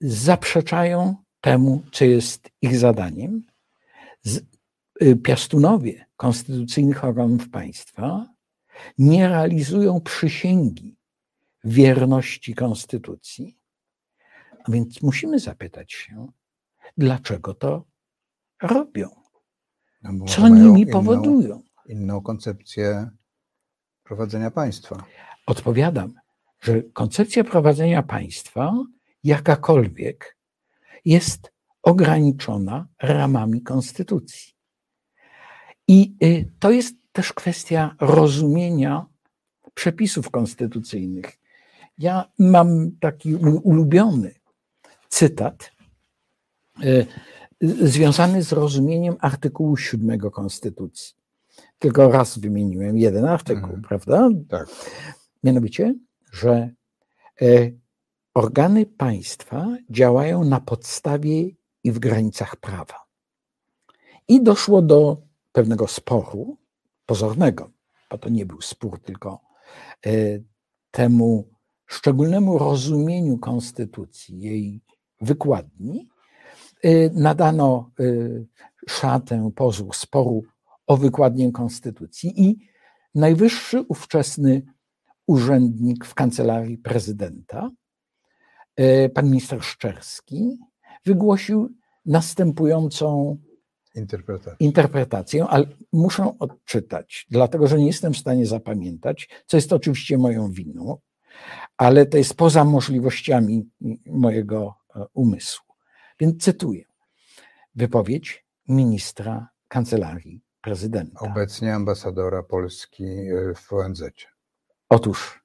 zaprzeczają 0.00 1.16
temu, 1.40 1.82
co 1.92 2.04
jest 2.04 2.50
ich 2.62 2.76
zadaniem. 2.76 3.47
Y, 5.02 5.16
piastunowie 5.16 6.06
konstytucyjnych 6.16 7.04
organów 7.04 7.48
państwa 7.50 8.34
nie 8.98 9.28
realizują 9.28 10.00
przysięgi 10.00 10.96
wierności 11.64 12.54
konstytucji. 12.54 13.58
A 14.64 14.72
więc 14.72 15.02
musimy 15.02 15.38
zapytać 15.38 15.92
się, 15.92 16.26
dlaczego 16.96 17.54
to 17.54 17.84
robią? 18.62 19.08
No 20.02 20.26
co 20.26 20.48
nimi 20.48 20.80
inną, 20.80 20.92
powodują? 20.92 21.62
Inną 21.86 22.20
koncepcję 22.20 23.10
prowadzenia 24.04 24.50
państwa. 24.50 25.04
Odpowiadam, 25.46 26.14
że 26.60 26.82
koncepcja 26.82 27.44
prowadzenia 27.44 28.02
państwa, 28.02 28.74
jakakolwiek, 29.24 30.36
jest 31.04 31.52
ograniczona 31.82 32.88
ramami 33.02 33.62
konstytucji. 33.62 34.54
I 35.88 36.14
y, 36.22 36.52
to 36.58 36.70
jest 36.70 36.96
też 37.12 37.32
kwestia 37.32 37.96
rozumienia 38.00 39.06
przepisów 39.74 40.30
konstytucyjnych. 40.30 41.38
Ja 41.98 42.32
mam 42.38 42.90
taki 43.00 43.34
ulubiony 43.62 44.34
cytat 45.08 45.70
y, 46.84 47.06
związany 47.60 48.42
z 48.42 48.52
rozumieniem 48.52 49.16
artykułu 49.20 49.76
7 49.76 50.20
Konstytucji. 50.20 51.14
Tylko 51.78 52.12
raz 52.12 52.38
wymieniłem 52.38 52.98
jeden 52.98 53.24
artykuł, 53.24 53.64
mhm. 53.64 53.82
prawda? 53.82 54.28
Tak. 54.48 54.68
Mianowicie, 55.44 55.94
że 56.32 56.70
y, 57.42 57.78
organy 58.34 58.86
państwa 58.86 59.76
działają 59.90 60.44
na 60.44 60.60
podstawie 60.60 61.50
i 61.88 61.92
w 61.92 61.98
granicach 61.98 62.56
prawa. 62.56 63.04
I 64.28 64.42
doszło 64.42 64.82
do 64.82 65.22
pewnego 65.52 65.88
sporu, 65.88 66.56
pozornego, 67.06 67.70
bo 68.10 68.18
to 68.18 68.28
nie 68.28 68.46
był 68.46 68.60
spór, 68.60 69.00
tylko 69.00 69.40
e, 70.06 70.10
temu 70.90 71.48
szczególnemu 71.86 72.58
rozumieniu 72.58 73.38
konstytucji, 73.38 74.40
jej 74.40 74.80
wykładni, 75.20 76.08
e, 76.82 77.10
nadano 77.10 77.90
e, 78.00 78.04
szatę, 78.88 79.50
pozór 79.56 79.94
sporu 79.96 80.44
o 80.86 80.96
wykładnię 80.96 81.52
konstytucji 81.52 82.42
i 82.42 82.68
najwyższy 83.14 83.80
ówczesny 83.80 84.62
urzędnik 85.26 86.04
w 86.04 86.14
kancelarii 86.14 86.78
prezydenta, 86.78 87.70
pan 89.14 89.24
minister 89.24 89.62
Szczerski, 89.62 90.58
wygłosił 91.04 91.77
następującą 92.08 93.36
interpretację. 93.94 94.66
interpretację, 94.66 95.46
ale 95.46 95.66
muszę 95.92 96.34
odczytać, 96.38 97.26
dlatego 97.30 97.66
że 97.66 97.78
nie 97.78 97.86
jestem 97.86 98.12
w 98.12 98.18
stanie 98.18 98.46
zapamiętać, 98.46 99.28
co 99.46 99.56
jest 99.56 99.72
oczywiście 99.72 100.18
moją 100.18 100.50
winą, 100.52 100.98
ale 101.76 102.06
to 102.06 102.18
jest 102.18 102.34
poza 102.34 102.64
możliwościami 102.64 103.70
mojego 104.06 104.74
e, 104.96 105.04
umysłu. 105.14 105.74
Więc 106.20 106.42
cytuję 106.42 106.84
wypowiedź 107.74 108.44
ministra 108.68 109.48
kancelarii 109.68 110.42
prezydenta. 110.60 111.20
Obecnie 111.20 111.74
ambasadora 111.74 112.42
Polski 112.42 113.04
e, 113.04 113.54
w 113.54 113.72
ONZ. 113.72 114.02
Otóż 114.88 115.44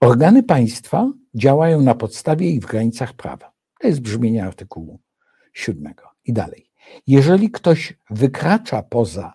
organy 0.00 0.42
państwa 0.42 1.12
działają 1.34 1.82
na 1.82 1.94
podstawie 1.94 2.50
i 2.50 2.60
w 2.60 2.66
granicach 2.66 3.12
prawa. 3.12 3.52
To 3.80 3.86
jest 3.86 4.00
brzmienie 4.00 4.44
artykułu 4.44 5.03
siódmego. 5.54 6.04
I 6.24 6.32
dalej. 6.32 6.70
Jeżeli 7.06 7.50
ktoś 7.50 7.98
wykracza 8.10 8.82
poza 8.82 9.34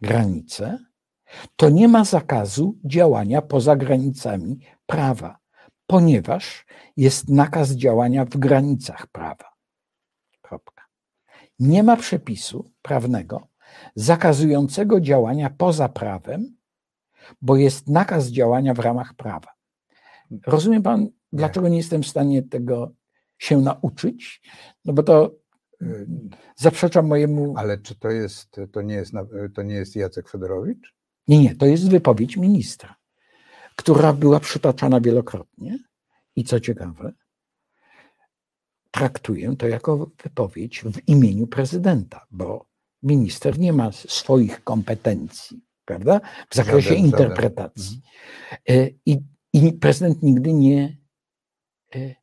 granicę, 0.00 0.78
to 1.56 1.70
nie 1.70 1.88
ma 1.88 2.04
zakazu 2.04 2.78
działania 2.84 3.42
poza 3.42 3.76
granicami 3.76 4.58
prawa, 4.86 5.38
ponieważ 5.86 6.66
jest 6.96 7.28
nakaz 7.28 7.70
działania 7.70 8.24
w 8.24 8.36
granicach 8.36 9.06
prawa. 9.06 9.52
Kropka. 10.42 10.82
Nie 11.58 11.82
ma 11.82 11.96
przepisu 11.96 12.70
prawnego 12.82 13.48
zakazującego 13.94 15.00
działania 15.00 15.50
poza 15.50 15.88
prawem, 15.88 16.56
bo 17.42 17.56
jest 17.56 17.88
nakaz 17.88 18.28
działania 18.28 18.74
w 18.74 18.78
ramach 18.78 19.14
prawa. 19.14 19.48
Rozumie 20.46 20.80
pan, 20.80 21.08
dlaczego 21.32 21.68
nie 21.68 21.76
jestem 21.76 22.02
w 22.02 22.08
stanie 22.08 22.42
tego 22.42 22.92
się 23.42 23.58
nauczyć? 23.58 24.42
No 24.84 24.92
bo 24.92 25.02
to 25.02 25.36
zaprzeczam 26.56 27.06
mojemu. 27.06 27.54
Ale 27.56 27.78
czy 27.78 27.94
to 27.94 28.10
jest, 28.10 28.60
to 28.72 28.82
nie 28.82 28.94
jest, 28.94 29.12
to 29.54 29.62
nie 29.62 29.74
jest 29.74 29.96
Jacek 29.96 30.28
Fedorowicz? 30.28 30.94
Nie, 31.28 31.38
nie, 31.38 31.56
to 31.56 31.66
jest 31.66 31.90
wypowiedź 31.90 32.36
ministra, 32.36 32.96
która 33.76 34.12
była 34.12 34.40
przytaczana 34.40 35.00
wielokrotnie 35.00 35.78
i 36.36 36.44
co 36.44 36.60
ciekawe, 36.60 37.12
traktuję 38.90 39.56
to 39.56 39.68
jako 39.68 40.10
wypowiedź 40.24 40.82
w 40.82 41.08
imieniu 41.08 41.46
prezydenta, 41.46 42.26
bo 42.30 42.66
minister 43.02 43.58
nie 43.58 43.72
ma 43.72 43.92
swoich 43.92 44.64
kompetencji, 44.64 45.64
prawda, 45.84 46.20
w 46.50 46.54
zakresie 46.54 46.88
żaden, 46.88 47.04
interpretacji. 47.04 48.02
Żaden. 48.68 48.88
I 49.06 49.18
I 49.54 49.72
prezydent 49.72 50.22
nigdy 50.22 50.52
nie, 50.52 50.96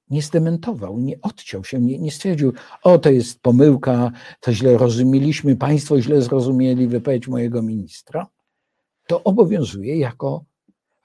nie 0.10 0.22
zdementował, 0.22 1.00
nie 1.00 1.22
odciął 1.22 1.64
się, 1.64 1.82
nie, 1.82 2.00
nie 2.00 2.12
stwierdził, 2.12 2.54
o 2.84 3.00
to 3.00 3.10
jest 3.10 3.42
pomyłka, 3.42 4.12
to 4.40 4.54
źle 4.54 4.78
rozumieliśmy, 4.78 5.56
państwo 5.56 6.02
źle 6.02 6.22
zrozumieli 6.22 6.88
wypowiedź 6.88 7.28
mojego 7.28 7.62
ministra. 7.62 8.28
To 9.08 9.24
obowiązuje 9.24 9.98
jako 9.98 10.46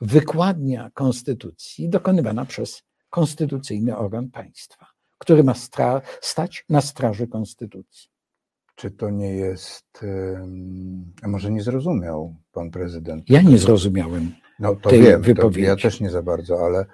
wykładnia 0.01 0.91
konstytucji 0.95 1.89
dokonywana 1.89 2.45
przez 2.45 2.83
konstytucyjny 3.11 3.97
organ 3.97 4.31
państwa, 4.31 4.87
który 5.19 5.45
ma 5.45 5.55
stać 6.21 6.65
na 6.69 6.81
straży 6.81 7.27
konstytucji. 7.27 8.11
Czy 8.75 8.91
to 8.91 9.11
nie 9.11 9.35
jest, 9.35 10.05
a 11.23 11.29
może 11.29 11.51
nie 11.51 11.63
zrozumiał 11.63 12.35
pan 12.53 12.71
prezydent? 12.71 13.31
Ja 13.31 13.43
nie 13.43 13.59
zrozumiałem 13.59 14.33
no, 14.59 14.77
to 14.77 14.91
wiem, 14.91 15.23
wypowiedzi. 15.23 15.61
To 15.61 15.69
ja 15.69 15.77
też 15.77 16.01
nie 16.01 16.11
za 16.11 16.23
bardzo, 16.23 16.59
ale 16.67 16.87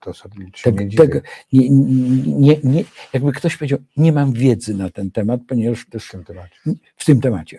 to 0.00 0.14
sobie 0.14 0.46
się 0.54 0.72
nie 0.72 0.96
tego, 0.96 1.20
nie, 1.52 1.70
nie, 1.70 2.56
nie, 2.64 2.84
jakby 3.12 3.32
ktoś 3.32 3.56
powiedział, 3.56 3.78
nie 3.96 4.12
mam 4.12 4.32
wiedzy 4.32 4.74
na 4.74 4.90
ten 4.90 5.10
temat, 5.10 5.40
ponieważ 5.48 5.86
też 5.86 6.08
w 6.08 6.10
tym 6.10 6.24
temacie, 6.24 6.56
w 6.96 7.04
tym 7.04 7.20
temacie, 7.20 7.58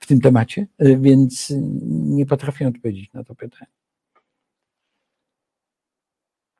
w 0.00 0.06
tym 0.06 0.20
temacie 0.20 0.66
e, 0.78 0.96
więc 0.96 1.52
nie 1.90 2.26
potrafię 2.26 2.68
odpowiedzieć 2.68 3.12
na 3.12 3.24
to 3.24 3.34
pytanie. 3.34 3.70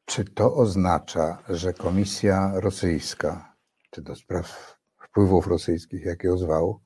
Czy 0.04 0.24
to 0.24 0.54
oznacza, 0.54 1.42
że 1.48 1.72
komisja 1.72 2.52
rosyjska, 2.54 3.56
czy 3.90 4.02
do 4.02 4.14
spraw 4.14 4.76
wpływów 4.98 5.46
rosyjskich, 5.46 6.04
jak 6.04 6.24
ją 6.24 6.38
zwał, 6.38 6.80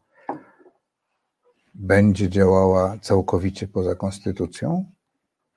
będzie 1.74 2.28
działała 2.28 2.98
całkowicie 2.98 3.68
poza 3.68 3.94
konstytucją? 3.94 4.91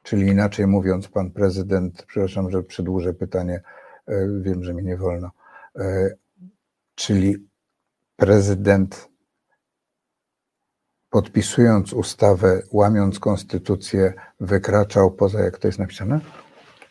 Czyli 0.05 0.27
inaczej 0.27 0.67
mówiąc, 0.67 1.07
pan 1.07 1.31
prezydent, 1.31 2.03
przepraszam, 2.07 2.51
że 2.51 2.63
przedłużę 2.63 3.13
pytanie, 3.13 3.61
e, 4.07 4.27
wiem, 4.41 4.63
że 4.63 4.73
mi 4.73 4.83
nie 4.83 4.97
wolno, 4.97 5.31
e, 5.75 6.09
czyli 6.95 7.47
prezydent 8.15 9.09
podpisując 11.09 11.93
ustawę, 11.93 12.61
łamiąc 12.71 13.19
konstytucję, 13.19 14.13
wykraczał 14.39 15.11
poza, 15.11 15.39
jak 15.39 15.57
to 15.57 15.67
jest 15.67 15.79
napisane? 15.79 16.19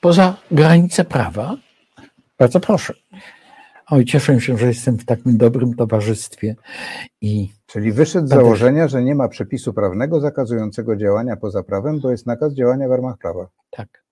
Poza 0.01 0.37
granice 0.51 1.05
prawa. 1.05 1.57
Bardzo 2.39 2.61
proszę. 2.61 2.95
Oj, 3.87 4.05
cieszę 4.05 4.41
się, 4.41 4.59
że 4.59 4.66
jestem 4.66 4.99
w 4.99 5.05
takim 5.05 5.37
dobrym 5.39 5.74
towarzystwie. 5.74 6.57
I 7.20 7.53
Czyli 7.66 7.93
wyszedł 7.93 8.26
z 8.26 8.30
założenia, 8.30 8.89
że 8.89 9.03
nie 9.03 9.14
ma 9.14 9.28
przepisu 9.28 9.72
prawnego 9.72 10.20
zakazującego 10.20 10.97
działania 10.97 11.37
poza 11.37 11.62
prawem, 11.62 12.01
bo 12.01 12.11
jest 12.11 12.26
nakaz 12.26 12.55
działania 12.55 12.89
w 12.89 12.91
ramach 12.91 13.18
prawa. 13.18 13.49
Tak. 13.70 14.05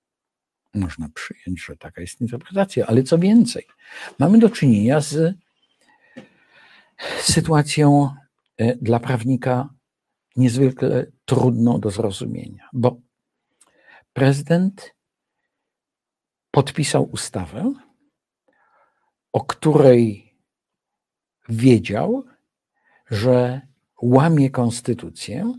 Można 0.75 1.09
przyjąć, 1.15 1.65
że 1.65 1.77
taka 1.77 2.01
jest 2.01 2.21
interpretacja, 2.21 2.87
ale 2.87 3.03
co 3.03 3.19
więcej, 3.19 3.67
mamy 4.19 4.39
do 4.39 4.51
czynienia 4.51 5.01
z 5.01 5.35
sytuacją 7.21 8.15
e, 8.57 8.77
dla 8.77 9.01
prawnika 9.01 9.69
niezwykle 10.37 11.07
trudną 11.25 11.81
do 11.81 11.91
zrozumienia, 11.91 12.69
bo 12.73 12.97
prezydent 14.13 14.95
podpisał 16.51 17.09
ustawę, 17.13 17.73
o 19.33 19.45
której 19.45 20.35
wiedział, 21.49 22.25
że 23.11 23.61
łamie 24.03 24.51
konstytucję, 24.51 25.55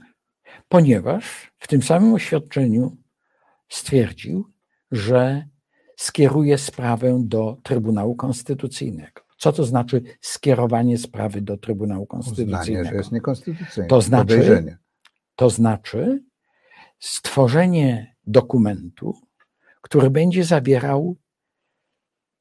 ponieważ 0.70 1.52
w 1.60 1.68
tym 1.68 1.82
samym 1.82 2.14
oświadczeniu 2.14 2.98
stwierdził, 3.70 4.54
że 4.92 5.48
skieruje 5.98 6.58
sprawę 6.58 7.22
do 7.26 7.58
Trybunału 7.64 8.16
Konstytucyjnego. 8.16 9.22
Co 9.38 9.54
to 9.54 9.64
znaczy 9.64 10.02
skierowanie 10.22 10.98
sprawy 10.98 11.42
do 11.42 11.58
Trybunału 11.58 12.06
Konstytucyjnego? 12.06 12.62
Uznanie, 12.62 12.90
że 12.90 12.96
jest 12.96 13.12
niekonstytucyjne. 13.12 13.88
To 13.88 14.02
znaczy, 14.02 14.78
to 15.36 15.50
znaczy 15.50 16.24
stworzenie 17.00 18.16
dokumentu, 18.28 19.14
który 19.82 20.10
będzie 20.10 20.44
zawierał 20.44 21.16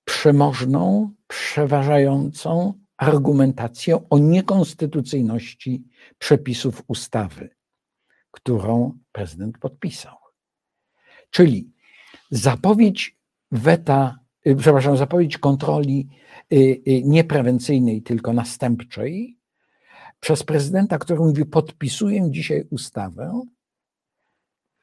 przemożną, 0.05 1.13
przeważającą 1.27 2.75
argumentację 2.97 4.09
o 4.11 4.19
niekonstytucyjności 4.19 5.85
przepisów 6.19 6.83
ustawy, 6.87 7.51
którą 8.31 8.99
prezydent 9.13 9.59
podpisał. 9.59 10.17
Czyli 11.31 11.73
zapowiedź 12.31 13.19
weta, 13.51 14.19
y, 14.47 14.57
przepraszam, 14.57 14.97
zapowiedź 14.97 15.39
kontroli 15.39 16.09
y, 16.53 16.57
y, 16.57 17.03
nieprewencyjnej, 17.05 18.03
tylko 18.03 18.33
następczej 18.33 19.39
przez 20.21 20.43
prezydenta, 20.43 20.99
który 20.99 21.21
mówi: 21.21 21.47
Podpisuję 21.47 22.31
dzisiaj 22.31 22.65
ustawę, 22.71 23.43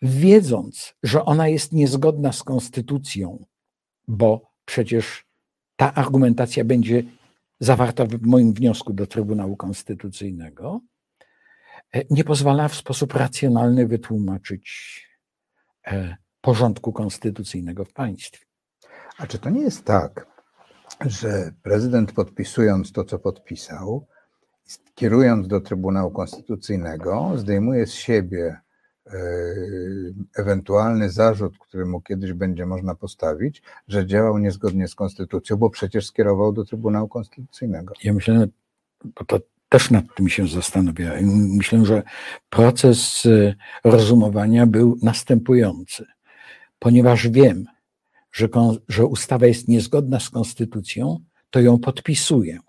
wiedząc, 0.01 0.93
że 1.03 1.25
ona 1.25 1.47
jest 1.47 1.71
niezgodna 1.73 2.31
z 2.31 2.43
konstytucją, 2.43 3.45
bo 4.07 4.48
przecież 4.69 5.25
ta 5.75 5.93
argumentacja 5.93 6.63
będzie 6.63 7.03
zawarta 7.59 8.05
w 8.05 8.21
moim 8.21 8.53
wniosku 8.53 8.93
do 8.93 9.07
Trybunału 9.07 9.57
Konstytucyjnego, 9.57 10.81
e, 11.93 12.03
nie 12.09 12.23
pozwala 12.23 12.67
w 12.67 12.75
sposób 12.75 13.13
racjonalny 13.13 13.87
wytłumaczyć 13.87 14.65
e, 15.87 16.17
porządku 16.41 16.93
konstytucyjnego 16.93 17.85
w 17.85 17.93
państwie. 17.93 18.45
A 19.17 19.27
czy 19.27 19.39
to 19.39 19.49
nie 19.49 19.61
jest 19.61 19.85
tak, 19.85 20.27
że 21.05 21.51
prezydent 21.63 22.11
podpisując 22.11 22.91
to, 22.91 23.03
co 23.03 23.19
podpisał, 23.19 24.07
kierując 24.95 25.47
do 25.47 25.61
Trybunału 25.61 26.11
Konstytucyjnego, 26.11 27.31
zdejmuje 27.35 27.87
z 27.87 27.93
siebie 27.93 28.61
ewentualny 30.37 31.09
zarzut, 31.09 31.57
który 31.59 31.85
mu 31.85 32.01
kiedyś 32.01 32.33
będzie 32.33 32.65
można 32.65 32.95
postawić, 32.95 33.61
że 33.87 34.05
działał 34.05 34.37
niezgodnie 34.37 34.87
z 34.87 34.95
konstytucją, 34.95 35.57
bo 35.57 35.69
przecież 35.69 36.05
skierował 36.05 36.53
do 36.53 36.65
Trybunału 36.65 37.07
Konstytucyjnego. 37.07 37.93
Ja 38.03 38.13
myślę, 38.13 38.47
bo 39.03 39.25
to 39.25 39.39
też 39.69 39.91
nad 39.91 40.05
tym 40.15 40.29
się 40.29 40.47
zastanawiałem. 40.47 41.25
Myślę, 41.57 41.85
że 41.85 42.03
proces 42.49 43.25
e, 43.25 43.55
rozumowania 43.83 44.67
był 44.67 44.97
następujący. 45.03 46.05
Ponieważ 46.79 47.27
wiem, 47.27 47.65
że, 48.31 48.49
że 48.87 49.05
ustawa 49.05 49.45
jest 49.47 49.67
niezgodna 49.67 50.19
z 50.19 50.29
konstytucją, 50.29 51.19
to 51.49 51.59
ją 51.59 51.79
podpisuję. 51.79 52.59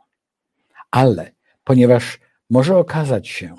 Ale 0.90 1.32
ponieważ 1.64 2.20
może 2.50 2.76
okazać 2.76 3.28
się, 3.28 3.56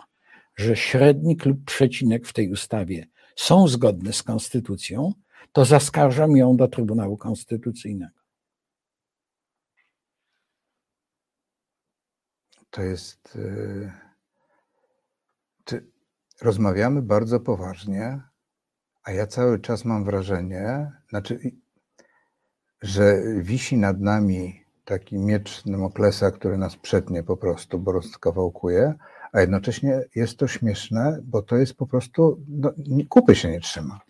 że 0.62 0.76
średnik 0.76 1.46
lub 1.46 1.66
przecinek 1.66 2.28
w 2.28 2.34
tej 2.34 2.52
ustawie 2.52 3.08
są 3.36 3.68
zgodne 3.68 4.14
z 4.14 4.24
konstytucją, 4.24 5.14
to 5.52 5.66
zaskarżam 5.66 6.38
ją 6.38 6.58
do 6.58 6.68
Trybunału 6.68 7.18
Konstytucyjnego. 7.18 8.22
To 12.70 12.82
jest. 12.82 13.36
Y, 13.36 13.92
czy 15.64 15.92
rozmawiamy 16.42 17.02
bardzo 17.02 17.40
poważnie, 17.40 18.22
a 19.04 19.12
ja 19.12 19.28
cały 19.28 19.60
czas 19.60 19.86
mam 19.86 20.06
wrażenie, 20.06 20.92
znaczy, 21.10 21.40
że 22.82 23.24
wisi 23.38 23.78
nad 23.78 24.00
nami 24.00 24.62
taki 24.86 25.18
miecz 25.18 25.64
Demoklesa, 25.64 26.32
który 26.32 26.58
nas 26.58 26.76
przetnie 26.76 27.24
po 27.24 27.38
prostu, 27.38 27.80
bo 27.80 27.92
rozkawałkuje, 27.92 28.94
a 29.32 29.42
jednocześnie 29.42 30.02
jest 30.16 30.38
to 30.38 30.48
śmieszne, 30.48 31.20
bo 31.24 31.42
to 31.42 31.56
jest 31.56 31.74
po 31.74 31.88
prostu, 31.88 32.44
no, 32.48 32.72
kupy 33.10 33.36
się 33.36 33.50
nie 33.50 33.60
trzyma. 33.60 34.02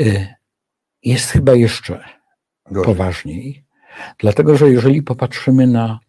Y, 0.00 0.34
jest 1.02 1.30
chyba 1.30 1.54
jeszcze 1.54 2.04
Gorzej. 2.70 2.84
poważniej, 2.84 3.64
dlatego 4.18 4.56
że 4.56 4.70
jeżeli 4.70 5.02
popatrzymy 5.02 5.66
na 5.66 6.00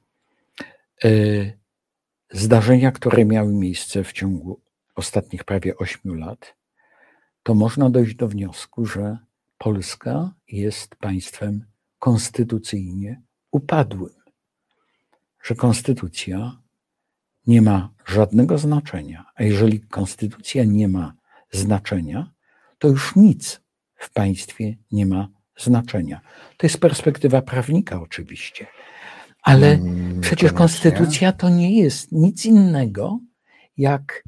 y, 1.06 1.58
zdarzenia, 2.32 2.92
które 2.92 3.26
miały 3.26 3.54
miejsce 3.54 4.04
w 4.04 4.12
ciągu 4.12 4.62
ostatnich 4.96 5.44
prawie 5.44 5.78
ośmiu 5.78 6.14
lat, 6.14 6.56
to 7.44 7.54
można 7.54 7.90
dojść 7.90 8.16
do 8.16 8.28
wniosku, 8.28 8.86
że 8.86 9.18
Polska 9.58 10.34
jest 10.48 10.96
państwem 10.96 11.66
konstytucyjnie 12.00 13.22
upadłym, 13.52 14.14
że 15.44 15.56
konstytucja 15.56 16.62
nie 17.48 17.62
ma 17.62 17.94
żadnego 18.06 18.58
znaczenia. 18.58 19.26
A 19.36 19.44
jeżeli 19.44 19.80
konstytucja 19.80 20.64
nie 20.64 20.88
ma 20.88 21.14
znaczenia, 21.52 22.32
to 22.80 22.88
już 22.88 23.16
nic 23.16 23.62
w 23.96 24.14
państwie 24.14 24.78
nie 24.92 25.06
ma 25.06 25.28
znaczenia. 25.58 26.22
To 26.58 26.68
jest 26.68 26.80
perspektywa 26.80 27.42
prawnika, 27.42 28.02
oczywiście. 28.02 28.68
Ale 29.42 29.78
hmm, 29.78 30.22
przecież 30.22 30.54
konstytucja 30.54 31.32
to 31.32 31.50
nie 31.50 31.80
jest 31.80 32.12
nic 32.12 32.46
innego 32.46 33.20
jak 33.78 34.24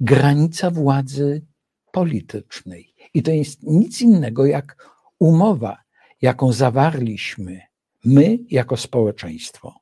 granica 0.00 0.70
władzy 0.70 1.46
politycznej. 1.92 2.94
I 3.14 3.22
to 3.22 3.30
jest 3.30 3.62
nic 3.62 4.00
innego 4.00 4.46
jak 4.46 4.76
umowa, 5.18 5.82
jaką 6.22 6.52
zawarliśmy 6.52 7.60
my 8.04 8.38
jako 8.50 8.76
społeczeństwo 8.76 9.74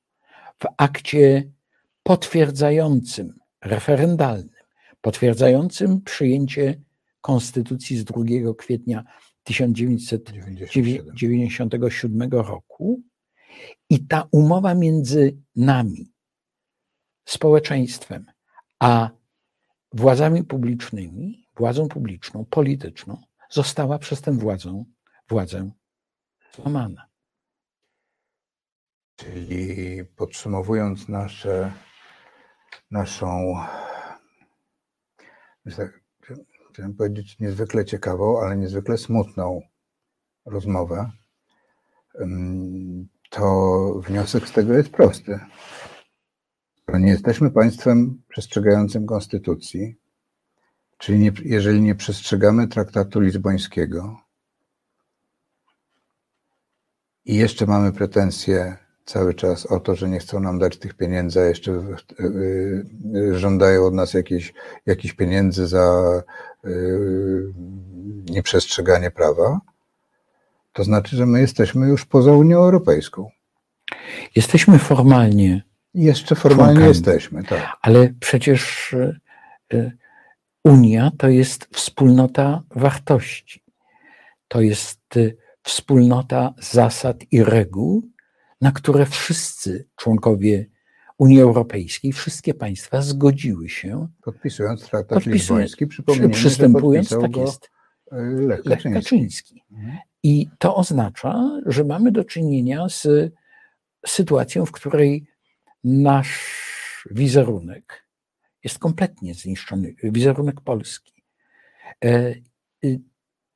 w 0.58 0.66
akcie 0.76 1.50
potwierdzającym, 2.02 3.38
referendalnym, 3.64 4.54
potwierdzającym 5.00 6.00
przyjęcie 6.00 6.80
Konstytucji 7.20 7.96
z 7.96 8.04
2 8.04 8.22
kwietnia 8.58 9.04
1997 9.42 12.30
roku. 12.30 13.02
I 13.90 14.06
ta 14.06 14.28
umowa 14.32 14.74
między 14.74 15.36
nami, 15.56 16.12
społeczeństwem, 17.24 18.26
a 18.78 19.10
władzami 19.92 20.44
publicznymi, 20.44 21.46
władzą 21.56 21.88
publiczną, 21.88 22.44
polityczną, 22.44 23.22
została 23.50 23.98
przez 23.98 24.20
tę 24.20 24.32
władzę, 24.32 24.84
władzę 25.28 25.70
złamana. 26.56 27.06
Czyli 29.16 30.04
podsumowując 30.16 31.08
nasze, 31.08 31.72
naszą, 32.90 33.54
chciałem 36.72 36.94
powiedzieć, 36.94 37.38
niezwykle 37.38 37.84
ciekawą, 37.84 38.40
ale 38.40 38.56
niezwykle 38.56 38.98
smutną 38.98 39.60
rozmowę, 40.46 41.10
to 43.30 44.00
wniosek 44.06 44.48
z 44.48 44.52
tego 44.52 44.74
jest 44.74 44.90
prosty. 44.90 45.40
Nie 46.88 47.10
jesteśmy 47.10 47.50
państwem 47.50 48.22
przestrzegającym 48.28 49.06
konstytucji, 49.06 49.96
czyli 50.98 51.18
nie, 51.18 51.32
jeżeli 51.44 51.80
nie 51.80 51.94
przestrzegamy 51.94 52.68
traktatu 52.68 53.20
lizbońskiego 53.20 54.20
i 57.24 57.36
jeszcze 57.36 57.66
mamy 57.66 57.92
pretensje 57.92 58.76
cały 59.10 59.34
czas 59.34 59.66
o 59.66 59.80
to, 59.80 59.94
że 59.94 60.08
nie 60.08 60.18
chcą 60.18 60.40
nam 60.40 60.58
dać 60.58 60.76
tych 60.76 60.94
pieniędzy, 60.94 61.40
a 61.40 61.44
jeszcze 61.44 61.72
y, 61.72 62.24
y, 63.16 63.38
żądają 63.38 63.86
od 63.86 63.94
nas 63.94 64.14
jakieś, 64.14 64.52
jakichś 64.86 65.14
pieniędzy 65.14 65.66
za 65.66 66.22
y, 66.64 67.52
nieprzestrzeganie 68.30 69.10
prawa, 69.10 69.60
to 70.72 70.84
znaczy, 70.84 71.16
że 71.16 71.26
my 71.26 71.40
jesteśmy 71.40 71.88
już 71.88 72.04
poza 72.04 72.32
Unią 72.32 72.58
Europejską. 72.58 73.30
Jesteśmy 74.36 74.78
formalnie. 74.78 75.62
Jeszcze 75.94 76.34
formalnie 76.34 76.74
członkami, 76.74 76.88
jesteśmy, 76.88 77.44
tak. 77.44 77.76
Ale 77.82 78.14
przecież 78.20 78.94
Unia 80.64 81.10
to 81.18 81.28
jest 81.28 81.68
wspólnota 81.72 82.62
wartości. 82.70 83.62
To 84.48 84.60
jest 84.60 85.00
wspólnota 85.62 86.54
zasad 86.58 87.16
i 87.30 87.44
reguł, 87.44 88.02
na 88.60 88.72
które 88.72 89.06
wszyscy 89.06 89.88
członkowie 89.96 90.66
Unii 91.18 91.40
Europejskiej, 91.40 92.12
wszystkie 92.12 92.54
państwa 92.54 93.02
zgodziły 93.02 93.68
się. 93.68 94.08
Podpisując 94.22 94.88
traktat 94.88 95.24
podpisując, 95.24 95.80
lizboński, 95.80 96.30
przystępując, 96.32 97.08
tak 97.08 97.36
jest, 97.36 97.70
Lech 98.10 98.62
Kaczyński. 98.62 98.88
Lech 98.88 98.94
Kaczyński. 98.94 99.62
Mhm. 99.70 99.98
I 100.22 100.48
to 100.58 100.76
oznacza, 100.76 101.60
że 101.66 101.84
mamy 101.84 102.12
do 102.12 102.24
czynienia 102.24 102.88
z 102.88 103.32
sytuacją, 104.06 104.66
w 104.66 104.72
której 104.72 105.26
nasz 105.84 107.08
wizerunek 107.10 108.06
jest 108.64 108.78
kompletnie 108.78 109.34
zniszczony, 109.34 109.94
wizerunek 110.02 110.60
Polski. 110.60 111.22
E, 112.04 112.34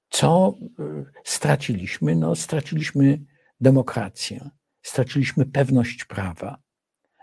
co 0.08 0.54
e, 0.78 1.04
straciliśmy? 1.24 2.16
No, 2.16 2.36
straciliśmy 2.36 3.20
demokrację 3.60 4.50
straciliśmy 4.84 5.46
pewność 5.46 6.04
prawa, 6.04 6.58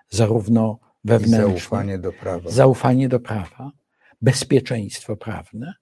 zarówno 0.10 0.80
wewnętrzne, 1.04 1.48
zaufanie 1.48 2.00
do 2.00 2.14
prawa. 2.14 2.50
zaufanie 2.50 3.10
do 3.10 3.20
prawa, 3.20 3.72
bezpieczeństwo 4.22 5.16
prawne. 5.16 5.74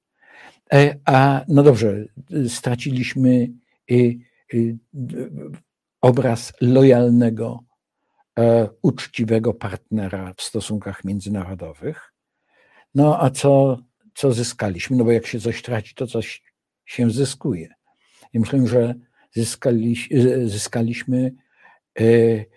E, 0.74 0.96
a 1.06 1.46
no 1.48 1.64
dobrze, 1.64 2.06
straciliśmy 2.48 3.50
obraz 6.02 6.54
lojalnego, 6.62 7.64
e, 8.40 8.70
uczciwego 8.82 9.54
partnera 9.54 10.34
w 10.38 10.42
stosunkach 10.42 11.04
międzynarodowych. 11.04 12.14
No 12.96 13.22
a 13.22 13.30
co, 13.30 13.80
co 14.16 14.32
zyskaliśmy? 14.32 14.98
No 14.98 15.04
bo 15.04 15.12
jak 15.12 15.28
się 15.28 15.40
coś 15.40 15.62
traci, 15.62 15.96
to 15.96 16.08
coś 16.08 16.44
się 16.86 17.12
zyskuje. 17.12 17.74
I 18.34 18.40
myślę, 18.40 18.68
że 18.68 18.96
zyskali, 19.32 19.96
zyskaliśmy 20.46 21.34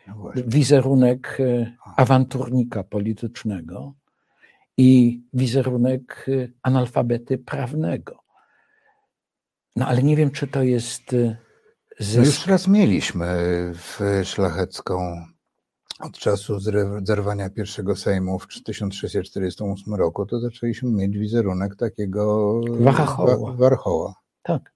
no 0.08 0.32
wizerunek 0.46 1.38
e, 1.40 1.76
awanturnika 1.96 2.84
politycznego 2.84 3.94
i 4.76 5.22
wizerunek 5.32 6.26
e, 6.28 6.48
analfabety 6.62 7.38
prawnego. 7.38 8.18
No 9.76 9.86
ale 9.86 10.02
nie 10.02 10.16
wiem, 10.16 10.30
czy 10.30 10.46
to 10.46 10.62
jest 10.62 11.02
zysk. 12.00 12.18
No 12.18 12.24
już 12.24 12.46
raz 12.46 12.68
mieliśmy 12.68 13.24
w 13.74 14.00
Szlachecką 14.24 15.16
od 16.00 16.18
czasu 16.18 16.58
zerwania 17.02 17.50
pierwszego 17.50 17.96
Sejmu 17.96 18.38
w 18.38 18.46
1648 18.62 19.94
roku, 19.94 20.26
to 20.26 20.40
zaczęliśmy 20.40 20.90
mieć 20.90 21.18
wizerunek 21.18 21.76
takiego 21.76 22.52
Warchoła. 22.80 23.52
Warchoła. 23.56 24.14
Tak. 24.42 24.74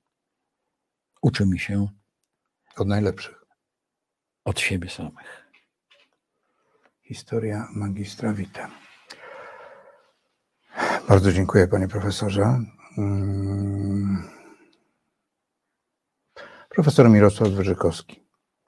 Uczymy 1.22 1.59
się. 1.59 1.88
Od 2.76 2.88
najlepszych 2.88 3.45
od 4.47 4.61
siebie 4.61 4.90
samych. 4.90 5.47
Historia 7.03 7.68
magistra 7.74 8.32
Vita. 8.32 8.70
Bardzo 11.09 11.32
dziękuję, 11.32 11.68
panie 11.68 11.88
profesorze. 11.88 12.61
Mm. 12.99 14.22
Profesor 16.68 17.11
Mirosław 17.11 17.51
Wyrzykowski, 17.51 18.22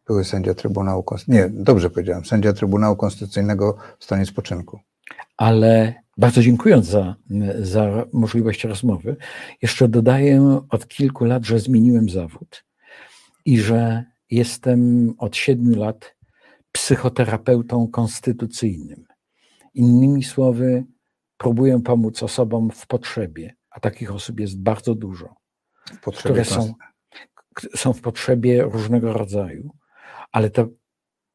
były 0.06 0.24
sędzia 0.24 0.54
Trybunału 0.54 1.02
Konstytucyjnego. 1.02 1.56
Nie, 1.56 1.64
dobrze 1.64 1.90
powiedziałem, 1.90 2.24
sędzia 2.24 2.52
Trybunału 2.52 2.96
Konstytucyjnego 2.96 3.76
w 3.98 4.04
stanie 4.04 4.26
spoczynku. 4.26 4.80
Ale 5.36 5.94
bardzo 6.16 6.42
dziękując 6.42 6.86
za, 6.86 7.14
za 7.60 8.04
możliwość 8.12 8.64
rozmowy, 8.64 9.16
jeszcze 9.62 9.88
dodaję 9.88 10.60
od 10.70 10.88
kilku 10.88 11.24
lat, 11.24 11.44
że 11.44 11.58
zmieniłem 11.58 12.08
zawód 12.08 12.64
i 13.44 13.60
że 13.60 14.04
Jestem 14.30 15.14
od 15.18 15.36
siedmiu 15.36 15.78
lat 15.78 16.16
psychoterapeutą 16.72 17.88
konstytucyjnym. 17.88 19.04
Innymi 19.74 20.24
słowy, 20.24 20.84
próbuję 21.36 21.80
pomóc 21.80 22.22
osobom 22.22 22.70
w 22.70 22.86
potrzebie, 22.86 23.56
a 23.70 23.80
takich 23.80 24.14
osób 24.14 24.40
jest 24.40 24.62
bardzo 24.62 24.94
dużo, 24.94 25.34
które 26.18 26.44
są, 26.44 26.74
są 27.76 27.92
w 27.92 28.00
potrzebie 28.00 28.62
różnego 28.62 29.12
rodzaju, 29.12 29.70
ale 30.32 30.50
to 30.50 30.68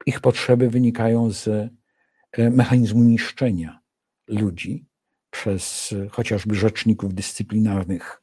ich 0.06 0.20
potrzeby 0.20 0.70
wynikają 0.70 1.32
z 1.32 1.48
e, 1.48 2.50
mechanizmu 2.50 3.04
niszczenia 3.04 3.80
ludzi 4.28 4.86
przez 5.30 5.94
chociażby 6.12 6.56
rzeczników 6.56 7.14
dyscyplinarnych 7.14 8.23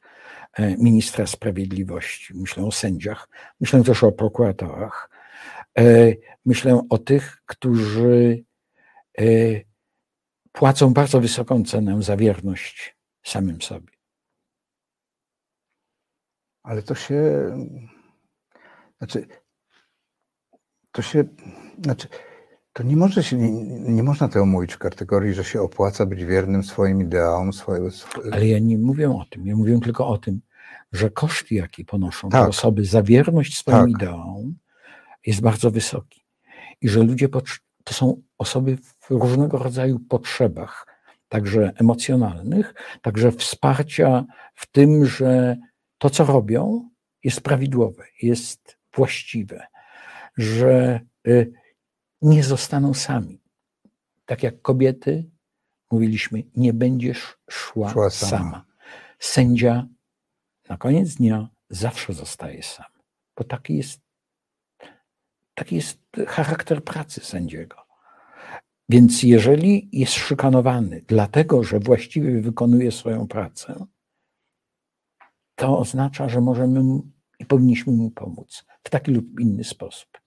ministra 0.59 1.27
sprawiedliwości, 1.27 2.33
myślę 2.35 2.65
o 2.65 2.71
sędziach, 2.71 3.29
myślę 3.59 3.83
też 3.83 4.03
o 4.03 4.11
prokuratorach, 4.11 5.09
e, 5.77 6.13
myślę 6.45 6.81
o 6.89 6.97
tych, 6.97 7.41
którzy 7.45 8.43
e, 9.19 9.23
płacą 10.51 10.93
bardzo 10.93 11.21
wysoką 11.21 11.63
cenę 11.63 12.03
za 12.03 12.17
wierność 12.17 12.97
samym 13.23 13.61
sobie. 13.61 13.91
Ale 16.63 16.83
to 16.83 16.95
się, 16.95 17.21
znaczy, 18.97 19.27
to 20.91 21.01
się, 21.01 21.23
znaczy, 21.83 22.07
to 22.73 22.83
nie 22.83 22.95
może 22.95 23.23
się, 23.23 23.37
nie, 23.37 23.51
nie, 23.79 24.03
można 24.03 24.27
tego 24.27 24.45
mówić 24.45 24.73
w 24.73 24.77
kategorii, 24.77 25.33
że 25.33 25.43
się 25.43 25.61
opłaca 25.61 26.05
być 26.05 26.25
wiernym 26.25 26.63
swoim 26.63 27.01
ideałom. 27.01 27.53
Swojego... 27.53 27.89
Ale 28.31 28.47
ja 28.47 28.59
nie 28.59 28.77
mówię 28.77 29.11
o 29.11 29.25
tym. 29.29 29.47
Ja 29.47 29.55
mówię 29.55 29.79
tylko 29.79 30.07
o 30.07 30.17
tym, 30.17 30.41
że 30.91 31.09
koszty, 31.09 31.55
jakie 31.55 31.85
ponoszą 31.85 32.29
tak. 32.29 32.41
te 32.41 32.49
osoby 32.49 32.85
za 32.85 33.03
wierność 33.03 33.57
swoim 33.57 33.91
tak. 33.93 34.01
ideałom, 34.01 34.55
jest 35.25 35.41
bardzo 35.41 35.71
wysoki. 35.71 36.25
I 36.81 36.89
że 36.89 37.03
ludzie 37.03 37.29
to 37.83 37.93
są 37.93 38.21
osoby 38.37 38.77
w 38.77 39.09
różnego 39.09 39.57
rodzaju 39.57 39.99
potrzebach, 39.99 40.87
także 41.29 41.71
emocjonalnych, 41.75 42.73
także 43.01 43.31
wsparcia 43.31 44.25
w 44.55 44.71
tym, 44.71 45.05
że 45.05 45.57
to, 45.97 46.09
co 46.09 46.25
robią, 46.25 46.89
jest 47.23 47.41
prawidłowe, 47.41 48.03
jest 48.21 48.77
właściwe, 48.95 49.67
że 50.37 50.99
y, 51.27 51.53
nie 52.21 52.43
zostaną 52.43 52.93
sami. 52.93 53.41
Tak 54.25 54.43
jak 54.43 54.61
kobiety, 54.61 55.29
mówiliśmy, 55.91 56.43
nie 56.55 56.73
będziesz 56.73 57.37
szła, 57.49 57.89
szła 57.89 58.09
sama. 58.09 58.37
sama. 58.37 58.65
Sędzia 59.19 59.87
na 60.69 60.77
koniec 60.77 61.15
dnia 61.15 61.49
zawsze 61.69 62.13
zostaje 62.13 62.63
sam, 62.63 62.91
bo 63.37 63.43
taki 63.43 63.77
jest, 63.77 64.01
taki 65.53 65.75
jest 65.75 65.99
charakter 66.27 66.83
pracy 66.83 67.21
sędziego. 67.21 67.77
Więc 68.89 69.23
jeżeli 69.23 69.89
jest 69.91 70.13
szykanowany 70.13 71.03
dlatego, 71.07 71.63
że 71.63 71.79
właściwie 71.79 72.41
wykonuje 72.41 72.91
swoją 72.91 73.27
pracę, 73.27 73.85
to 75.55 75.77
oznacza, 75.77 76.29
że 76.29 76.41
możemy 76.41 76.99
i 77.39 77.45
powinniśmy 77.45 77.93
mu 77.93 78.11
pomóc 78.11 78.65
w 78.83 78.89
taki 78.89 79.11
lub 79.11 79.39
inny 79.39 79.63
sposób. 79.63 80.20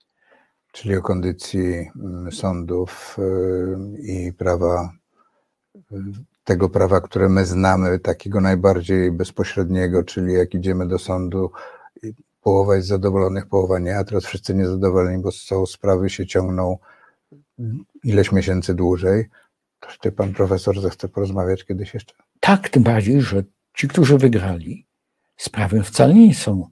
Czyli 0.75 0.95
o 0.95 1.01
kondycji 1.01 1.89
mm, 1.95 2.31
sądów 2.31 3.17
y, 3.19 4.01
i 4.01 4.33
prawa, 4.33 4.93
y, 5.75 5.81
tego 6.43 6.69
prawa, 6.69 7.01
które 7.01 7.29
my 7.29 7.45
znamy, 7.45 7.99
takiego 7.99 8.41
najbardziej 8.41 9.11
bezpośredniego, 9.11 10.03
czyli 10.03 10.33
jak 10.33 10.53
idziemy 10.53 10.87
do 10.87 10.99
sądu, 10.99 11.51
połowa 12.41 12.75
jest 12.75 12.87
zadowolonych, 12.87 13.45
połowa 13.45 13.79
nie, 13.79 13.97
a 13.97 14.03
teraz 14.03 14.25
wszyscy 14.25 14.55
niezadowoleni, 14.55 15.23
bo 15.23 15.31
są 15.31 15.65
sprawy 15.65 16.09
się 16.09 16.27
ciągną 16.27 16.77
ileś 18.03 18.31
miesięcy 18.31 18.73
dłużej. 18.73 19.29
To 19.79 19.87
czy 20.01 20.11
pan 20.11 20.33
profesor 20.33 20.81
zechce 20.81 21.07
porozmawiać 21.07 21.65
kiedyś 21.65 21.93
jeszcze? 21.93 22.15
Tak, 22.39 22.69
tym 22.69 22.83
bardziej, 22.83 23.21
że 23.21 23.43
ci, 23.73 23.87
którzy 23.87 24.17
wygrali, 24.17 24.87
sprawy 25.37 25.83
wcale 25.83 26.13
nie 26.13 26.35
są, 26.35 26.69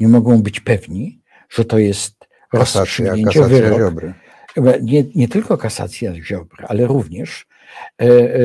nie 0.00 0.08
mogą 0.08 0.42
być 0.42 0.60
pewni, 0.60 1.22
że 1.48 1.64
to 1.64 1.78
jest 1.78 2.27
Kasacja, 2.48 2.80
rozstrzygnięcie 2.80 3.40
kasacja 3.40 3.48
wyrok. 3.48 3.78
Ziobry. 3.78 4.14
Nie, 4.82 5.04
nie 5.14 5.28
tylko 5.28 5.58
kasacja 5.58 6.14
Ziobry, 6.22 6.66
ale 6.68 6.86
również 6.86 7.46
e, 8.00 8.04
e, 8.04 8.40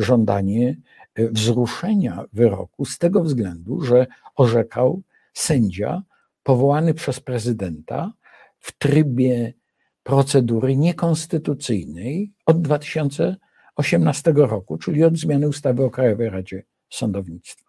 żądanie 0.00 0.76
e, 1.14 1.28
wzruszenia 1.28 2.24
wyroku 2.32 2.84
z 2.84 2.98
tego 2.98 3.22
względu, 3.22 3.80
że 3.80 4.06
orzekał 4.36 5.02
sędzia 5.34 6.02
powołany 6.42 6.94
przez 6.94 7.20
prezydenta 7.20 8.12
w 8.58 8.78
trybie 8.78 9.54
procedury 10.02 10.76
niekonstytucyjnej 10.76 12.32
od 12.46 12.62
2018 12.62 14.32
roku, 14.36 14.78
czyli 14.78 15.04
od 15.04 15.16
zmiany 15.16 15.48
ustawy 15.48 15.84
o 15.84 15.90
Krajowej 15.90 16.30
Radzie 16.30 16.62
Sądownictwa. 16.90 17.68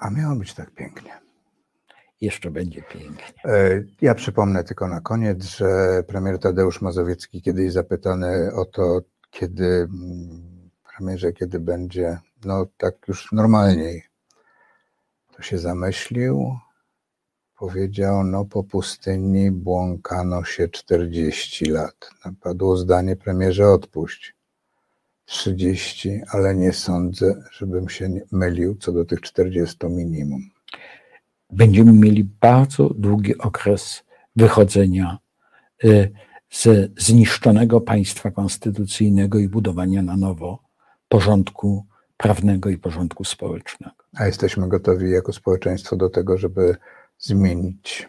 A 0.00 0.10
miało 0.10 0.36
być 0.36 0.54
tak 0.54 0.70
pięknie. 0.70 1.24
Jeszcze 2.24 2.50
będzie 2.50 2.82
pięknie. 2.82 3.24
E, 3.44 3.82
Ja 4.00 4.14
przypomnę 4.14 4.64
tylko 4.64 4.88
na 4.88 5.00
koniec, 5.00 5.44
że 5.44 6.02
premier 6.06 6.38
Tadeusz 6.38 6.80
Mazowiecki 6.80 7.42
kiedyś 7.42 7.72
zapytany 7.72 8.54
o 8.54 8.64
to, 8.64 9.00
kiedy, 9.30 9.66
mm, 9.66 10.70
premierze, 10.96 11.32
kiedy 11.32 11.60
będzie, 11.60 12.18
no 12.44 12.66
tak 12.76 12.94
już 13.08 13.32
normalniej, 13.32 14.02
to 15.36 15.42
się 15.42 15.58
zamyślił, 15.58 16.58
powiedział, 17.58 18.24
no 18.24 18.44
po 18.44 18.64
pustyni 18.64 19.50
błąkano 19.50 20.44
się 20.44 20.68
40 20.68 21.64
lat. 21.64 22.10
Padło 22.40 22.76
zdanie, 22.76 23.16
premierze 23.16 23.68
odpuść. 23.68 24.34
30, 25.24 26.20
ale 26.28 26.54
nie 26.54 26.72
sądzę, 26.72 27.42
żebym 27.52 27.88
się 27.88 28.10
mylił 28.32 28.76
co 28.76 28.92
do 28.92 29.04
tych 29.04 29.20
40 29.20 29.86
minimum. 29.86 30.53
Będziemy 31.52 31.92
mieli 31.92 32.24
bardzo 32.24 32.88
długi 32.88 33.38
okres 33.38 34.04
wychodzenia 34.36 35.18
y, 35.84 36.12
ze 36.50 36.88
zniszczonego 36.98 37.80
państwa 37.80 38.30
konstytucyjnego 38.30 39.38
i 39.38 39.48
budowania 39.48 40.02
na 40.02 40.16
nowo 40.16 40.62
porządku 41.08 41.86
prawnego 42.16 42.70
i 42.70 42.78
porządku 42.78 43.24
społecznego. 43.24 43.96
A 44.16 44.26
jesteśmy 44.26 44.68
gotowi 44.68 45.10
jako 45.10 45.32
społeczeństwo 45.32 45.96
do 45.96 46.10
tego, 46.10 46.38
żeby 46.38 46.76
zmienić 47.18 48.08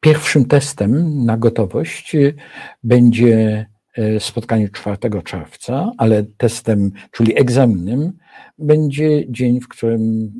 Pierwszym 0.00 0.44
testem 0.44 1.24
na 1.24 1.36
gotowość 1.36 2.14
y, 2.14 2.34
będzie 2.84 3.66
y, 3.98 4.20
spotkanie 4.20 4.68
4 4.68 4.96
czerwca, 5.24 5.92
ale 5.98 6.24
testem, 6.36 6.92
czyli 7.10 7.40
egzaminem, 7.40 8.12
będzie 8.58 9.32
dzień, 9.32 9.60
w 9.60 9.68
którym 9.68 10.00
mm, 10.00 10.32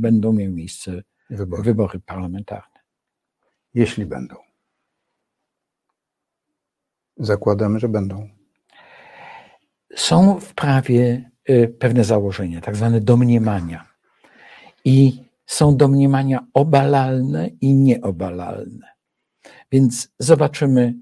będą 0.00 0.32
miały 0.32 0.50
miejsce 0.50 1.02
wybory, 1.29 1.63
wybory 1.63 1.99
parlamentarne. 1.99 2.79
jeśli 3.73 4.05
będą. 4.05 4.35
Zakładamy, 7.17 7.79
że 7.79 7.89
będą. 7.89 8.29
Są 9.95 10.39
w 10.39 10.53
prawie 10.53 11.31
y, 11.49 11.75
pewne 11.79 12.03
założenia, 12.03 12.61
tak 12.61 12.75
zwane 12.75 13.01
domniemania. 13.01 13.87
I 14.85 15.23
są 15.45 15.77
domniemania 15.77 16.47
obalalne 16.53 17.47
i 17.47 17.75
nieobalalne. 17.75 18.93
Więc 19.71 20.09
zobaczymy, 20.19 20.93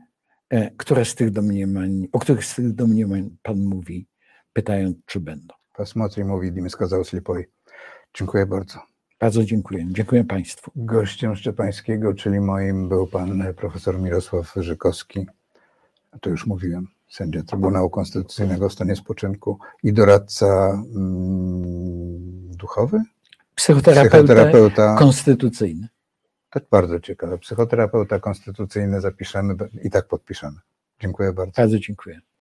e, 0.50 0.72
które 0.72 1.06
z 1.06 1.16
tych 1.16 1.32
domniemań, 1.32 2.08
o 2.12 2.20
których 2.20 2.46
z 2.46 2.56
tych 2.56 2.74
domniemań 2.74 3.38
Pan 3.44 3.60
mówi, 3.66 4.08
pytając, 4.54 4.98
czy 5.06 5.20
będą. 5.20 5.56
Посмотрим, 5.74 6.32
увидим, 6.32 6.70
сказал 6.70 7.04
слепой. 7.04 7.50
Dziękuję 8.14 8.46
bardzo. 8.46 8.80
Bardzo 9.21 9.45
dziękuję. 9.45 9.87
Dziękuję 9.91 10.25
Państwu. 10.25 10.71
Gościem 10.77 11.37
Szczepańskiego, 11.37 12.15
czyli 12.15 12.41
moim, 12.41 12.89
był 12.89 13.07
pan 13.07 13.55
profesor 13.57 13.99
Mirosław 14.01 14.53
Żykowski. 14.57 15.27
To 16.21 16.31
już 16.31 16.47
mówiłem, 16.47 16.89
sędzia 17.09 17.43
Trybunału 17.43 17.91
Konstytucyjnego 17.91 18.69
w 18.69 18.73
stanie 18.73 18.97
spoczynku 18.97 19.59
i 19.83 19.93
doradca 19.93 20.47
mm, 20.95 22.57
duchowy? 22.57 23.03
Psychoterapeuta, 23.55 24.19
Psychoterapeuta. 24.19 24.97
konstytucyjny. 24.99 25.89
Tak 26.51 26.65
bardzo 26.71 27.01
ciekawe. 27.01 27.39
Psychoterapeuta 27.39 28.21
konstytucyjny 28.21 29.01
zapiszemy 29.01 29.55
i 29.83 29.91
tak 29.91 30.09
podpiszemy. 30.09 30.57
Dziękuję 31.01 31.33
bardzo. 31.33 31.53
Bardzo 31.57 31.79
dziękuję. 31.79 32.21